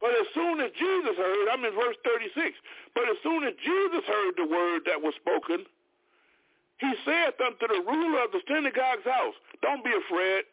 But 0.00 0.10
as 0.10 0.26
soon 0.34 0.58
as 0.58 0.70
Jesus 0.74 1.14
heard, 1.14 1.46
I'm 1.54 1.64
in 1.64 1.74
verse 1.74 1.94
36, 2.02 2.54
but 2.94 3.06
as 3.10 3.18
soon 3.22 3.42
as 3.42 3.54
Jesus 3.62 4.04
heard 4.06 4.34
the 4.38 4.46
word 4.46 4.82
that 4.86 5.02
was 5.02 5.14
spoken, 5.18 5.66
he 6.78 6.92
said 7.04 7.34
unto 7.44 7.66
the 7.66 7.82
ruler 7.86 8.24
of 8.24 8.30
the 8.32 8.40
synagogue's 8.46 9.04
house, 9.04 9.34
don't 9.62 9.84
be 9.84 9.90
afraid, 9.90 10.44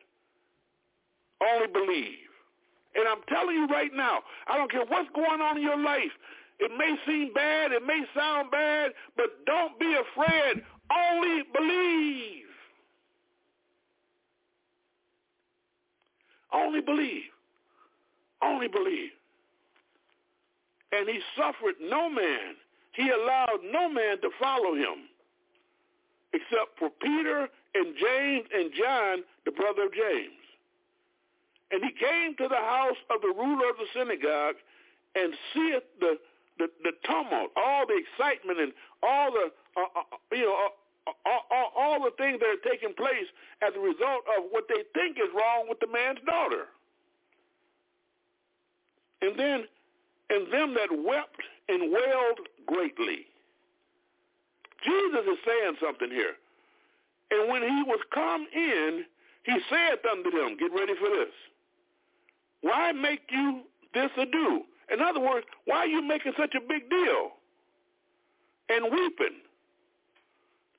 only 1.42 1.68
believe. 1.68 2.26
And 2.96 3.08
I'm 3.08 3.22
telling 3.30 3.56
you 3.56 3.68
right 3.68 3.94
now, 3.94 4.20
I 4.48 4.58
don't 4.58 4.72
care 4.72 4.86
what's 4.88 5.10
going 5.14 5.42
on 5.42 5.58
in 5.58 5.64
your 5.64 5.82
life. 5.82 6.12
It 6.60 6.72
may 6.78 6.96
seem 7.06 7.34
bad, 7.34 7.72
it 7.74 7.86
may 7.86 8.02
sound 8.16 8.50
bad, 8.50 8.92
but 9.16 9.46
don't 9.46 9.78
be 9.80 9.94
afraid, 9.94 10.64
only 10.90 11.44
believe. 11.54 12.46
Only 16.54 16.82
believe. 16.82 17.24
Only 18.42 18.68
believe. 18.68 19.12
And 20.92 21.08
he 21.10 21.20
suffered 21.38 21.76
no 21.82 22.10
man. 22.10 22.56
He 22.94 23.10
allowed 23.10 23.60
no 23.72 23.90
man 23.90 24.22
to 24.22 24.30
follow 24.40 24.74
him 24.74 25.10
except 26.36 26.78
for 26.78 26.90
Peter 27.00 27.48
and 27.76 27.96
James 27.96 28.46
and 28.54 28.72
John, 28.76 29.24
the 29.46 29.52
brother 29.52 29.88
of 29.88 29.94
James. 29.94 30.44
And 31.72 31.84
he 31.84 31.92
came 31.92 32.36
to 32.38 32.48
the 32.48 32.62
house 32.62 33.00
of 33.10 33.22
the 33.22 33.34
ruler 33.36 33.70
of 33.70 33.78
the 33.80 33.88
synagogue 33.96 34.56
and 35.16 35.34
seeth 35.54 35.88
the, 36.00 36.20
the, 36.60 36.68
the 36.84 36.92
tumult, 37.08 37.52
all 37.56 37.88
the 37.88 37.96
excitement 37.96 38.60
and 38.60 38.72
all 39.02 39.32
the, 39.32 39.52
uh, 39.80 39.88
uh, 39.96 40.36
you 40.36 40.46
know, 40.46 40.56
uh, 41.08 41.12
all, 41.26 41.44
all, 41.52 41.72
all 41.78 42.00
the 42.04 42.12
things 42.18 42.40
that 42.40 42.50
are 42.50 42.70
taking 42.70 42.94
place 42.94 43.28
as 43.62 43.74
a 43.76 43.80
result 43.80 44.24
of 44.38 44.46
what 44.52 44.66
they 44.68 44.84
think 44.94 45.18
is 45.18 45.30
wrong 45.36 45.66
with 45.70 45.80
the 45.80 45.88
man's 45.88 46.20
daughter. 46.26 46.68
And 49.22 49.40
then, 49.40 49.66
and 50.30 50.52
them 50.52 50.76
that 50.76 50.90
wept 50.92 51.42
and 51.70 51.92
wailed 51.92 52.40
greatly. 52.66 53.26
Jesus 54.86 55.26
is 55.26 55.40
saying 55.46 55.76
something 55.82 56.10
here. 56.10 56.38
And 57.32 57.50
when 57.50 57.64
he 57.64 57.84
was 57.84 58.00
come 58.14 58.48
in, 58.54 59.06
he 59.44 59.58
said 59.70 60.00
unto 60.10 60.30
them, 60.32 60.58
get 60.58 60.72
ready 60.74 60.94
for 61.00 61.10
this. 61.10 61.34
Why 62.62 62.92
make 62.92 63.22
you 63.30 63.62
this 63.94 64.12
ado? 64.18 64.62
In 64.92 65.02
other 65.02 65.20
words, 65.20 65.46
why 65.66 65.78
are 65.78 65.88
you 65.88 66.02
making 66.02 66.34
such 66.38 66.54
a 66.56 66.62
big 66.62 66.90
deal 66.90 67.32
and 68.70 68.86
weeping? 68.86 69.42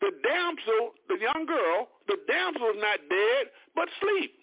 The 0.01 0.11
damsel, 0.23 0.95
the 1.09 1.19
young 1.19 1.47
girl, 1.47 1.89
the 2.07 2.17
damsel 2.29 2.71
is 2.71 2.77
not 2.79 3.01
dead, 3.09 3.51
but 3.75 3.89
sleep. 4.01 4.36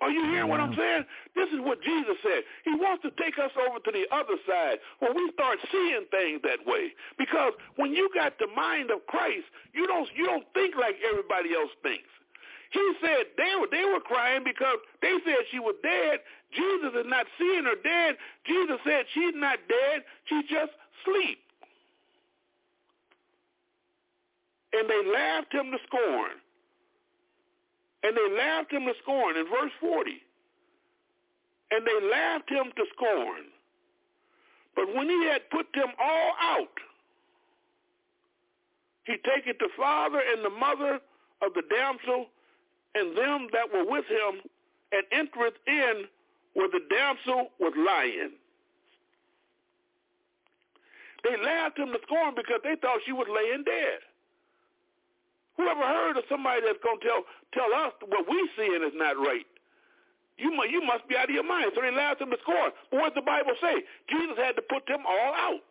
Are 0.00 0.10
you 0.10 0.22
hearing 0.30 0.48
what 0.48 0.60
I'm 0.60 0.74
saying? 0.74 1.04
This 1.34 1.48
is 1.50 1.58
what 1.58 1.82
Jesus 1.82 2.14
said. 2.22 2.46
He 2.64 2.70
wants 2.70 3.02
to 3.02 3.10
take 3.18 3.34
us 3.38 3.50
over 3.58 3.82
to 3.82 3.90
the 3.90 4.06
other 4.14 4.38
side 4.46 4.78
where 5.00 5.12
we 5.12 5.30
start 5.34 5.58
seeing 5.72 6.06
things 6.10 6.40
that 6.46 6.62
way. 6.66 6.94
Because 7.18 7.52
when 7.76 7.92
you 7.92 8.08
got 8.14 8.38
the 8.38 8.46
mind 8.54 8.90
of 8.90 9.04
Christ, 9.06 9.50
you 9.74 9.86
don't 9.86 10.08
you 10.14 10.24
don't 10.24 10.46
think 10.54 10.76
like 10.78 10.94
everybody 11.02 11.50
else 11.54 11.70
thinks. 11.82 12.06
He 12.70 12.84
said 13.02 13.34
they 13.36 13.58
were 13.58 13.66
they 13.70 13.84
were 13.90 14.00
crying 14.00 14.44
because 14.44 14.78
they 15.02 15.18
said 15.24 15.42
she 15.50 15.58
was 15.58 15.74
dead. 15.82 16.20
Jesus 16.54 16.94
is 16.94 17.06
not 17.10 17.26
seeing 17.36 17.64
her 17.64 17.78
dead. 17.82 18.16
Jesus 18.46 18.78
said 18.86 19.02
she's 19.12 19.34
not 19.34 19.58
dead. 19.66 20.06
She's 20.30 20.46
just 20.46 20.72
sleep. 21.04 21.42
And 24.72 24.88
they 24.88 25.02
laughed 25.10 25.52
him 25.52 25.72
to 25.72 25.78
scorn. 25.86 26.38
And 28.02 28.16
they 28.16 28.36
laughed 28.36 28.72
him 28.72 28.84
to 28.86 28.92
scorn 29.02 29.36
in 29.36 29.44
verse 29.44 29.72
40. 29.80 30.22
And 31.70 31.86
they 31.86 32.08
laughed 32.08 32.50
him 32.50 32.72
to 32.76 32.84
scorn. 32.94 33.44
But 34.76 34.94
when 34.94 35.08
he 35.08 35.26
had 35.26 35.50
put 35.50 35.66
them 35.74 35.88
all 36.00 36.32
out, 36.40 36.78
he 39.04 39.16
taketh 39.16 39.58
the 39.58 39.68
father 39.76 40.20
and 40.20 40.44
the 40.44 40.50
mother 40.50 41.00
of 41.42 41.54
the 41.54 41.62
damsel 41.68 42.26
and 42.94 43.16
them 43.16 43.48
that 43.52 43.72
were 43.72 43.84
with 43.84 44.06
him, 44.06 44.40
and 44.92 45.02
entereth 45.12 45.54
in 45.66 46.04
where 46.54 46.68
the 46.68 46.80
damsel 46.90 47.50
was 47.60 47.72
lying. 47.76 48.32
They 51.24 51.36
laughed 51.44 51.78
him 51.78 51.88
to 51.88 51.98
scorn 52.02 52.34
because 52.34 52.60
they 52.64 52.76
thought 52.80 53.00
she 53.04 53.12
was 53.12 53.26
laying 53.28 53.64
dead. 53.64 54.00
Whoever 55.58 55.82
heard 55.82 56.16
of 56.16 56.24
somebody 56.30 56.62
that's 56.62 56.80
going 56.80 57.02
to 57.02 57.04
tell 57.04 57.22
tell 57.52 57.70
us 57.74 57.92
what 58.06 58.24
we 58.30 58.38
seeing 58.56 58.80
is 58.86 58.94
not 58.94 59.18
right? 59.18 59.46
You 60.38 60.54
must, 60.54 60.70
you 60.70 60.80
must 60.86 61.02
be 61.10 61.18
out 61.18 61.26
of 61.26 61.34
your 61.34 61.46
mind. 61.46 61.74
So 61.74 61.82
they 61.82 61.90
laughed 61.90 62.22
him 62.22 62.30
to 62.30 62.38
scorn. 62.46 62.70
But 62.90 62.96
what 63.02 63.10
does 63.10 63.18
the 63.18 63.26
Bible 63.26 63.58
say? 63.58 63.82
Jesus 64.06 64.38
had 64.38 64.54
to 64.54 64.62
put 64.62 64.86
them 64.86 65.02
all 65.02 65.34
out. 65.34 65.66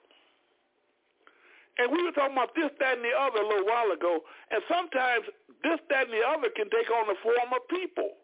And 1.80 1.88
we 1.88 2.04
were 2.04 2.12
talking 2.12 2.36
about 2.36 2.52
this, 2.52 2.68
that, 2.84 3.00
and 3.00 3.06
the 3.06 3.16
other 3.16 3.40
a 3.40 3.48
little 3.48 3.64
while 3.64 3.96
ago. 3.96 4.28
And 4.52 4.60
sometimes 4.68 5.24
this, 5.64 5.80
that, 5.88 6.12
and 6.12 6.14
the 6.14 6.26
other 6.26 6.52
can 6.52 6.68
take 6.68 6.92
on 6.92 7.08
the 7.08 7.16
form 7.24 7.48
of 7.56 7.64
people. 7.72 8.20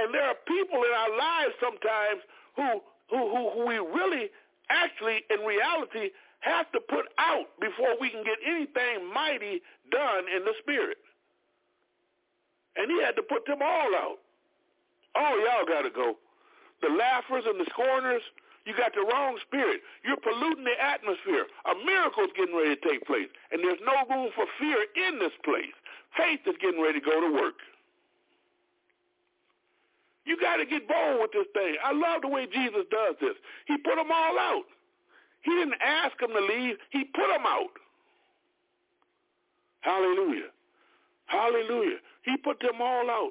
And 0.00 0.08
there 0.14 0.24
are 0.24 0.38
people 0.48 0.80
in 0.80 0.92
our 0.96 1.12
lives 1.12 1.52
sometimes 1.60 2.24
who 2.56 2.80
who, 3.10 3.18
who, 3.18 3.42
who 3.54 3.66
we 3.66 3.78
really 3.78 4.30
actually, 4.68 5.22
in 5.30 5.46
reality, 5.46 6.10
have 6.40 6.70
to 6.72 6.80
put 6.80 7.06
out 7.18 7.46
before 7.60 7.96
we 8.00 8.10
can 8.10 8.24
get 8.24 8.38
anything 8.44 9.12
mighty 9.12 9.62
done 9.90 10.24
in 10.28 10.44
the 10.44 10.54
spirit. 10.60 10.98
And 12.76 12.90
he 12.90 13.00
had 13.02 13.16
to 13.16 13.22
put 13.22 13.46
them 13.46 13.62
all 13.62 13.94
out. 13.94 14.18
Oh, 15.16 15.34
y'all 15.40 15.66
got 15.66 15.82
to 15.82 15.90
go. 15.90 16.16
The 16.82 16.92
laughers 16.92 17.44
and 17.48 17.58
the 17.58 17.66
scorners, 17.72 18.20
you 18.68 18.76
got 18.76 18.92
the 18.92 19.00
wrong 19.00 19.38
spirit. 19.48 19.80
You're 20.04 20.20
polluting 20.20 20.64
the 20.64 20.76
atmosphere. 20.76 21.48
A 21.64 21.74
miracle's 21.86 22.34
getting 22.36 22.54
ready 22.54 22.76
to 22.76 22.82
take 22.84 23.06
place, 23.06 23.32
and 23.50 23.64
there's 23.64 23.80
no 23.80 23.96
room 24.12 24.28
for 24.36 24.44
fear 24.60 24.84
in 25.08 25.18
this 25.18 25.32
place. 25.40 25.72
Faith 26.18 26.44
is 26.44 26.56
getting 26.60 26.82
ready 26.82 27.00
to 27.00 27.04
go 27.04 27.16
to 27.20 27.32
work. 27.32 27.56
You 30.26 30.36
got 30.36 30.56
to 30.58 30.66
get 30.66 30.88
bold 30.90 31.22
with 31.22 31.32
this 31.32 31.46
thing. 31.54 31.78
I 31.80 31.94
love 31.94 32.22
the 32.22 32.28
way 32.28 32.46
Jesus 32.50 32.82
does 32.90 33.14
this. 33.22 33.38
He 33.70 33.78
put 33.78 33.94
them 33.94 34.10
all 34.10 34.36
out. 34.36 34.66
He 35.46 35.52
didn't 35.52 35.80
ask 35.80 36.18
them 36.18 36.30
to 36.30 36.40
leave. 36.40 36.76
He 36.90 37.04
put 37.04 37.28
them 37.28 37.46
out. 37.46 37.70
Hallelujah. 39.80 40.50
Hallelujah. 41.26 41.98
He 42.24 42.36
put 42.36 42.58
them 42.58 42.80
all 42.80 43.08
out. 43.08 43.30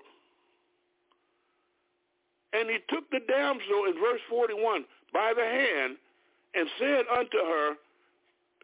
And 2.53 2.70
he 2.70 2.78
took 2.88 3.09
the 3.11 3.20
damsel 3.28 3.84
in 3.89 3.95
verse 3.99 4.22
41 4.30 4.86
by 5.13 5.34
the 5.36 5.43
hand 5.43 5.97
and 6.55 6.70
said 6.80 7.03
unto 7.11 7.38
her, 7.38 7.74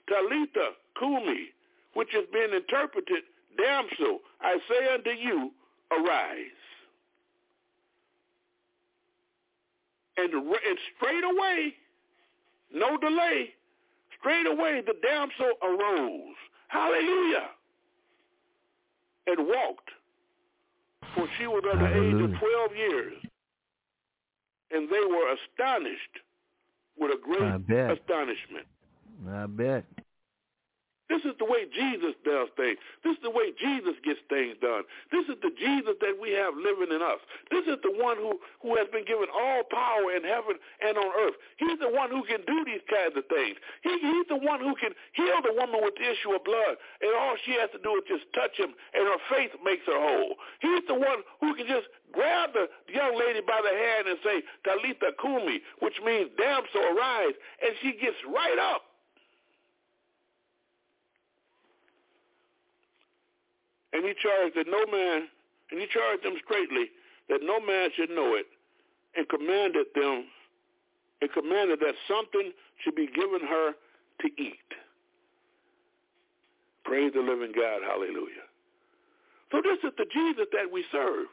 Talitha 0.07 0.71
cumi, 0.97 1.49
which 1.93 2.09
has 2.13 2.23
been 2.31 2.53
interpreted, 2.53 3.23
Damsel, 3.57 4.19
I 4.39 4.57
say 4.69 4.93
unto 4.93 5.09
you, 5.09 5.51
arise. 5.91 6.55
And, 10.15 10.33
and 10.33 10.77
straight 10.95 11.23
away, 11.25 11.73
no 12.73 12.97
delay, 12.97 13.53
straight 14.19 14.47
away 14.47 14.81
the 14.85 14.95
damsel 15.01 15.51
arose. 15.61 16.35
Hallelujah. 16.67 17.49
And 19.27 19.47
walked, 19.47 19.89
for 21.15 21.27
she 21.37 21.47
was 21.47 21.63
of 21.71 21.79
the 21.79 21.85
age 21.85 22.33
of 22.33 22.39
12 22.39 22.75
years. 22.75 23.13
And 24.71 24.89
they 24.89 25.05
were 25.05 25.33
astonished 25.33 26.19
with 26.97 27.11
a 27.11 27.19
great 27.21 27.41
astonishment. 27.91 28.65
I 29.29 29.45
bet. 29.45 29.85
This 31.11 31.27
is 31.27 31.35
the 31.43 31.49
way 31.49 31.67
Jesus 31.67 32.15
does 32.23 32.47
things. 32.55 32.79
This 33.03 33.19
is 33.19 33.23
the 33.27 33.35
way 33.35 33.51
Jesus 33.51 33.99
gets 33.99 34.23
things 34.31 34.55
done. 34.63 34.87
This 35.11 35.27
is 35.27 35.35
the 35.43 35.51
Jesus 35.59 35.99
that 35.99 36.15
we 36.15 36.31
have 36.39 36.55
living 36.55 36.87
in 36.87 37.03
us. 37.03 37.19
This 37.51 37.67
is 37.67 37.83
the 37.83 37.91
one 37.91 38.15
who, 38.15 38.39
who 38.63 38.79
has 38.79 38.87
been 38.95 39.03
given 39.03 39.27
all 39.27 39.67
power 39.67 40.07
in 40.15 40.23
heaven 40.23 40.55
and 40.79 40.95
on 40.95 41.11
earth. 41.19 41.35
He's 41.59 41.75
the 41.83 41.91
one 41.91 42.15
who 42.15 42.23
can 42.23 42.39
do 42.47 42.63
these 42.63 42.79
kinds 42.87 43.19
of 43.19 43.27
things. 43.27 43.59
He, 43.83 43.91
he's 43.91 44.27
the 44.31 44.39
one 44.39 44.63
who 44.63 44.71
can 44.79 44.95
heal 45.11 45.43
the 45.43 45.51
woman 45.51 45.83
with 45.83 45.99
the 45.99 46.07
issue 46.07 46.31
of 46.31 46.47
blood. 46.47 46.79
And 47.03 47.11
all 47.11 47.35
she 47.43 47.59
has 47.59 47.67
to 47.75 47.81
do 47.83 47.91
is 47.99 48.07
just 48.07 48.31
touch 48.31 48.55
him, 48.55 48.71
and 48.95 49.03
her 49.03 49.19
faith 49.27 49.51
makes 49.67 49.83
her 49.91 49.99
whole. 49.99 50.39
He's 50.63 50.87
the 50.87 50.95
one 50.95 51.27
who 51.43 51.59
can 51.59 51.67
just 51.67 51.91
grab 52.15 52.55
the 52.55 52.71
young 52.87 53.19
lady 53.19 53.43
by 53.43 53.59
the 53.59 53.75
hand 53.75 54.07
and 54.07 54.17
say, 54.23 54.47
Talitha 54.63 55.11
Kumi, 55.19 55.59
which 55.83 55.99
means 56.07 56.31
damsel 56.39 56.95
arise, 56.95 57.35
and 57.59 57.75
she 57.83 57.99
gets 57.99 58.15
right 58.31 58.55
up. 58.55 58.90
And 63.93 64.05
he 64.05 64.13
charged 64.21 64.55
that 64.55 64.67
no 64.67 64.85
man, 64.91 65.27
and 65.71 65.79
he 65.79 65.87
charged 65.87 66.23
them 66.23 66.35
straightly 66.43 66.91
that 67.29 67.41
no 67.43 67.59
man 67.59 67.89
should 67.95 68.09
know 68.09 68.35
it, 68.35 68.47
and 69.15 69.27
commanded 69.29 69.87
them, 69.95 70.25
and 71.21 71.31
commanded 71.31 71.79
that 71.79 71.95
something 72.07 72.51
should 72.83 72.95
be 72.95 73.07
given 73.07 73.41
her 73.47 73.73
to 74.21 74.27
eat. 74.37 74.69
Praise 76.83 77.11
the 77.13 77.21
living 77.21 77.51
God. 77.55 77.81
Hallelujah. 77.87 78.47
So 79.51 79.61
this 79.61 79.79
is 79.83 79.93
the 79.97 80.05
Jesus 80.11 80.47
that 80.53 80.71
we 80.71 80.83
serve. 80.91 81.27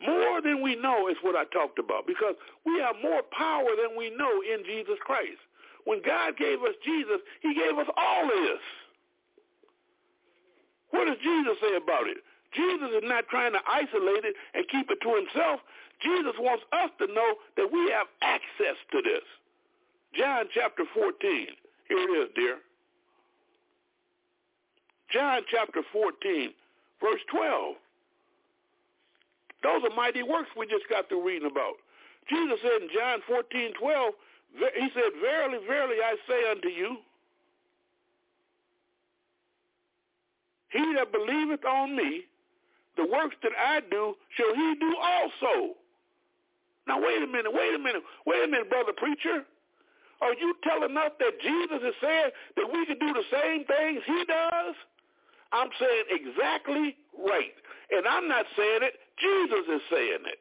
More 0.00 0.42
than 0.42 0.62
we 0.62 0.76
know 0.76 1.08
is 1.08 1.16
what 1.22 1.36
I 1.36 1.44
talked 1.56 1.78
about 1.78 2.06
because 2.06 2.36
we 2.66 2.78
have 2.80 2.96
more 3.02 3.22
power 3.32 3.72
than 3.80 3.96
we 3.96 4.10
know 4.10 4.44
in 4.44 4.62
Jesus 4.64 5.00
Christ. 5.00 5.40
When 5.84 6.02
God 6.04 6.36
gave 6.36 6.60
us 6.60 6.76
Jesus, 6.84 7.20
he 7.40 7.54
gave 7.54 7.78
us 7.78 7.88
all 7.96 8.26
this. 8.28 8.60
What 10.90 11.06
does 11.06 11.18
Jesus 11.22 11.56
say 11.60 11.76
about 11.76 12.06
it? 12.06 12.18
Jesus 12.54 12.90
is 12.96 13.04
not 13.04 13.28
trying 13.28 13.52
to 13.52 13.60
isolate 13.68 14.24
it 14.24 14.34
and 14.54 14.64
keep 14.68 14.90
it 14.90 15.00
to 15.02 15.10
himself. 15.14 15.60
Jesus 16.02 16.34
wants 16.38 16.64
us 16.72 16.90
to 16.98 17.06
know 17.06 17.36
that 17.56 17.70
we 17.72 17.90
have 17.90 18.06
access 18.22 18.76
to 18.92 19.02
this. 19.02 19.24
John 20.14 20.46
chapter 20.52 20.84
14. 20.94 21.12
Here 21.88 21.98
it 21.98 22.12
is, 22.16 22.28
dear. 22.34 22.58
John 25.12 25.42
chapter 25.50 25.82
14, 25.92 26.50
verse 27.00 27.20
12. 27.30 27.76
Those 29.62 29.82
are 29.84 29.94
mighty 29.94 30.22
works 30.22 30.50
we 30.56 30.66
just 30.66 30.88
got 30.88 31.08
through 31.08 31.26
reading 31.26 31.50
about. 31.50 31.74
Jesus 32.28 32.58
said 32.62 32.82
in 32.82 32.88
John 32.90 33.20
14, 33.26 33.74
12, 33.78 34.14
he 34.74 34.88
said, 34.94 35.10
Verily, 35.20 35.58
verily, 35.66 35.96
I 36.02 36.16
say 36.26 36.50
unto 36.50 36.68
you, 36.68 36.98
He 40.76 40.94
that 40.94 41.12
believeth 41.12 41.64
on 41.64 41.96
me, 41.96 42.22
the 42.96 43.06
works 43.06 43.36
that 43.42 43.52
I 43.56 43.80
do, 43.90 44.14
shall 44.36 44.54
he 44.54 44.74
do 44.80 44.96
also. 44.96 45.74
Now, 46.86 47.00
wait 47.00 47.22
a 47.22 47.26
minute, 47.26 47.52
wait 47.52 47.74
a 47.74 47.78
minute, 47.78 48.02
wait 48.26 48.44
a 48.44 48.48
minute, 48.48 48.70
brother 48.70 48.92
preacher. 48.96 49.44
Are 50.20 50.34
you 50.34 50.54
telling 50.64 50.96
us 50.96 51.12
that 51.18 51.40
Jesus 51.42 51.80
is 51.82 51.94
saying 52.00 52.30
that 52.56 52.66
we 52.72 52.86
can 52.86 52.98
do 52.98 53.12
the 53.12 53.24
same 53.30 53.64
things 53.64 54.00
he 54.06 54.24
does? 54.24 54.74
I'm 55.52 55.68
saying 55.78 56.04
exactly 56.10 56.96
right. 57.18 57.54
And 57.90 58.06
I'm 58.06 58.28
not 58.28 58.46
saying 58.56 58.80
it. 58.82 58.94
Jesus 59.18 59.64
is 59.68 59.82
saying 59.90 60.24
it. 60.26 60.40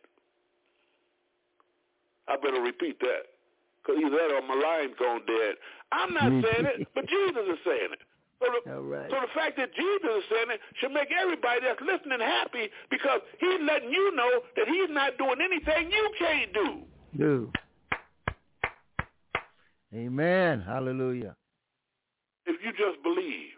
I 2.28 2.38
better 2.38 2.62
repeat 2.62 3.00
that 3.02 3.30
because 3.82 4.02
either 4.02 4.16
that 4.16 4.32
or 4.34 4.42
my 4.48 4.56
line's 4.56 4.96
gone 4.98 5.22
dead. 5.28 5.56
I'm 5.92 6.14
not 6.14 6.32
saying 6.32 6.66
it, 6.66 6.88
but 6.96 7.06
Jesus 7.08 7.44
is 7.54 7.60
saying 7.66 7.90
it. 7.94 8.00
So 8.40 8.48
the, 8.52 8.82
right. 8.82 9.10
so 9.10 9.16
the 9.22 9.32
fact 9.34 9.56
that 9.58 9.74
Jesus 9.74 10.12
is 10.18 10.24
saying 10.30 10.48
it 10.52 10.60
should 10.82 10.92
make 10.92 11.08
everybody 11.12 11.62
that's 11.64 11.80
listening 11.80 12.20
happy 12.20 12.70
because 12.92 13.22
he's 13.40 13.62
letting 13.64 13.90
you 13.90 14.16
know 14.16 14.30
that 14.56 14.68
he's 14.68 14.90
not 14.90 15.18
doing 15.18 15.40
anything 15.40 15.90
you 15.92 16.12
can't 16.20 16.54
do. 16.54 16.70
Do. 17.18 17.52
Amen. 19.96 20.62
Hallelujah. 20.62 21.36
If 22.46 22.60
you 22.64 22.72
just 22.72 23.02
believe. 23.04 23.56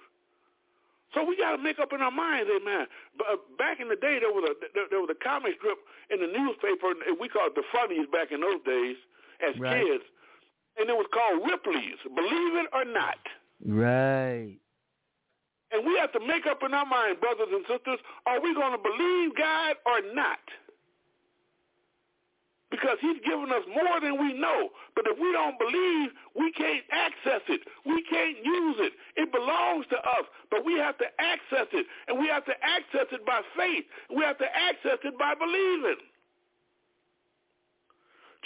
So 1.14 1.26
we 1.26 1.36
got 1.36 1.56
to 1.56 1.62
make 1.62 1.80
up 1.80 1.94
in 1.94 2.02
our 2.02 2.12
minds, 2.12 2.50
amen. 2.54 2.86
But 3.18 3.28
uh, 3.28 3.36
back 3.58 3.80
in 3.80 3.90
the 3.90 3.96
day, 3.96 4.20
there 4.22 4.30
was 4.30 4.46
a 4.46 4.54
there, 4.76 4.86
there 4.92 5.00
was 5.00 5.10
a 5.10 5.18
comic 5.24 5.58
strip 5.58 5.78
in 6.12 6.20
the 6.20 6.28
newspaper. 6.28 6.94
And 6.94 7.18
we 7.20 7.28
called 7.28 7.52
it 7.52 7.56
the 7.56 7.66
funnies 7.74 8.06
back 8.12 8.32
in 8.32 8.42
those 8.42 8.62
days 8.66 8.98
as 9.42 9.58
right. 9.58 9.82
kids, 9.82 10.04
and 10.78 10.90
it 10.90 10.94
was 10.94 11.08
called 11.10 11.42
Ripley's. 11.42 11.98
Believe 12.06 12.54
it 12.62 12.70
or 12.74 12.86
not. 12.86 13.18
Right. 13.66 14.60
And 15.72 15.86
we 15.86 15.98
have 16.00 16.12
to 16.14 16.20
make 16.20 16.46
up 16.48 16.64
in 16.64 16.74
our 16.74 16.86
mind, 16.86 17.20
brothers 17.20 17.50
and 17.52 17.66
sisters, 17.68 18.00
are 18.26 18.40
we 18.40 18.54
going 18.54 18.72
to 18.72 18.80
believe 18.80 19.36
God 19.36 19.76
or 19.86 20.00
not? 20.16 20.40
Because 22.72 22.98
he's 23.00 23.20
given 23.24 23.52
us 23.52 23.64
more 23.68 24.00
than 24.00 24.20
we 24.20 24.34
know. 24.34 24.70
But 24.96 25.08
if 25.08 25.18
we 25.20 25.32
don't 25.32 25.58
believe, 25.58 26.12
we 26.36 26.52
can't 26.52 26.84
access 26.92 27.42
it. 27.48 27.62
We 27.86 28.04
can't 28.04 28.38
use 28.44 28.76
it. 28.80 28.94
It 29.16 29.32
belongs 29.32 29.86
to 29.92 29.98
us. 29.98 30.28
But 30.52 30.66
we 30.66 30.74
have 30.76 30.98
to 31.00 31.08
access 31.20 31.68
it. 31.72 31.88
And 32.08 32.20
we 32.20 32.28
have 32.28 32.44
to 32.46 32.54
access 32.64 33.08
it 33.12 33.26
by 33.26 33.42
faith. 33.56 33.86
We 34.14 34.24
have 34.24 34.38
to 34.40 34.48
access 34.52 35.00
it 35.04 35.18
by 35.18 35.34
believing. 35.36 35.96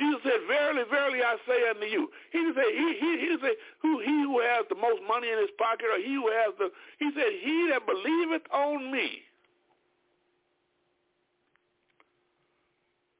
Jesus 0.01 0.21
said, 0.25 0.41
Verily, 0.49 0.81
verily, 0.89 1.21
I 1.21 1.37
say 1.45 1.69
unto 1.69 1.85
you. 1.85 2.09
He 2.33 2.41
didn't 2.41 2.57
say, 2.57 2.69
he, 2.73 2.87
he, 2.97 3.09
he 3.21 3.25
didn't 3.37 3.45
say 3.45 3.55
who, 3.85 4.01
he 4.01 4.25
who 4.25 4.41
has 4.41 4.65
the 4.65 4.75
most 4.75 5.05
money 5.05 5.29
in 5.29 5.37
his 5.37 5.53
pocket 5.61 5.85
or 5.93 6.01
he 6.01 6.17
who 6.17 6.25
has 6.25 6.57
the, 6.57 6.73
he 6.97 7.13
said, 7.13 7.29
he 7.37 7.69
that 7.69 7.85
believeth 7.85 8.41
on 8.49 8.91
me. 8.91 9.21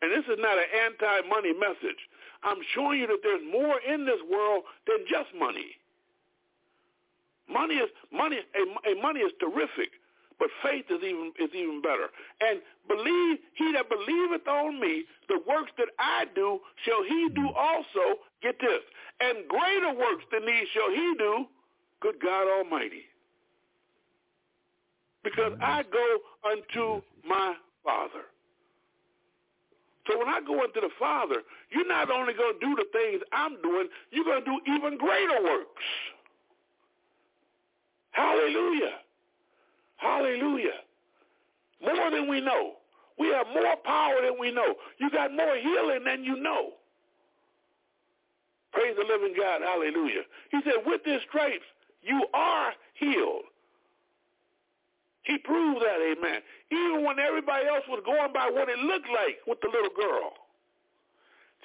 And 0.01 0.09
this 0.09 0.25
is 0.25 0.41
not 0.41 0.57
an 0.57 0.65
anti-money 0.89 1.53
message. 1.53 2.01
I'm 2.41 2.57
showing 2.73 3.05
you 3.05 3.07
that 3.13 3.21
there's 3.21 3.45
more 3.45 3.77
in 3.85 4.09
this 4.09 4.17
world 4.25 4.65
than 4.89 5.05
just 5.05 5.29
money. 5.37 5.77
Money 7.45 7.75
is 7.75 7.89
money. 8.11 8.41
A, 8.57 8.89
a 8.89 9.01
money 9.01 9.19
is 9.19 9.31
terrific, 9.37 10.00
but 10.41 10.49
faith 10.65 10.85
is 10.89 10.97
even 11.05 11.31
is 11.39 11.53
even 11.53 11.83
better. 11.83 12.09
And 12.41 12.59
believe 12.89 13.37
he 13.53 13.71
that 13.73 13.85
believeth 13.87 14.47
on 14.47 14.81
me, 14.81 15.05
the 15.29 15.37
works 15.47 15.71
that 15.77 15.89
I 15.99 16.25
do 16.33 16.59
shall 16.83 17.03
he 17.03 17.29
do 17.35 17.47
also. 17.55 18.25
Get 18.41 18.57
this, 18.59 18.81
and 19.21 19.47
greater 19.47 19.93
works 19.93 20.25
than 20.31 20.47
these 20.47 20.65
shall 20.73 20.89
he 20.89 21.13
do. 21.19 21.45
Good 22.01 22.15
God 22.19 22.49
Almighty, 22.49 23.05
because 25.23 25.53
I 25.61 25.83
go 25.83 26.17
unto 26.49 27.03
my 27.23 27.53
Father. 27.83 28.25
So 30.07 30.17
when 30.17 30.27
I 30.27 30.41
go 30.41 30.63
unto 30.63 30.81
the 30.81 30.89
Father, 30.97 31.43
you're 31.69 31.87
not 31.87 32.09
only 32.09 32.33
going 32.33 32.59
to 32.59 32.65
do 32.65 32.75
the 32.75 32.85
things 32.91 33.21
I'm 33.31 33.61
doing, 33.61 33.87
you're 34.09 34.25
going 34.25 34.43
to 34.43 34.45
do 34.45 34.59
even 34.73 34.97
greater 34.97 35.43
works. 35.43 35.85
Hallelujah. 38.09 39.00
Hallelujah. 40.01 40.81
More 41.81 42.09
than 42.09 42.27
we 42.27 42.41
know. 42.41 42.73
We 43.19 43.27
have 43.27 43.45
more 43.53 43.75
power 43.85 44.15
than 44.23 44.39
we 44.39 44.51
know. 44.51 44.73
You 44.97 45.11
got 45.11 45.31
more 45.31 45.55
healing 45.55 46.03
than 46.05 46.23
you 46.23 46.41
know. 46.41 46.71
Praise 48.73 48.95
the 48.97 49.05
living 49.05 49.35
God. 49.37 49.61
Hallelujah. 49.61 50.23
He 50.49 50.59
said, 50.63 50.81
with 50.85 51.01
his 51.05 51.21
stripes, 51.29 51.65
you 52.01 52.25
are 52.33 52.73
healed. 52.95 53.45
He 55.23 55.37
proved 55.37 55.81
that, 55.81 56.01
amen. 56.01 56.41
Even 56.71 57.05
when 57.05 57.19
everybody 57.19 57.67
else 57.67 57.85
was 57.87 58.01
going 58.03 58.33
by 58.33 58.49
what 58.49 58.69
it 58.69 58.79
looked 58.79 59.09
like 59.09 59.37
with 59.45 59.61
the 59.61 59.69
little 59.69 59.93
girl. 59.93 60.33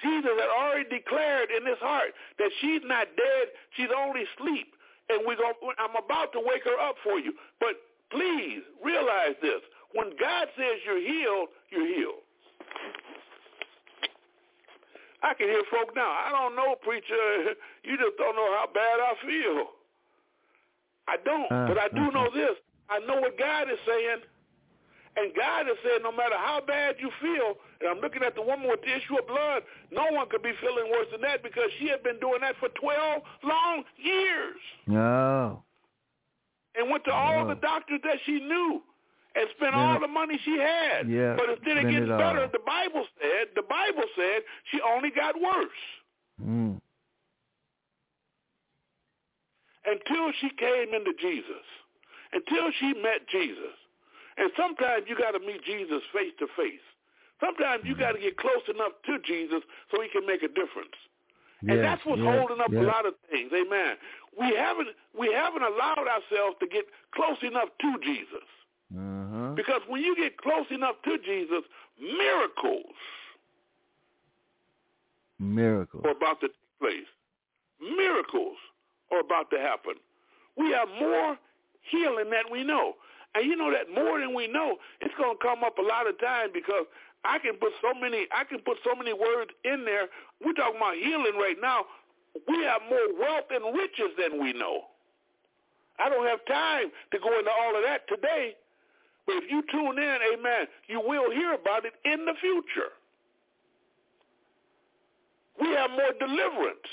Jesus 0.03 0.29
had 0.29 0.53
already 0.53 0.85
declared 0.89 1.49
in 1.49 1.65
his 1.65 1.79
heart 1.81 2.13
that 2.37 2.51
she's 2.61 2.85
not 2.85 3.07
dead, 3.17 3.45
she's 3.73 3.89
only 3.89 4.29
asleep. 4.29 4.77
And 5.09 5.25
we 5.25 5.35
go, 5.35 5.53
I'm 5.79 5.95
about 5.97 6.33
to 6.33 6.39
wake 6.39 6.65
her 6.65 6.77
up 6.77 7.01
for 7.03 7.17
you. 7.17 7.33
But 7.59 7.81
please 8.11 8.61
realize 8.83 9.35
this. 9.41 9.61
When 9.93 10.11
God 10.19 10.47
says 10.57 10.79
you're 10.85 11.01
healed, 11.01 11.49
you're 11.69 11.87
healed. 11.87 12.23
I 15.23 15.33
can 15.33 15.47
hear 15.47 15.63
folk 15.71 15.95
now. 15.95 16.07
I 16.07 16.29
don't 16.31 16.55
know, 16.55 16.75
preacher. 16.81 17.55
You 17.83 17.97
just 17.97 18.17
don't 18.17 18.35
know 18.35 18.51
how 18.53 18.67
bad 18.73 18.99
I 19.01 19.13
feel. 19.25 19.65
I 21.07 21.15
don't, 21.23 21.51
uh, 21.51 21.67
but 21.67 21.77
I 21.79 21.87
do 21.89 22.11
know 22.11 22.29
this. 22.33 22.55
I 22.89 22.99
know 22.99 23.19
what 23.19 23.37
God 23.37 23.71
is 23.71 23.79
saying. 23.87 24.21
And 25.17 25.33
God 25.35 25.65
is 25.65 25.77
saying 25.83 26.01
no 26.03 26.11
matter 26.11 26.37
how 26.37 26.61
bad 26.65 26.95
you 26.99 27.09
feel, 27.19 27.57
and 27.81 27.89
I'm 27.89 27.99
looking 27.99 28.21
at 28.21 28.35
the 28.35 28.41
woman 28.41 28.69
with 28.69 28.81
the 28.81 28.95
issue 28.95 29.17
of 29.17 29.25
blood, 29.25 29.63
no 29.91 30.05
one 30.11 30.29
could 30.29 30.43
be 30.43 30.51
feeling 30.61 30.91
worse 30.91 31.07
than 31.11 31.21
that 31.21 31.41
because 31.41 31.69
she 31.79 31.87
had 31.87 32.03
been 32.03 32.19
doing 32.19 32.41
that 32.41 32.55
for 32.59 32.69
12 32.69 33.21
long 33.43 33.83
years. 33.97 34.61
No. 34.85 35.63
And 36.87 36.93
went 36.93 37.03
to 37.03 37.11
all 37.11 37.45
the 37.45 37.55
doctors 37.55 37.99
that 38.05 38.15
she 38.25 38.39
knew 38.39 38.81
and 39.35 39.49
spent 39.57 39.75
all 39.75 39.99
the 39.99 40.07
money 40.07 40.39
she 40.45 40.55
had. 40.57 41.09
Yeah, 41.09 41.35
but 41.35 41.49
instead 41.49 41.83
of 41.83 41.83
getting 41.83 42.07
better, 42.07 42.47
the 42.47 42.63
Bible 42.63 43.03
said, 43.19 43.51
the 43.55 43.67
Bible 43.67 44.07
said 44.15 44.39
she 44.71 44.79
only 44.79 45.11
got 45.11 45.35
worse. 45.35 45.83
Mm. 46.39 46.79
Until 49.83 50.31
she 50.39 50.47
came 50.55 50.95
into 50.95 51.11
Jesus. 51.19 51.65
Until 52.31 52.71
she 52.79 52.93
met 53.03 53.27
Jesus. 53.27 53.75
And 54.37 54.49
sometimes 54.55 55.03
you 55.07 55.17
got 55.17 55.31
to 55.31 55.39
meet 55.39 55.59
Jesus 55.65 55.99
face 56.13 56.31
to 56.39 56.47
face. 56.55 56.87
Sometimes 57.43 57.83
you 57.83 57.99
got 57.99 58.13
to 58.13 58.19
get 58.19 58.37
close 58.37 58.63
enough 58.73 58.95
to 59.07 59.19
Jesus 59.27 59.59
so 59.91 60.01
he 60.01 60.07
can 60.07 60.25
make 60.25 60.41
a 60.41 60.47
difference. 60.47 60.95
And 61.67 61.83
that's 61.83 62.05
what's 62.05 62.21
holding 62.21 62.61
up 62.63 62.71
a 62.71 62.85
lot 62.85 63.05
of 63.05 63.13
things. 63.29 63.51
Amen. 63.51 63.97
We 64.37 64.55
haven't 64.55 64.89
we 65.17 65.33
haven't 65.33 65.63
allowed 65.63 66.05
ourselves 66.07 66.57
to 66.59 66.67
get 66.67 66.85
close 67.13 67.37
enough 67.41 67.69
to 67.81 67.97
Jesus. 68.03 68.47
Uh-huh. 68.95 69.53
Because 69.55 69.81
when 69.87 70.01
you 70.01 70.15
get 70.15 70.37
close 70.37 70.67
enough 70.69 70.95
to 71.05 71.17
Jesus, 71.17 71.63
miracles 71.99 72.93
miracles 75.39 76.03
are 76.05 76.11
about 76.11 76.39
to 76.41 76.47
take 76.47 76.79
place. 76.79 77.09
Miracles 77.79 78.57
are 79.11 79.19
about 79.19 79.49
to 79.51 79.57
happen. 79.57 79.93
We 80.55 80.71
have 80.71 80.87
more 80.99 81.37
healing 81.89 82.29
than 82.29 82.51
we 82.51 82.63
know. 82.63 82.93
And 83.35 83.45
you 83.45 83.55
know 83.55 83.71
that 83.71 83.93
more 83.93 84.19
than 84.19 84.33
we 84.33 84.47
know, 84.47 84.77
it's 85.01 85.13
going 85.17 85.37
to 85.37 85.43
come 85.43 85.63
up 85.63 85.77
a 85.77 85.81
lot 85.81 86.07
of 86.07 86.19
times 86.19 86.51
because 86.53 86.85
I 87.23 87.37
can 87.39 87.55
put 87.55 87.73
so 87.81 87.93
many 87.99 88.27
I 88.31 88.43
can 88.43 88.59
put 88.59 88.77
so 88.83 88.95
many 88.95 89.13
words 89.13 89.51
in 89.63 89.85
there. 89.85 90.07
We're 90.43 90.53
talking 90.53 90.77
about 90.77 90.95
healing 90.95 91.37
right 91.37 91.57
now. 91.61 91.85
We 92.47 92.63
have 92.63 92.81
more 92.89 93.19
wealth 93.19 93.49
and 93.51 93.75
riches 93.75 94.13
than 94.17 94.41
we 94.41 94.53
know. 94.53 94.81
I 95.99 96.09
don't 96.09 96.27
have 96.27 96.45
time 96.45 96.91
to 97.11 97.19
go 97.19 97.37
into 97.37 97.49
all 97.49 97.75
of 97.75 97.83
that 97.83 98.07
today. 98.07 98.55
But 99.25 99.37
if 99.37 99.51
you 99.51 99.63
tune 99.71 99.97
in, 99.97 100.17
amen, 100.33 100.67
you 100.87 101.01
will 101.01 101.31
hear 101.31 101.53
about 101.53 101.85
it 101.85 101.93
in 102.05 102.25
the 102.25 102.33
future. 102.39 102.93
We 105.59 105.67
have 105.75 105.89
more 105.91 106.13
deliverance. 106.19 106.87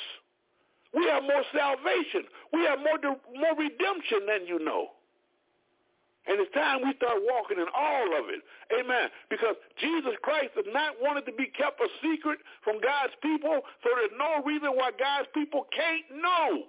We 0.94 1.04
have 1.06 1.22
more 1.22 1.42
salvation. 1.54 2.24
We 2.52 2.62
have 2.64 2.78
more 2.78 2.98
more 3.36 3.54
redemption 3.58 4.26
than 4.26 4.46
you 4.46 4.64
know. 4.64 4.93
And 6.26 6.40
it's 6.40 6.52
time 6.56 6.80
we 6.80 6.96
start 6.96 7.20
walking 7.20 7.60
in 7.60 7.68
all 7.68 8.08
of 8.16 8.32
it. 8.32 8.40
Amen. 8.72 9.12
Because 9.28 9.56
Jesus 9.76 10.16
Christ 10.24 10.56
has 10.56 10.64
not 10.72 10.96
wanted 11.00 11.28
to 11.28 11.34
be 11.36 11.52
kept 11.52 11.76
a 11.80 11.88
secret 12.00 12.40
from 12.64 12.80
God's 12.80 13.12
people, 13.20 13.60
so 13.84 13.88
there's 13.92 14.16
no 14.16 14.40
reason 14.40 14.72
why 14.72 14.90
God's 14.96 15.28
people 15.36 15.68
can't 15.68 16.08
know. 16.16 16.64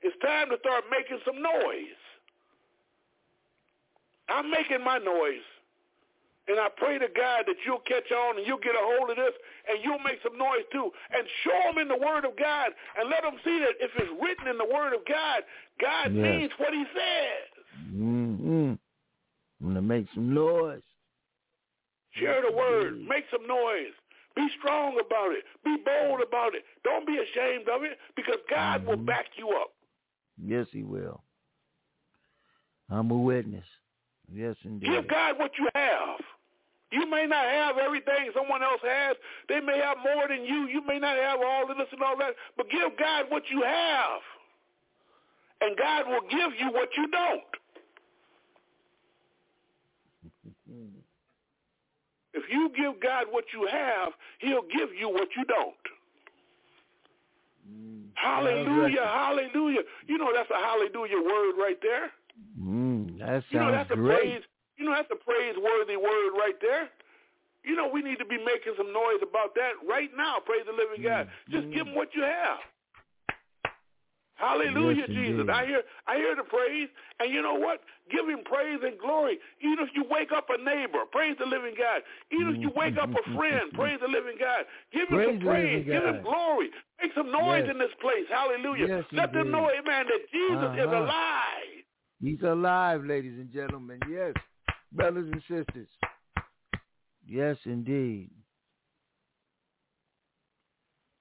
It's 0.00 0.16
time 0.24 0.48
to 0.48 0.56
start 0.64 0.88
making 0.88 1.20
some 1.28 1.42
noise. 1.44 2.00
I'm 4.32 4.48
making 4.48 4.80
my 4.80 4.96
noise. 4.96 5.44
And 6.48 6.58
I 6.58 6.66
pray 6.72 6.98
to 6.98 7.06
God 7.12 7.44
that 7.46 7.60
you'll 7.66 7.84
catch 7.84 8.10
on 8.10 8.38
and 8.38 8.46
you'll 8.46 8.64
get 8.64 8.74
a 8.74 8.82
hold 8.96 9.10
of 9.10 9.16
this 9.16 9.36
and 9.68 9.78
you'll 9.84 10.02
make 10.02 10.18
some 10.24 10.34
noise 10.40 10.64
too. 10.72 10.90
And 11.12 11.22
show 11.44 11.60
them 11.68 11.78
in 11.78 11.86
the 11.86 12.00
Word 12.00 12.24
of 12.24 12.32
God 12.34 12.72
and 12.96 13.12
let 13.12 13.22
them 13.22 13.36
see 13.44 13.60
that 13.60 13.76
if 13.78 13.92
it's 13.94 14.10
written 14.18 14.48
in 14.48 14.56
the 14.56 14.66
Word 14.66 14.96
of 14.96 15.04
God, 15.04 15.44
God 15.78 16.10
yes. 16.10 16.24
means 16.24 16.50
what 16.56 16.72
he 16.72 16.82
says. 16.96 17.59
Mm-hmm. 17.94 18.72
I'm 18.72 18.78
going 19.62 19.74
to 19.74 19.82
make 19.82 20.06
some 20.14 20.32
noise. 20.32 20.82
Share 22.12 22.42
the 22.48 22.56
Word. 22.56 23.00
Make 23.06 23.24
some 23.30 23.46
noise. 23.46 23.92
Be 24.36 24.46
strong 24.58 24.98
about 25.04 25.32
it. 25.32 25.44
Be 25.64 25.76
bold 25.84 26.20
about 26.26 26.54
it. 26.54 26.64
Don't 26.84 27.06
be 27.06 27.14
ashamed 27.14 27.68
of 27.68 27.82
it 27.82 27.98
because 28.16 28.38
God 28.48 28.80
mm-hmm. 28.80 28.90
will 28.90 28.96
back 28.96 29.26
you 29.36 29.50
up. 29.50 29.72
Yes, 30.42 30.66
he 30.72 30.82
will. 30.82 31.22
I'm 32.88 33.10
a 33.10 33.16
witness. 33.16 33.64
Yes, 34.32 34.56
indeed. 34.64 34.90
Give 34.90 35.08
God 35.08 35.38
what 35.38 35.52
you 35.58 35.68
have. 35.74 36.18
You 36.92 37.08
may 37.08 37.26
not 37.26 37.44
have 37.44 37.78
everything 37.78 38.30
someone 38.34 38.62
else 38.62 38.80
has. 38.82 39.16
They 39.48 39.60
may 39.60 39.78
have 39.78 39.98
more 40.02 40.26
than 40.28 40.44
you. 40.44 40.66
You 40.66 40.84
may 40.86 40.98
not 40.98 41.16
have 41.16 41.38
all 41.44 41.70
of 41.70 41.76
this 41.76 41.86
and 41.92 42.02
all 42.02 42.16
that. 42.18 42.34
But 42.56 42.70
give 42.70 42.98
God 42.98 43.26
what 43.28 43.44
you 43.48 43.62
have. 43.62 44.20
And 45.60 45.76
God 45.76 46.08
will 46.08 46.22
give 46.22 46.58
you 46.58 46.72
what 46.72 46.88
you 46.96 47.06
don't. 47.08 47.42
If 52.34 52.44
you 52.50 52.70
give 52.76 53.00
God 53.02 53.26
what 53.30 53.44
you 53.52 53.66
have, 53.70 54.12
he'll 54.38 54.62
give 54.62 54.90
you 54.98 55.08
what 55.08 55.28
you 55.36 55.44
don't. 55.44 55.84
Mm. 57.68 58.06
Hallelujah, 58.14 59.04
hallelujah. 59.04 59.80
You 60.06 60.18
know 60.18 60.30
that's 60.34 60.50
a 60.50 60.58
hallelujah 60.58 61.18
word 61.18 61.54
right 61.58 61.78
there. 61.82 62.10
Mm, 62.60 63.18
that 63.18 63.26
sounds 63.28 63.44
you 63.50 63.58
know, 63.58 63.72
that's 63.72 63.90
a. 63.90 63.96
Praise, 63.96 64.42
you 64.76 64.84
know, 64.86 64.94
that's 64.94 65.10
a 65.12 65.16
praiseworthy 65.16 65.96
word 65.96 66.32
right 66.38 66.56
there. 66.60 66.88
You 67.64 67.76
know, 67.76 67.88
we 67.92 68.00
need 68.00 68.18
to 68.18 68.24
be 68.24 68.38
making 68.38 68.72
some 68.78 68.92
noise 68.92 69.20
about 69.22 69.54
that 69.54 69.76
right 69.86 70.08
now. 70.16 70.38
Praise 70.44 70.64
the 70.64 70.72
living 70.72 71.04
God. 71.04 71.28
Mm, 71.28 71.52
Just 71.52 71.66
mm. 71.66 71.74
give 71.74 71.86
him 71.86 71.94
what 71.94 72.08
you 72.14 72.22
have. 72.22 72.58
Hallelujah, 74.40 75.04
yes, 75.04 75.12
Jesus. 75.12 75.44
I 75.52 75.66
hear 75.68 75.82
I 76.08 76.16
hear 76.16 76.34
the 76.34 76.48
praise. 76.48 76.88
And 77.20 77.28
you 77.28 77.42
know 77.44 77.60
what? 77.60 77.84
Give 78.10 78.24
him 78.26 78.40
praise 78.48 78.80
and 78.82 78.98
glory. 78.98 79.36
Even 79.60 79.84
if 79.84 79.92
you 79.94 80.04
wake 80.08 80.32
up 80.32 80.48
a 80.48 80.56
neighbor, 80.56 81.04
praise 81.12 81.36
the 81.38 81.44
living 81.44 81.76
God. 81.76 82.00
Even 82.32 82.48
if 82.48 82.56
mm, 82.56 82.62
you 82.64 82.72
wake 82.74 82.96
up 82.96 83.12
a 83.12 83.20
mm, 83.20 83.20
mm, 83.20 83.36
friend, 83.36 83.68
praise 83.76 84.00
the 84.00 84.08
living 84.08 84.40
God. 84.40 84.64
Give 84.96 85.04
him 85.12 85.20
Praise 85.20 85.28
some 85.28 85.44
praise. 85.44 85.84
Give 85.84 86.02
God. 86.02 86.16
him 86.16 86.22
glory. 86.24 86.70
Make 87.02 87.12
some 87.14 87.30
noise 87.30 87.68
Yes. 87.68 87.70
in 87.70 87.78
this 87.78 87.92
place. 88.00 88.24
Hallelujah. 88.32 88.88
Yes, 88.88 89.04
Let 89.12 89.32
them 89.36 89.52
know, 89.52 89.68
amen, 89.68 90.08
that 90.08 90.22
Jesus 90.32 90.72
is 90.72 90.88
Uh-huh. 90.88 91.04
alive. 91.04 91.84
He's 92.20 92.42
alive, 92.42 93.04
ladies 93.04 93.36
and 93.38 93.52
gentlemen. 93.52 94.00
Yes, 94.10 94.32
brothers 94.92 95.28
and 95.30 95.42
sisters. 95.48 95.88
Yes, 97.26 97.56
indeed. 97.64 98.30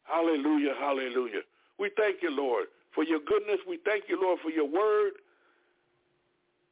Hallelujah, 0.04 0.74
hallelujah. 0.80 1.42
We 1.78 1.92
thank 1.96 2.18
you, 2.22 2.32
Lord, 2.32 2.66
for 3.00 3.06
your 3.06 3.22
goodness. 3.26 3.60
We 3.66 3.80
thank 3.86 4.04
you, 4.10 4.22
Lord, 4.22 4.40
for 4.44 4.50
your 4.50 4.66
word. 4.68 5.14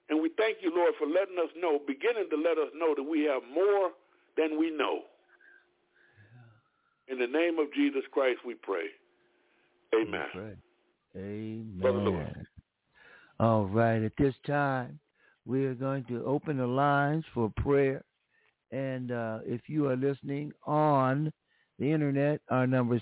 And 0.10 0.22
we 0.22 0.30
thank 0.38 0.58
you, 0.60 0.76
Lord, 0.76 0.94
for 1.00 1.08
letting 1.08 1.38
us 1.38 1.50
know, 1.58 1.80
beginning 1.88 2.28
to 2.32 2.36
let 2.36 2.58
us 2.58 2.68
know 2.76 2.94
that 2.98 3.04
we 3.04 3.24
have 3.24 3.44
more 3.54 3.92
than 4.36 4.60
we 4.60 4.70
know. 4.70 5.04
In 7.08 7.18
the 7.18 7.28
name 7.28 7.60
of 7.60 7.74
Jesus 7.74 8.02
Christ, 8.12 8.40
we 8.46 8.56
pray. 8.56 8.88
Amen. 9.96 10.26
Right. 10.36 10.58
Amen. 11.16 11.78
Brother 11.80 12.00
Lewis. 12.00 12.36
All 13.40 13.66
right. 13.68 14.04
At 14.04 14.12
this 14.18 14.36
time, 14.46 15.00
we 15.46 15.64
are 15.66 15.76
going 15.76 16.04
to 16.10 16.26
open 16.26 16.58
the 16.58 16.68
lines 16.68 17.24
for 17.34 17.50
prayer. 17.56 18.04
And 18.74 19.14
uh, 19.14 19.40
if 19.46 19.62
you 19.68 19.88
are 19.88 19.96
listening 19.96 20.52
on 20.66 21.32
the 21.80 21.90
internet, 21.90 22.42
our 22.50 22.68
number 22.68 22.96
is 22.96 23.02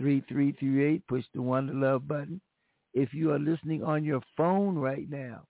646-595-3338. 0.00 1.02
Push 1.08 1.24
the 1.34 1.42
one 1.42 1.66
to 1.68 1.72
love 1.74 2.06
button. 2.08 2.40
If 2.94 3.12
you 3.12 3.32
are 3.32 3.38
listening 3.38 3.82
on 3.82 4.04
your 4.04 4.22
phone 4.36 4.76
right 4.76 5.08
now, 5.08 5.44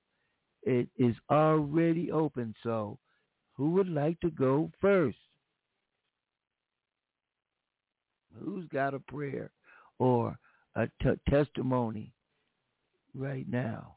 it 0.62 0.88
is 0.96 1.14
already 1.30 2.10
open. 2.10 2.54
So 2.62 2.98
Who 3.56 3.70
would 3.70 3.88
like 3.88 4.18
to 4.20 4.30
go 4.30 4.70
first? 4.80 5.18
Who's 8.38 8.66
got 8.68 8.94
a 8.94 9.00
prayer 9.00 9.50
or 9.98 10.38
a 10.76 10.86
t- 11.02 11.10
testimony 11.28 12.12
right 13.14 13.46
now? 13.48 13.96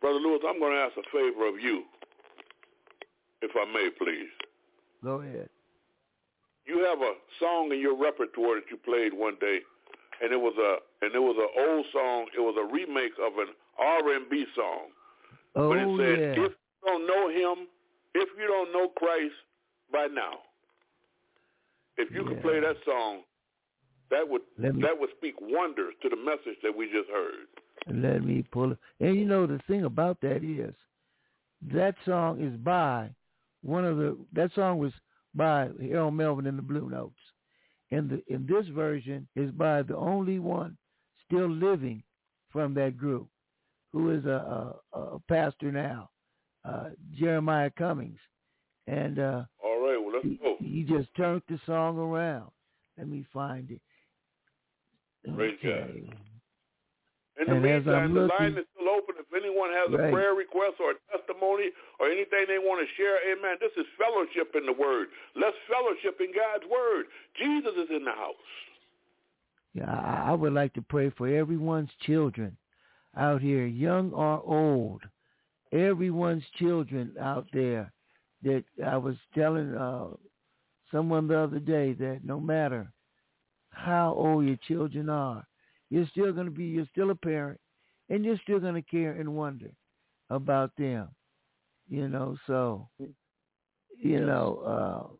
Brother 0.00 0.18
Lewis, 0.18 0.40
I'm 0.48 0.58
going 0.58 0.72
to 0.72 0.78
ask 0.78 0.96
a 0.96 1.02
favor 1.12 1.46
of 1.48 1.60
you, 1.60 1.84
if 3.42 3.50
I 3.54 3.64
may, 3.72 3.90
please. 3.98 4.28
Go 5.04 5.20
ahead. 5.20 5.48
You 6.68 6.84
have 6.84 7.00
a 7.00 7.14
song 7.40 7.72
in 7.72 7.80
your 7.80 7.96
repertoire 7.96 8.56
that 8.60 8.68
you 8.70 8.76
played 8.76 9.14
one 9.14 9.36
day, 9.40 9.60
and 10.20 10.30
it 10.32 10.36
was 10.36 10.52
a 10.60 11.04
and 11.04 11.14
it 11.14 11.18
was 11.18 11.36
an 11.40 11.48
old 11.64 11.86
song. 11.92 12.26
It 12.36 12.40
was 12.40 12.56
a 12.60 12.66
remake 12.70 13.16
of 13.16 13.38
an 13.38 13.48
R&B 13.78 14.44
song. 14.54 14.92
Oh 15.56 15.70
but 15.70 15.78
it 15.78 15.86
oh, 15.88 15.96
said, 15.96 16.18
yeah. 16.20 16.44
if 16.44 16.52
you 16.52 16.84
don't 16.84 17.06
know 17.06 17.28
him, 17.30 17.66
if 18.14 18.28
you 18.38 18.46
don't 18.46 18.72
know 18.72 18.88
Christ 18.88 19.32
by 19.90 20.08
now, 20.12 20.40
if 21.96 22.10
you 22.12 22.22
Yeah. 22.22 22.28
could 22.28 22.42
play 22.42 22.60
that 22.60 22.76
song, 22.84 23.22
that 24.10 24.28
would 24.28 24.42
me- 24.58 24.82
that 24.82 24.98
would 25.00 25.10
speak 25.16 25.36
wonders 25.40 25.94
to 26.02 26.10
the 26.10 26.16
message 26.16 26.60
that 26.62 26.76
we 26.76 26.86
just 26.92 27.08
heard. 27.08 27.46
Let 27.86 28.22
me 28.24 28.42
pull 28.42 28.72
it. 28.72 28.78
And 29.00 29.16
you 29.16 29.24
know 29.24 29.46
the 29.46 29.60
thing 29.66 29.84
about 29.84 30.20
that 30.20 30.44
is, 30.44 30.74
that 31.62 31.94
song 32.04 32.40
is 32.42 32.56
by 32.58 33.08
one 33.62 33.86
of 33.86 33.96
the. 33.96 34.18
That 34.34 34.52
song 34.52 34.78
was 34.78 34.92
by 35.34 35.68
Harold 35.80 36.14
Melvin 36.14 36.46
and 36.46 36.58
the 36.58 36.62
Blue 36.62 36.88
Notes, 36.90 37.18
and 37.90 38.08
the 38.10 38.22
in 38.32 38.46
this 38.46 38.66
version 38.68 39.28
is 39.36 39.50
by 39.52 39.82
the 39.82 39.96
only 39.96 40.38
one 40.38 40.76
still 41.26 41.48
living 41.48 42.02
from 42.50 42.74
that 42.74 42.96
group, 42.96 43.28
who 43.92 44.10
is 44.10 44.24
a, 44.24 44.74
a, 44.92 44.98
a 44.98 45.18
pastor 45.28 45.70
now, 45.70 46.08
uh, 46.64 46.90
Jeremiah 47.18 47.70
Cummings, 47.76 48.18
and 48.86 49.18
uh, 49.18 49.44
All 49.62 49.80
right, 49.86 49.98
well 50.02 50.12
let's 50.22 50.40
go. 50.42 50.56
he 50.60 50.82
just 50.82 51.08
turned 51.16 51.42
the 51.48 51.60
song 51.66 51.98
around. 51.98 52.50
Let 52.96 53.08
me 53.08 53.24
find 53.32 53.70
it. 53.70 53.80
Praise 55.34 55.58
God. 55.62 55.72
Okay. 55.72 56.10
In 57.40 57.46
the 57.46 57.52
And 57.54 57.66
as 57.66 57.84
meantime, 57.84 57.94
I'm 58.04 58.14
the 58.14 58.20
looking- 58.22 58.38
line 58.38 58.52
is 58.58 58.64
still 58.74 58.88
open. 58.88 59.14
If 59.30 59.42
anyone 59.44 59.70
has 59.70 59.92
a 59.92 60.10
prayer 60.10 60.34
request 60.34 60.80
or 60.80 60.92
a 60.92 60.98
testimony 61.12 61.70
or 62.00 62.08
anything 62.08 62.46
they 62.48 62.58
want 62.58 62.80
to 62.80 62.88
share, 62.96 63.18
amen. 63.30 63.56
This 63.60 63.72
is 63.76 63.84
fellowship 63.98 64.54
in 64.56 64.64
the 64.64 64.72
Word. 64.72 65.08
Let's 65.36 65.56
fellowship 65.68 66.18
in 66.20 66.32
God's 66.32 66.64
Word. 66.70 67.06
Jesus 67.36 67.72
is 67.76 67.90
in 67.94 68.04
the 68.04 68.12
house. 68.12 68.34
Yeah, 69.74 69.90
I, 69.90 70.30
I 70.30 70.32
would 70.32 70.54
like 70.54 70.72
to 70.74 70.82
pray 70.82 71.10
for 71.10 71.28
everyone's 71.28 71.90
children 72.06 72.56
out 73.16 73.42
here, 73.42 73.66
young 73.66 74.12
or 74.12 74.42
old. 74.46 75.02
Everyone's 75.72 76.44
children 76.58 77.12
out 77.20 77.46
there. 77.52 77.92
That 78.44 78.64
I 78.86 78.96
was 78.96 79.16
telling 79.34 79.74
uh, 79.74 80.06
someone 80.90 81.28
the 81.28 81.38
other 81.38 81.58
day 81.58 81.92
that 81.94 82.20
no 82.24 82.40
matter 82.40 82.90
how 83.70 84.14
old 84.16 84.46
your 84.46 84.58
children 84.68 85.10
are, 85.10 85.44
you're 85.90 86.06
still 86.12 86.32
going 86.32 86.46
to 86.46 86.52
be, 86.52 86.64
you're 86.64 86.88
still 86.92 87.10
a 87.10 87.14
parent, 87.14 87.60
and 88.10 88.24
you're 88.24 88.38
still 88.42 88.60
going 88.60 88.74
to 88.74 88.82
care 88.82 89.12
and 89.12 89.34
wonder 89.34 89.70
about 90.30 90.72
them. 90.76 91.08
You 91.88 92.08
know, 92.08 92.36
so 92.46 92.88
you 93.98 94.20
know, 94.20 95.10
uh, 95.10 95.14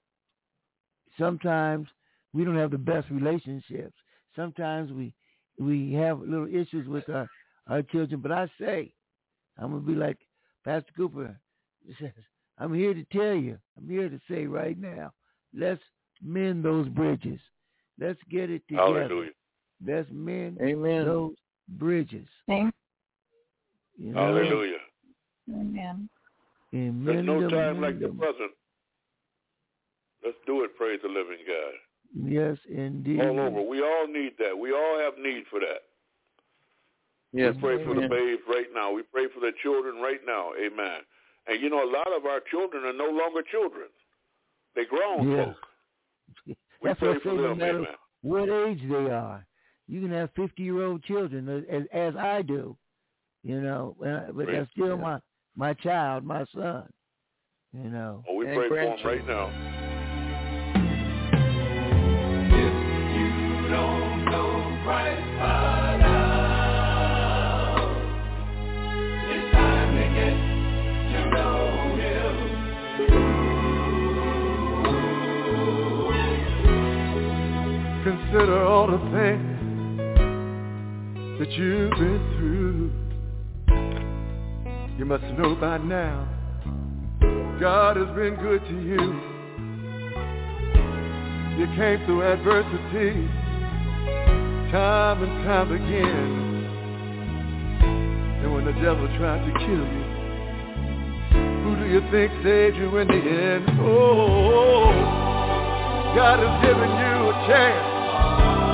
sometimes 1.19 1.89
we 2.33 2.45
don't 2.45 2.57
have 2.57 2.71
the 2.71 2.79
best 2.79 3.09
relationships. 3.11 3.95
Sometimes 4.37 4.93
we 4.93 5.15
we 5.59 5.93
have 5.95 6.21
little 6.21 6.47
issues 6.47 6.87
with 6.87 7.09
our 7.09 7.29
our 7.69 7.83
children. 7.83 8.21
But 8.21 8.33
I 8.33 8.49
say, 8.61 8.93
I'm 9.59 9.71
gonna 9.71 9.81
be 9.81 9.95
like 9.95 10.19
Pastor 10.65 10.93
Cooper 10.97 11.39
says. 12.01 12.13
I'm 12.61 12.75
here 12.75 12.93
to 12.93 13.05
tell 13.13 13.35
you. 13.35 13.57
I'm 13.77 13.89
here 13.89 14.09
to 14.09 14.21
say 14.29 14.47
right 14.47 14.77
now. 14.79 15.13
Let's 15.55 15.81
mend 16.23 16.65
those 16.65 16.89
bridges. 16.89 17.41
Let's 18.01 18.19
get 18.31 18.51
it 18.51 18.63
together. 18.69 19.03
Hallelujah. 19.03 19.31
Let's 19.87 20.09
mend 20.13 20.59
Amen. 20.61 21.07
those 21.07 21.35
bridges. 21.69 22.27
Amen. 22.51 22.73
You 23.99 24.13
know? 24.13 24.21
Hallelujah. 24.21 24.79
Amen. 25.51 26.09
And 26.73 27.07
There's 27.07 27.25
no 27.25 27.41
time 27.49 27.81
mend 27.81 27.81
like 27.81 28.01
the 28.01 28.09
present. 28.09 28.53
Let's 30.25 30.37
do 30.47 30.65
it, 30.65 30.77
praise 30.77 31.01
the 31.03 31.09
living 31.09 31.39
God. 31.47 31.75
Yes, 32.31 32.57
indeed. 32.69 33.21
All 33.21 33.39
over. 33.41 33.63
We 33.63 33.83
all 33.83 34.07
need 34.07 34.33
that. 34.39 34.57
We 34.59 34.73
all 34.73 34.99
have 34.99 35.15
need 35.23 35.45
for 35.51 35.61
that. 35.61 35.83
Yes. 37.33 37.55
We 37.57 37.61
pray 37.61 37.85
for 37.85 37.95
the 37.95 38.05
Amen. 38.05 38.11
babes 38.11 38.43
right 38.49 38.67
now. 38.75 38.93
We 38.93 39.03
pray 39.03 39.27
for 39.33 39.41
the 39.41 39.53
children 39.63 39.97
right 40.03 40.21
now. 40.27 40.51
Amen. 40.59 41.01
And 41.47 41.61
you 41.61 41.71
know, 41.71 41.83
a 41.85 41.91
lot 41.91 42.09
of 42.17 42.25
our 42.27 42.41
children 42.51 42.85
are 42.85 42.93
no 42.93 43.05
longer 43.11 43.43
children. 43.51 43.89
They 44.75 44.85
grown 44.85 45.31
Yeah. 45.31 45.45
folk. 45.45 45.57
We 46.81 46.89
That's 46.91 47.01
pray 47.01 47.09
what 47.15 47.23
for 47.23 47.35
them. 47.43 47.61
Amen. 47.61 47.87
what 48.23 48.49
age 48.49 48.81
they 48.89 49.11
are, 49.11 49.45
you 49.89 50.01
can 50.01 50.13
have 50.13 50.31
fifty-year-old 50.37 51.03
children, 51.03 51.49
uh, 51.49 51.75
as, 51.75 51.83
as 51.93 52.15
I 52.17 52.43
do. 52.43 52.77
You 53.49 53.63
know, 53.63 53.97
uh, 54.05 54.31
but 54.33 54.45
Praise 54.45 54.59
that's 54.59 54.71
still 54.73 54.99
God. 54.99 55.01
my 55.01 55.19
my 55.57 55.73
child, 55.73 56.23
my 56.23 56.45
son. 56.55 56.85
You 57.73 57.89
know. 57.89 58.23
Oh, 58.29 58.35
we 58.35 58.47
And 58.47 58.55
pray 58.57 58.69
for 58.69 58.77
them 58.77 58.85
grandchildren. 59.01 59.27
right 59.27 59.27
now. 59.27 60.59
Consider 78.05 78.65
all 78.65 78.87
the 78.87 78.99
things 79.13 79.99
that 81.39 81.51
you've 81.53 81.91
been 81.91 82.35
through. 82.39 82.98
You 84.99 85.05
must 85.05 85.23
know 85.39 85.55
by 85.55 85.79
now, 85.79 86.27
God 87.61 87.97
has 87.97 88.09
been 88.17 88.35
good 88.35 88.59
to 88.67 88.75
you. 88.83 88.99
You 91.55 91.67
came 91.79 92.05
through 92.05 92.27
adversity, 92.27 93.15
time 94.75 95.23
and 95.23 95.45
time 95.47 95.71
again. 95.71 96.35
And 98.43 98.53
when 98.53 98.65
the 98.65 98.73
devil 98.83 99.07
tried 99.19 99.47
to 99.47 99.53
kill 99.63 99.87
you, 99.87 100.05
who 101.63 101.77
do 101.79 101.87
you 101.87 102.03
think 102.11 102.33
saved 102.43 102.77
you 102.77 102.99
in 102.99 103.07
the 103.07 103.23
end? 103.23 103.71
Oh, 103.79 104.91
God 106.19 106.43
has 106.43 106.55
given 106.67 106.91
you 106.91 107.31
a 107.31 107.35
chance 107.47 107.87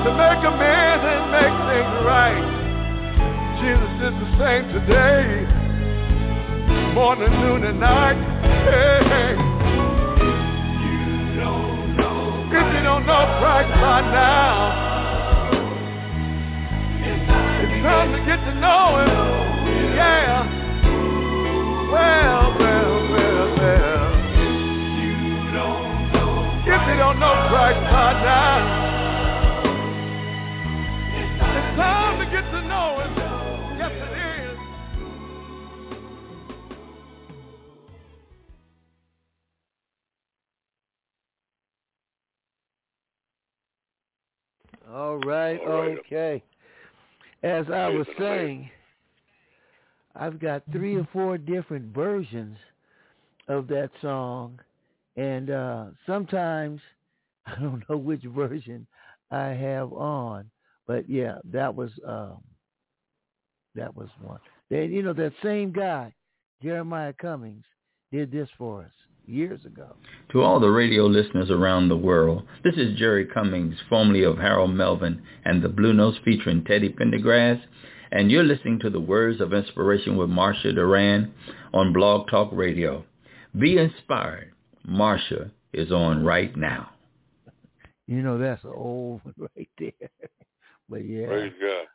to 0.09 0.11
make 0.17 0.41
amends 0.41 1.05
and 1.05 1.25
make 1.37 1.57
things 1.69 2.01
right. 2.01 2.49
Jesus 3.61 3.93
is 4.09 4.15
the 4.25 4.31
same 4.41 4.65
today, 4.73 5.64
morning, 6.95 7.33
noon, 7.41 7.65
and 7.65 7.81
night. 7.81 8.15
Hey, 8.45 9.03
hey. 9.11 9.35
If 12.55 12.67
you 12.73 12.83
don't 12.85 13.05
know 13.05 13.27
Christ 13.43 13.75
by 13.83 14.01
now, 14.15 15.51
it's 17.03 17.83
time 17.83 18.13
to 18.13 18.19
get 18.25 18.39
to 18.47 18.55
know 18.63 18.99
Him. 19.03 19.11
Yeah. 19.97 20.47
Well, 21.91 22.55
well, 22.63 22.95
well, 23.11 23.47
well. 23.59 24.15
If 26.63 26.83
you 26.89 26.97
don't 26.97 27.19
know 27.19 27.35
Christ 27.51 27.83
by 27.91 28.13
now, 28.23 28.54
All 45.15 45.21
right, 45.21 45.61
All 45.61 45.83
right. 45.83 45.99
okay. 46.01 46.43
As 47.45 47.67
I 47.73 47.89
was 47.89 48.05
saying, 48.19 48.69
I've 50.17 50.41
got 50.41 50.65
three 50.73 50.97
or 50.97 51.07
four 51.13 51.39
different 51.39 51.95
versions 51.95 52.57
of 53.47 53.69
that 53.69 53.91
song, 54.03 54.59
and 55.17 55.51
uh, 55.51 55.85
sometimes 56.05 56.81
I 57.47 57.55
don't 57.61 57.89
know 57.89 57.97
which 57.97 58.25
version 58.25 58.89
I 59.31 59.51
have 59.51 59.93
on, 59.93 60.51
but 60.89 61.09
yeah, 61.09 61.37
that 61.53 61.73
was 61.73 61.93
um, 62.05 62.43
that 63.77 63.95
was 63.95 64.09
one. 64.21 64.41
Then 64.69 64.91
you 64.91 65.03
know 65.03 65.13
that 65.13 65.33
same 65.45 65.71
guy, 65.71 66.13
Jeremiah 66.61 67.13
Cummings, 67.13 67.65
did 68.11 68.33
this 68.33 68.49
for 68.59 68.83
us 68.83 68.93
years 69.27 69.65
ago. 69.65 69.95
To 70.33 70.43
all 70.43 70.61
the 70.61 70.71
radio 70.71 71.07
listeners 71.07 71.51
around 71.51 71.89
the 71.89 71.97
world, 71.97 72.43
this 72.63 72.75
is 72.77 72.99
Jerry 72.99 73.27
Cummings, 73.27 73.77
formerly 73.89 74.23
of 74.25 74.39
Harold 74.39 74.75
Melvin 74.75 75.23
and 75.45 75.63
the 75.63 75.69
Blue 75.69 75.93
Notes 75.93 76.19
featuring 76.25 76.65
Teddy 76.65 76.91
Pendergrass. 76.91 77.61
and 78.13 78.31
you're 78.31 78.45
listening 78.45 78.79
to 78.81 78.91
the 78.91 79.01
Words 79.01 79.41
of 79.41 79.53
Inspiration 79.53 80.17
with 80.17 80.31
Marcia 80.31 80.73
Duran 80.73 81.33
on 81.73 81.93
Blog 81.93 82.29
Talk 82.29 82.51
Radio. 82.53 83.05
Be 83.59 83.77
inspired. 83.79 84.53
Marcia 84.87 85.51
is 85.73 85.91
on 85.91 86.25
right 86.25 86.55
now. 86.57 86.91
You 88.07 88.23
know, 88.23 88.39
that's 88.39 88.63
an 88.65 88.73
old 88.75 89.21
one 89.25 89.49
right 89.57 89.71
there. 89.79 89.93
but 90.89 91.05
yeah. 91.09 91.27
Praise 91.27 91.53
God. 91.61 91.87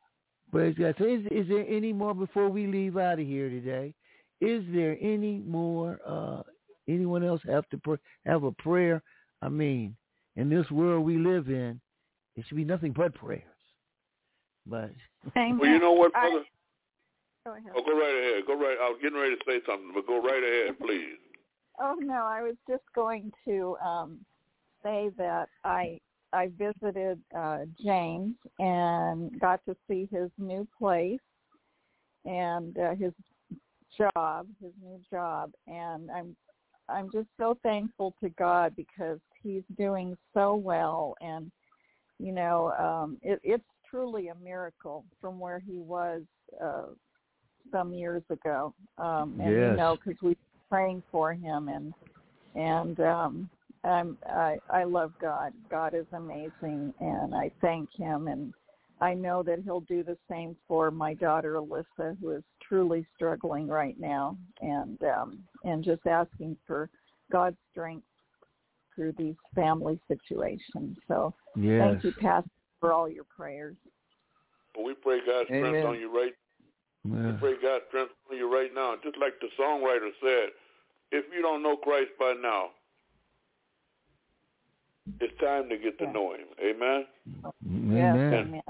Praise 0.51 0.75
God. 0.77 0.95
So 0.97 1.05
is, 1.05 1.21
is 1.31 1.47
there 1.47 1.65
any 1.67 1.93
more 1.93 2.15
before 2.15 2.49
we 2.49 2.65
leave 2.65 2.97
out 2.97 3.19
of 3.19 3.27
here 3.27 3.49
today? 3.49 3.93
Is 4.41 4.63
there 4.73 4.97
any 4.99 5.39
more, 5.45 5.99
uh, 6.05 6.41
anyone 6.89 7.23
else 7.23 7.41
have 7.47 7.67
to 7.69 7.77
pr- 7.77 7.95
have 8.25 8.43
a 8.43 8.51
prayer? 8.51 9.01
I 9.41 9.49
mean, 9.49 9.95
in 10.35 10.49
this 10.49 10.69
world 10.71 11.05
we 11.05 11.17
live 11.17 11.47
in, 11.47 11.79
it 12.35 12.45
should 12.47 12.57
be 12.57 12.65
nothing 12.65 12.91
but 12.91 13.13
prayers. 13.15 13.43
But 14.65 14.91
Amen. 15.37 15.57
Well, 15.59 15.69
you 15.69 15.79
know 15.79 15.93
what, 15.93 16.15
I- 16.15 16.29
brother? 16.29 16.45
Go 17.45 17.51
ahead. 17.51 17.71
Oh, 17.75 17.81
go 17.83 17.97
right 17.97 18.31
ahead. 18.31 18.45
Go 18.45 18.59
right. 18.59 18.77
I 18.81 18.89
was 18.89 18.99
getting 19.01 19.17
ready 19.17 19.35
to 19.35 19.41
say 19.47 19.59
something, 19.65 19.91
but 19.95 20.05
go 20.05 20.21
right 20.21 20.43
ahead, 20.43 20.77
please. 20.79 21.17
Oh 21.81 21.95
no, 21.97 22.25
I 22.25 22.43
was 22.43 22.55
just 22.67 22.83
going 22.93 23.31
to 23.45 23.77
um, 23.83 24.19
say 24.83 25.09
that 25.17 25.47
I 25.63 25.99
I 26.33 26.51
visited 26.57 27.19
uh, 27.35 27.59
James 27.83 28.35
and 28.59 29.39
got 29.39 29.65
to 29.65 29.75
see 29.87 30.07
his 30.11 30.29
new 30.37 30.67
place 30.77 31.21
and 32.25 32.77
uh, 32.77 32.95
his 32.95 33.13
job, 33.97 34.47
his 34.61 34.73
new 34.83 34.99
job, 35.09 35.51
and 35.67 36.11
I'm 36.11 36.35
I'm 36.91 37.09
just 37.11 37.27
so 37.37 37.57
thankful 37.63 38.15
to 38.21 38.29
God 38.29 38.75
because 38.75 39.19
he's 39.41 39.63
doing 39.77 40.17
so 40.33 40.55
well, 40.55 41.15
and 41.21 41.51
you 42.19 42.31
know 42.31 42.71
um, 42.79 43.17
it, 43.21 43.39
it's 43.43 43.63
truly 43.89 44.29
a 44.29 44.35
miracle 44.35 45.05
from 45.21 45.39
where 45.39 45.59
he 45.59 45.79
was 45.79 46.21
uh, 46.63 46.87
some 47.71 47.93
years 47.93 48.23
ago, 48.29 48.73
um, 48.97 49.39
and 49.41 49.53
you 49.53 49.77
know 49.77 49.97
because 50.03 50.21
we 50.21 50.37
praying 50.69 51.03
for 51.11 51.33
him 51.33 51.67
and 51.67 51.93
and 52.55 52.99
um 52.99 53.49
I'm 53.83 54.17
I 54.27 54.57
I 54.69 54.83
love 54.83 55.13
God. 55.21 55.53
God 55.69 55.93
is 55.93 56.05
amazing 56.13 56.93
and 56.99 57.33
I 57.33 57.49
thank 57.61 57.89
him 57.95 58.27
and 58.27 58.53
I 59.01 59.13
know 59.13 59.43
that 59.43 59.59
he'll 59.63 59.81
do 59.81 60.03
the 60.03 60.17
same 60.29 60.55
for 60.67 60.91
my 60.91 61.13
daughter 61.13 61.53
Alyssa 61.53 62.17
who 62.19 62.31
is 62.31 62.43
truly 62.61 63.05
struggling 63.15 63.67
right 63.67 63.99
now 63.99 64.37
and 64.61 65.01
um 65.03 65.39
and 65.63 65.83
just 65.83 66.05
asking 66.05 66.57
for 66.67 66.89
God's 67.31 67.57
strength 67.71 68.05
through 68.95 69.13
these 69.17 69.35
family 69.55 69.99
situations. 70.07 70.97
So 71.07 71.33
yes, 71.55 71.79
thank 71.79 72.03
you 72.03 72.11
Pastor 72.19 72.49
for 72.79 72.93
all 72.93 73.09
your 73.09 73.25
prayers. 73.25 73.77
Well, 74.75 74.85
we 74.85 74.93
pray 74.93 75.19
God's 75.25 75.47
strength 75.47 75.85
on 75.85 75.99
you 75.99 76.13
right. 76.13 76.33
We 77.05 77.31
pray 77.39 77.53
God's 77.61 77.85
strength 77.89 78.11
on 78.29 78.37
you 78.37 78.51
right 78.53 78.73
now. 78.73 78.95
Just 79.03 79.17
like 79.17 79.33
the 79.41 79.47
songwriter 79.61 80.09
said, 80.21 80.49
if 81.11 81.25
you 81.33 81.41
don't 81.41 81.63
know 81.63 81.75
Christ 81.75 82.11
by 82.19 82.33
now, 82.39 82.69
it's 85.19 85.37
time 85.39 85.69
to 85.69 85.77
get 85.77 85.97
to 85.99 86.05
Yeah. 86.05 86.11
know 86.11 86.33
Him. 86.33 86.47
Amen. 86.61 87.07
Yes, 87.65 88.15
Amen. 88.15 88.33
amen. 88.33 88.61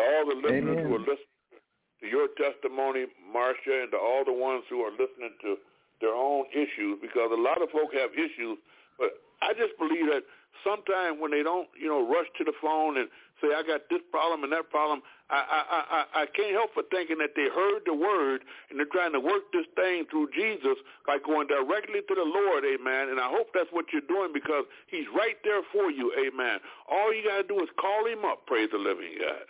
To 0.00 0.06
all 0.16 0.24
the 0.32 0.40
listeners 0.40 0.80
Amen. 0.80 0.88
who 0.88 0.96
are 0.96 1.04
listening 1.04 1.60
to 2.00 2.06
your 2.08 2.32
testimony, 2.40 3.04
Marcia, 3.20 3.84
and 3.84 3.92
to 3.92 4.00
all 4.00 4.24
the 4.24 4.32
ones 4.32 4.64
who 4.72 4.80
are 4.80 4.92
listening 4.96 5.36
to 5.44 5.60
their 6.00 6.16
own 6.16 6.48
issues, 6.56 6.96
because 7.04 7.28
a 7.28 7.36
lot 7.36 7.60
of 7.60 7.68
folk 7.68 7.92
have 7.92 8.16
issues, 8.16 8.56
but 8.96 9.20
I 9.44 9.52
just 9.52 9.76
believe 9.76 10.08
that 10.08 10.24
sometimes 10.64 11.20
when 11.20 11.30
they 11.30 11.44
don't, 11.44 11.68
you 11.76 11.88
know, 11.88 12.00
rush 12.00 12.28
to 12.40 12.44
the 12.44 12.56
phone 12.64 12.96
and 12.96 13.12
say, 13.44 13.52
I 13.52 13.60
got 13.60 13.92
this 13.92 14.00
problem 14.08 14.44
and 14.44 14.52
that 14.52 14.72
problem, 14.72 15.04
I, 15.28 15.44
I, 15.44 15.60
I, 15.68 16.00
I 16.22 16.26
can't 16.32 16.56
help 16.56 16.72
but 16.72 16.88
thinking 16.88 17.20
that 17.20 17.36
they 17.36 17.52
heard 17.52 17.84
the 17.84 17.92
word 17.92 18.44
and 18.68 18.80
they're 18.80 18.88
trying 18.88 19.12
to 19.12 19.20
work 19.20 19.52
this 19.52 19.68
thing 19.76 20.08
through 20.08 20.32
Jesus 20.32 20.80
by 21.04 21.20
going 21.20 21.48
directly 21.48 22.00
to 22.00 22.14
the 22.16 22.24
Lord, 22.24 22.64
amen. 22.64 23.12
And 23.12 23.20
I 23.20 23.28
hope 23.28 23.52
that's 23.52 23.70
what 23.76 23.92
you're 23.92 24.08
doing 24.08 24.32
because 24.32 24.64
he's 24.88 25.08
right 25.12 25.36
there 25.44 25.60
for 25.68 25.92
you, 25.92 26.12
amen. 26.16 26.64
All 26.88 27.12
you 27.12 27.24
got 27.24 27.44
to 27.44 27.46
do 27.46 27.60
is 27.60 27.68
call 27.76 28.08
him 28.08 28.24
up, 28.24 28.48
praise 28.48 28.72
the 28.72 28.80
living 28.80 29.20
God. 29.20 29.44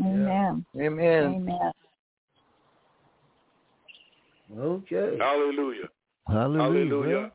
Amen. 0.00 0.64
Amen. 0.80 1.24
Amen. 1.24 1.72
Okay. 4.58 5.18
Hallelujah. 5.18 5.88
Hallelujah. 6.28 6.62
Hallelujah. 6.62 7.32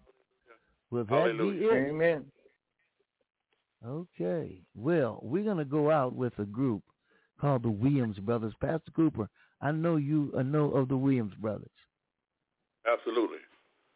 Well, 0.91 1.03
that 1.03 1.10
Hallelujah. 1.10 1.60
be 1.60 1.66
it. 1.66 1.89
Amen. 1.89 2.26
Okay. 3.86 4.62
Well, 4.76 5.20
we're 5.22 5.43
gonna 5.43 5.66
go 5.66 5.91
out 5.91 6.14
with 6.16 6.38
a 6.39 6.45
group 6.45 6.84
called 7.39 7.64
the 7.64 7.70
Williams 7.70 8.18
Brothers. 8.20 8.53
Pastor 8.60 8.91
Cooper, 8.95 9.30
I 9.62 9.72
know 9.72 9.97
you 9.97 10.34
uh, 10.38 10.43
know 10.43 10.72
of 10.72 10.88
the 10.89 10.97
Williams 10.97 11.34
Brothers. 11.36 11.70
Absolutely. 12.91 13.39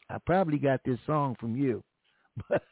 I 0.10 0.18
probably 0.26 0.58
got 0.58 0.82
this 0.86 1.00
song 1.06 1.36
from 1.40 1.56
you, 1.56 1.84
but 2.50 2.64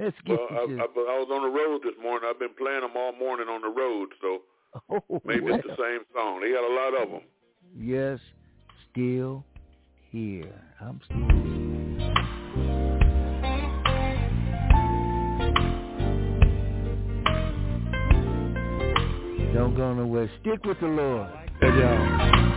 let's 0.00 0.16
get 0.24 0.38
Well, 0.38 0.48
I, 0.50 0.62
into. 0.64 0.76
I, 0.78 0.84
I 0.84 1.18
was 1.18 1.28
on 1.30 1.42
the 1.42 1.48
road 1.48 1.82
this 1.84 2.02
morning. 2.02 2.28
I've 2.28 2.38
been 2.38 2.54
playing 2.56 2.80
them 2.80 2.96
all 2.96 3.12
morning 3.12 3.48
on 3.48 3.60
the 3.60 3.68
road, 3.68 4.08
so 4.20 4.40
oh, 4.90 5.20
maybe 5.24 5.40
well. 5.42 5.54
it's 5.56 5.66
the 5.66 5.76
same 5.76 6.04
song. 6.14 6.40
They 6.40 6.52
got 6.52 6.64
a 6.64 6.74
lot 6.74 7.02
of 7.02 7.10
them. 7.10 7.20
Yes, 7.78 8.18
still 8.90 9.44
here. 10.10 10.54
I'm 10.80 11.00
still 11.04 11.18
here. 11.18 11.58
Don't 19.54 19.74
go 19.74 19.94
nowhere. 19.94 20.30
Stick 20.40 20.64
with 20.64 20.78
the 20.80 20.86
Lord. 20.86 21.30
Hey, 21.60 21.68
y'all. 21.68 22.47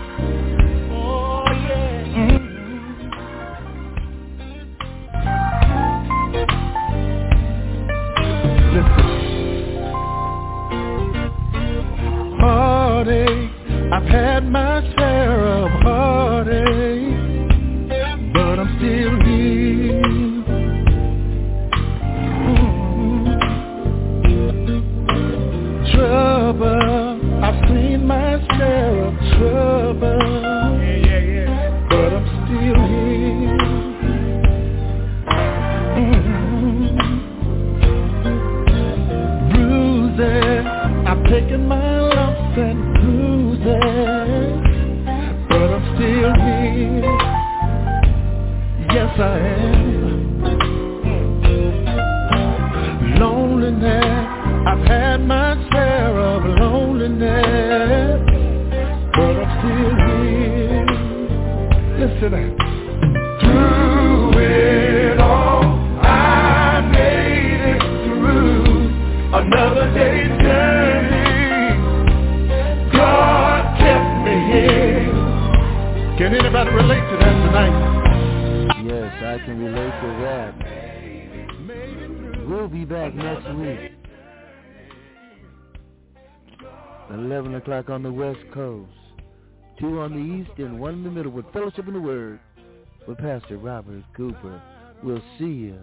Pastor 93.51 93.65
Robert 93.65 94.03
Cooper. 94.15 94.61
We'll 95.03 95.21
see 95.37 95.45
you 95.45 95.77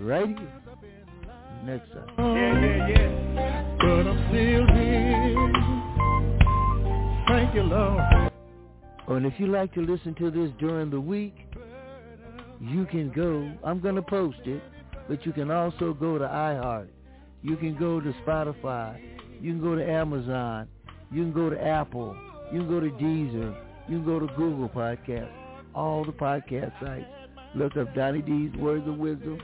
right 0.00 0.26
here 0.26 0.62
next 1.64 1.90
time. 1.92 2.08
Yeah, 2.18 2.60
yeah, 2.60 2.88
yeah. 2.88 3.76
But 3.78 4.06
I'm 4.06 4.28
still 4.28 4.66
here. 4.76 5.34
Thank 7.28 7.54
you, 7.54 7.62
Lord. 7.62 8.30
Oh, 9.08 9.14
and 9.14 9.24
if 9.24 9.32
you 9.38 9.46
like 9.46 9.72
to 9.74 9.80
listen 9.80 10.14
to 10.16 10.30
this 10.30 10.50
during 10.58 10.90
the 10.90 11.00
week, 11.00 11.34
you 12.60 12.84
can 12.86 13.10
go. 13.10 13.50
I'm 13.64 13.80
going 13.80 13.94
to 13.94 14.02
post 14.02 14.40
it, 14.44 14.62
but 15.08 15.24
you 15.24 15.32
can 15.32 15.50
also 15.50 15.94
go 15.94 16.18
to 16.18 16.24
iHeart. 16.24 16.88
You 17.42 17.56
can 17.56 17.78
go 17.78 18.00
to 18.00 18.12
Spotify. 18.26 19.00
You 19.40 19.52
can 19.52 19.62
go 19.62 19.74
to 19.74 19.90
Amazon. 19.90 20.68
You 21.10 21.22
can 21.22 21.32
go 21.32 21.48
to 21.48 21.60
Apple 21.60 22.14
You 22.52 22.60
can 22.60 22.68
go 22.68 22.78
to 22.78 22.90
Deezer. 22.90 23.56
You 23.88 23.96
can 23.96 24.04
go 24.04 24.20
to 24.20 24.26
Google 24.36 24.68
Podcast. 24.68 25.39
All 25.74 26.04
the 26.04 26.12
podcast 26.12 26.72
sites. 26.80 27.06
Look 27.54 27.76
up 27.76 27.94
Donnie 27.94 28.22
D's 28.22 28.54
Words 28.56 28.86
of 28.86 28.96
Wisdom, 28.96 29.40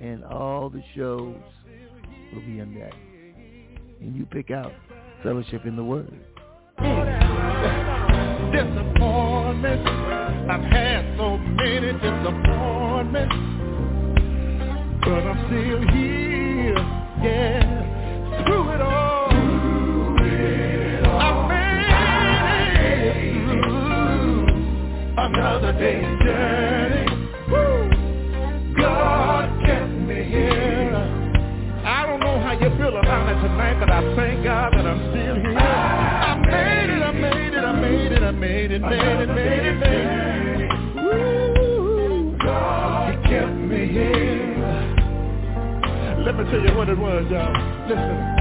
and 0.00 0.24
all 0.24 0.68
the 0.68 0.82
shows 0.94 1.36
will 2.32 2.40
be 2.42 2.58
in 2.58 2.74
there. 2.74 2.92
And 4.00 4.14
you 4.14 4.26
pick 4.26 4.50
out 4.50 4.72
Fellowship 5.22 5.64
in 5.64 5.76
the 5.76 5.84
Word. 5.84 6.12
Disappointments. 8.52 9.88
I've 10.48 10.62
had 10.70 11.16
so 11.16 11.36
many 11.38 11.92
disappointments. 11.92 13.34
But 15.00 15.22
I'm 15.22 15.46
still 15.46 15.80
here. 15.94 16.74
Yeah. 17.22 17.76
It 18.48 18.80
all. 18.80 19.05
Another 25.16 25.72
day's 25.72 26.18
journey. 26.24 27.06
Woo. 27.48 27.90
God 28.76 29.48
kept 29.64 29.90
me 29.90 30.24
here. 30.24 30.94
I 31.84 32.06
don't 32.06 32.20
know 32.20 32.38
how 32.40 32.52
you 32.52 32.68
feel 32.76 32.96
about 32.96 33.28
it 33.28 33.40
tonight, 33.40 33.80
but 33.80 33.90
I 33.90 34.16
thank 34.16 34.44
God 34.44 34.72
that 34.72 34.86
I'm 34.86 35.10
still 35.10 35.36
here. 35.36 35.58
I 35.58 36.36
made 36.36 36.90
it, 36.90 37.02
I 37.02 37.12
made 37.12 37.54
it, 37.54 37.64
I 37.64 37.72
made 37.72 38.12
it, 38.12 38.22
I 38.22 38.30
made 38.32 38.70
it, 38.72 38.80
made 38.80 39.00
it, 39.00 39.28
made 39.28 39.66
it, 39.66 39.78
made 39.78 40.60
it. 40.60 40.70
Woo. 40.96 42.36
God, 42.42 43.24
kept 43.24 43.54
me 43.54 43.88
here. 43.88 44.36
Let 46.24 46.36
me 46.36 46.44
tell 46.50 46.60
you 46.60 46.76
what 46.76 46.88
it 46.88 46.98
was, 46.98 47.24
y'all. 47.30 47.52
Listen. 47.88 48.36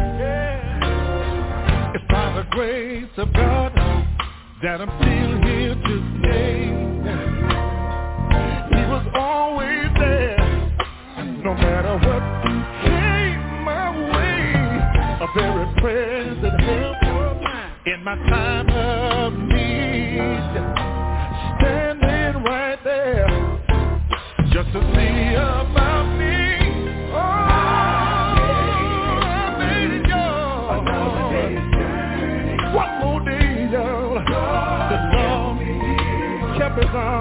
It's 1.96 2.06
by 2.10 2.36
the 2.36 2.44
grace 2.50 3.18
of 3.18 3.32
God 3.32 3.72
that 4.66 4.82
I'm 4.82 4.90
still 4.98 5.38
here 5.48 5.76
today. 5.76 6.66
He 8.74 8.84
was 8.90 9.06
always 9.14 9.94
there, 10.00 10.38
no 11.44 11.54
matter 11.54 11.94
what 12.02 12.24
came 12.82 13.64
my 13.64 13.92
way. 14.10 14.42
A 15.22 15.28
very 15.38 15.68
present 15.80 16.60
help 16.62 16.98
in 17.86 18.04
my 18.04 18.16
time 18.28 18.70
of 18.72 19.34
need. 19.34 20.85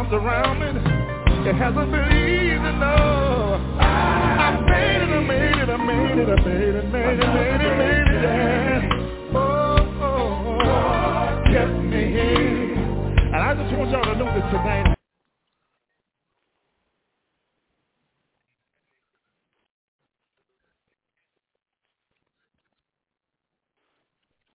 arms 0.05 0.13
around 0.13 0.61
me. 0.61 1.49
It 1.49 1.55
hasn't 1.57 1.91
been 1.91 2.13
easy, 2.13 2.73
no. 2.79 3.61
I 3.81 4.61
made 4.67 5.03
it, 5.03 5.11
I 5.11 5.21
made 5.21 5.59
it, 5.63 5.71
I 5.71 5.77
made 5.77 6.19
it, 6.19 6.29
I 6.29 6.45
made 6.45 6.75
it, 6.75 6.93
made 6.93 7.19
it, 7.19 7.29
made 7.35 7.61
it, 7.61 7.77
made 7.79 8.09
it, 8.09 8.23
yeah. 8.23 9.35
Oh, 9.35 9.77
oh, 10.01 10.59
oh, 10.61 11.43
kept 11.53 11.77
me 11.85 12.03
here. 12.11 12.75
And 13.33 13.37
I 13.37 13.55
just 13.55 13.77
want 13.77 13.91
y'all 13.91 14.05
to 14.05 14.15
know 14.17 14.27
that 14.27 14.51
tonight 14.51 14.84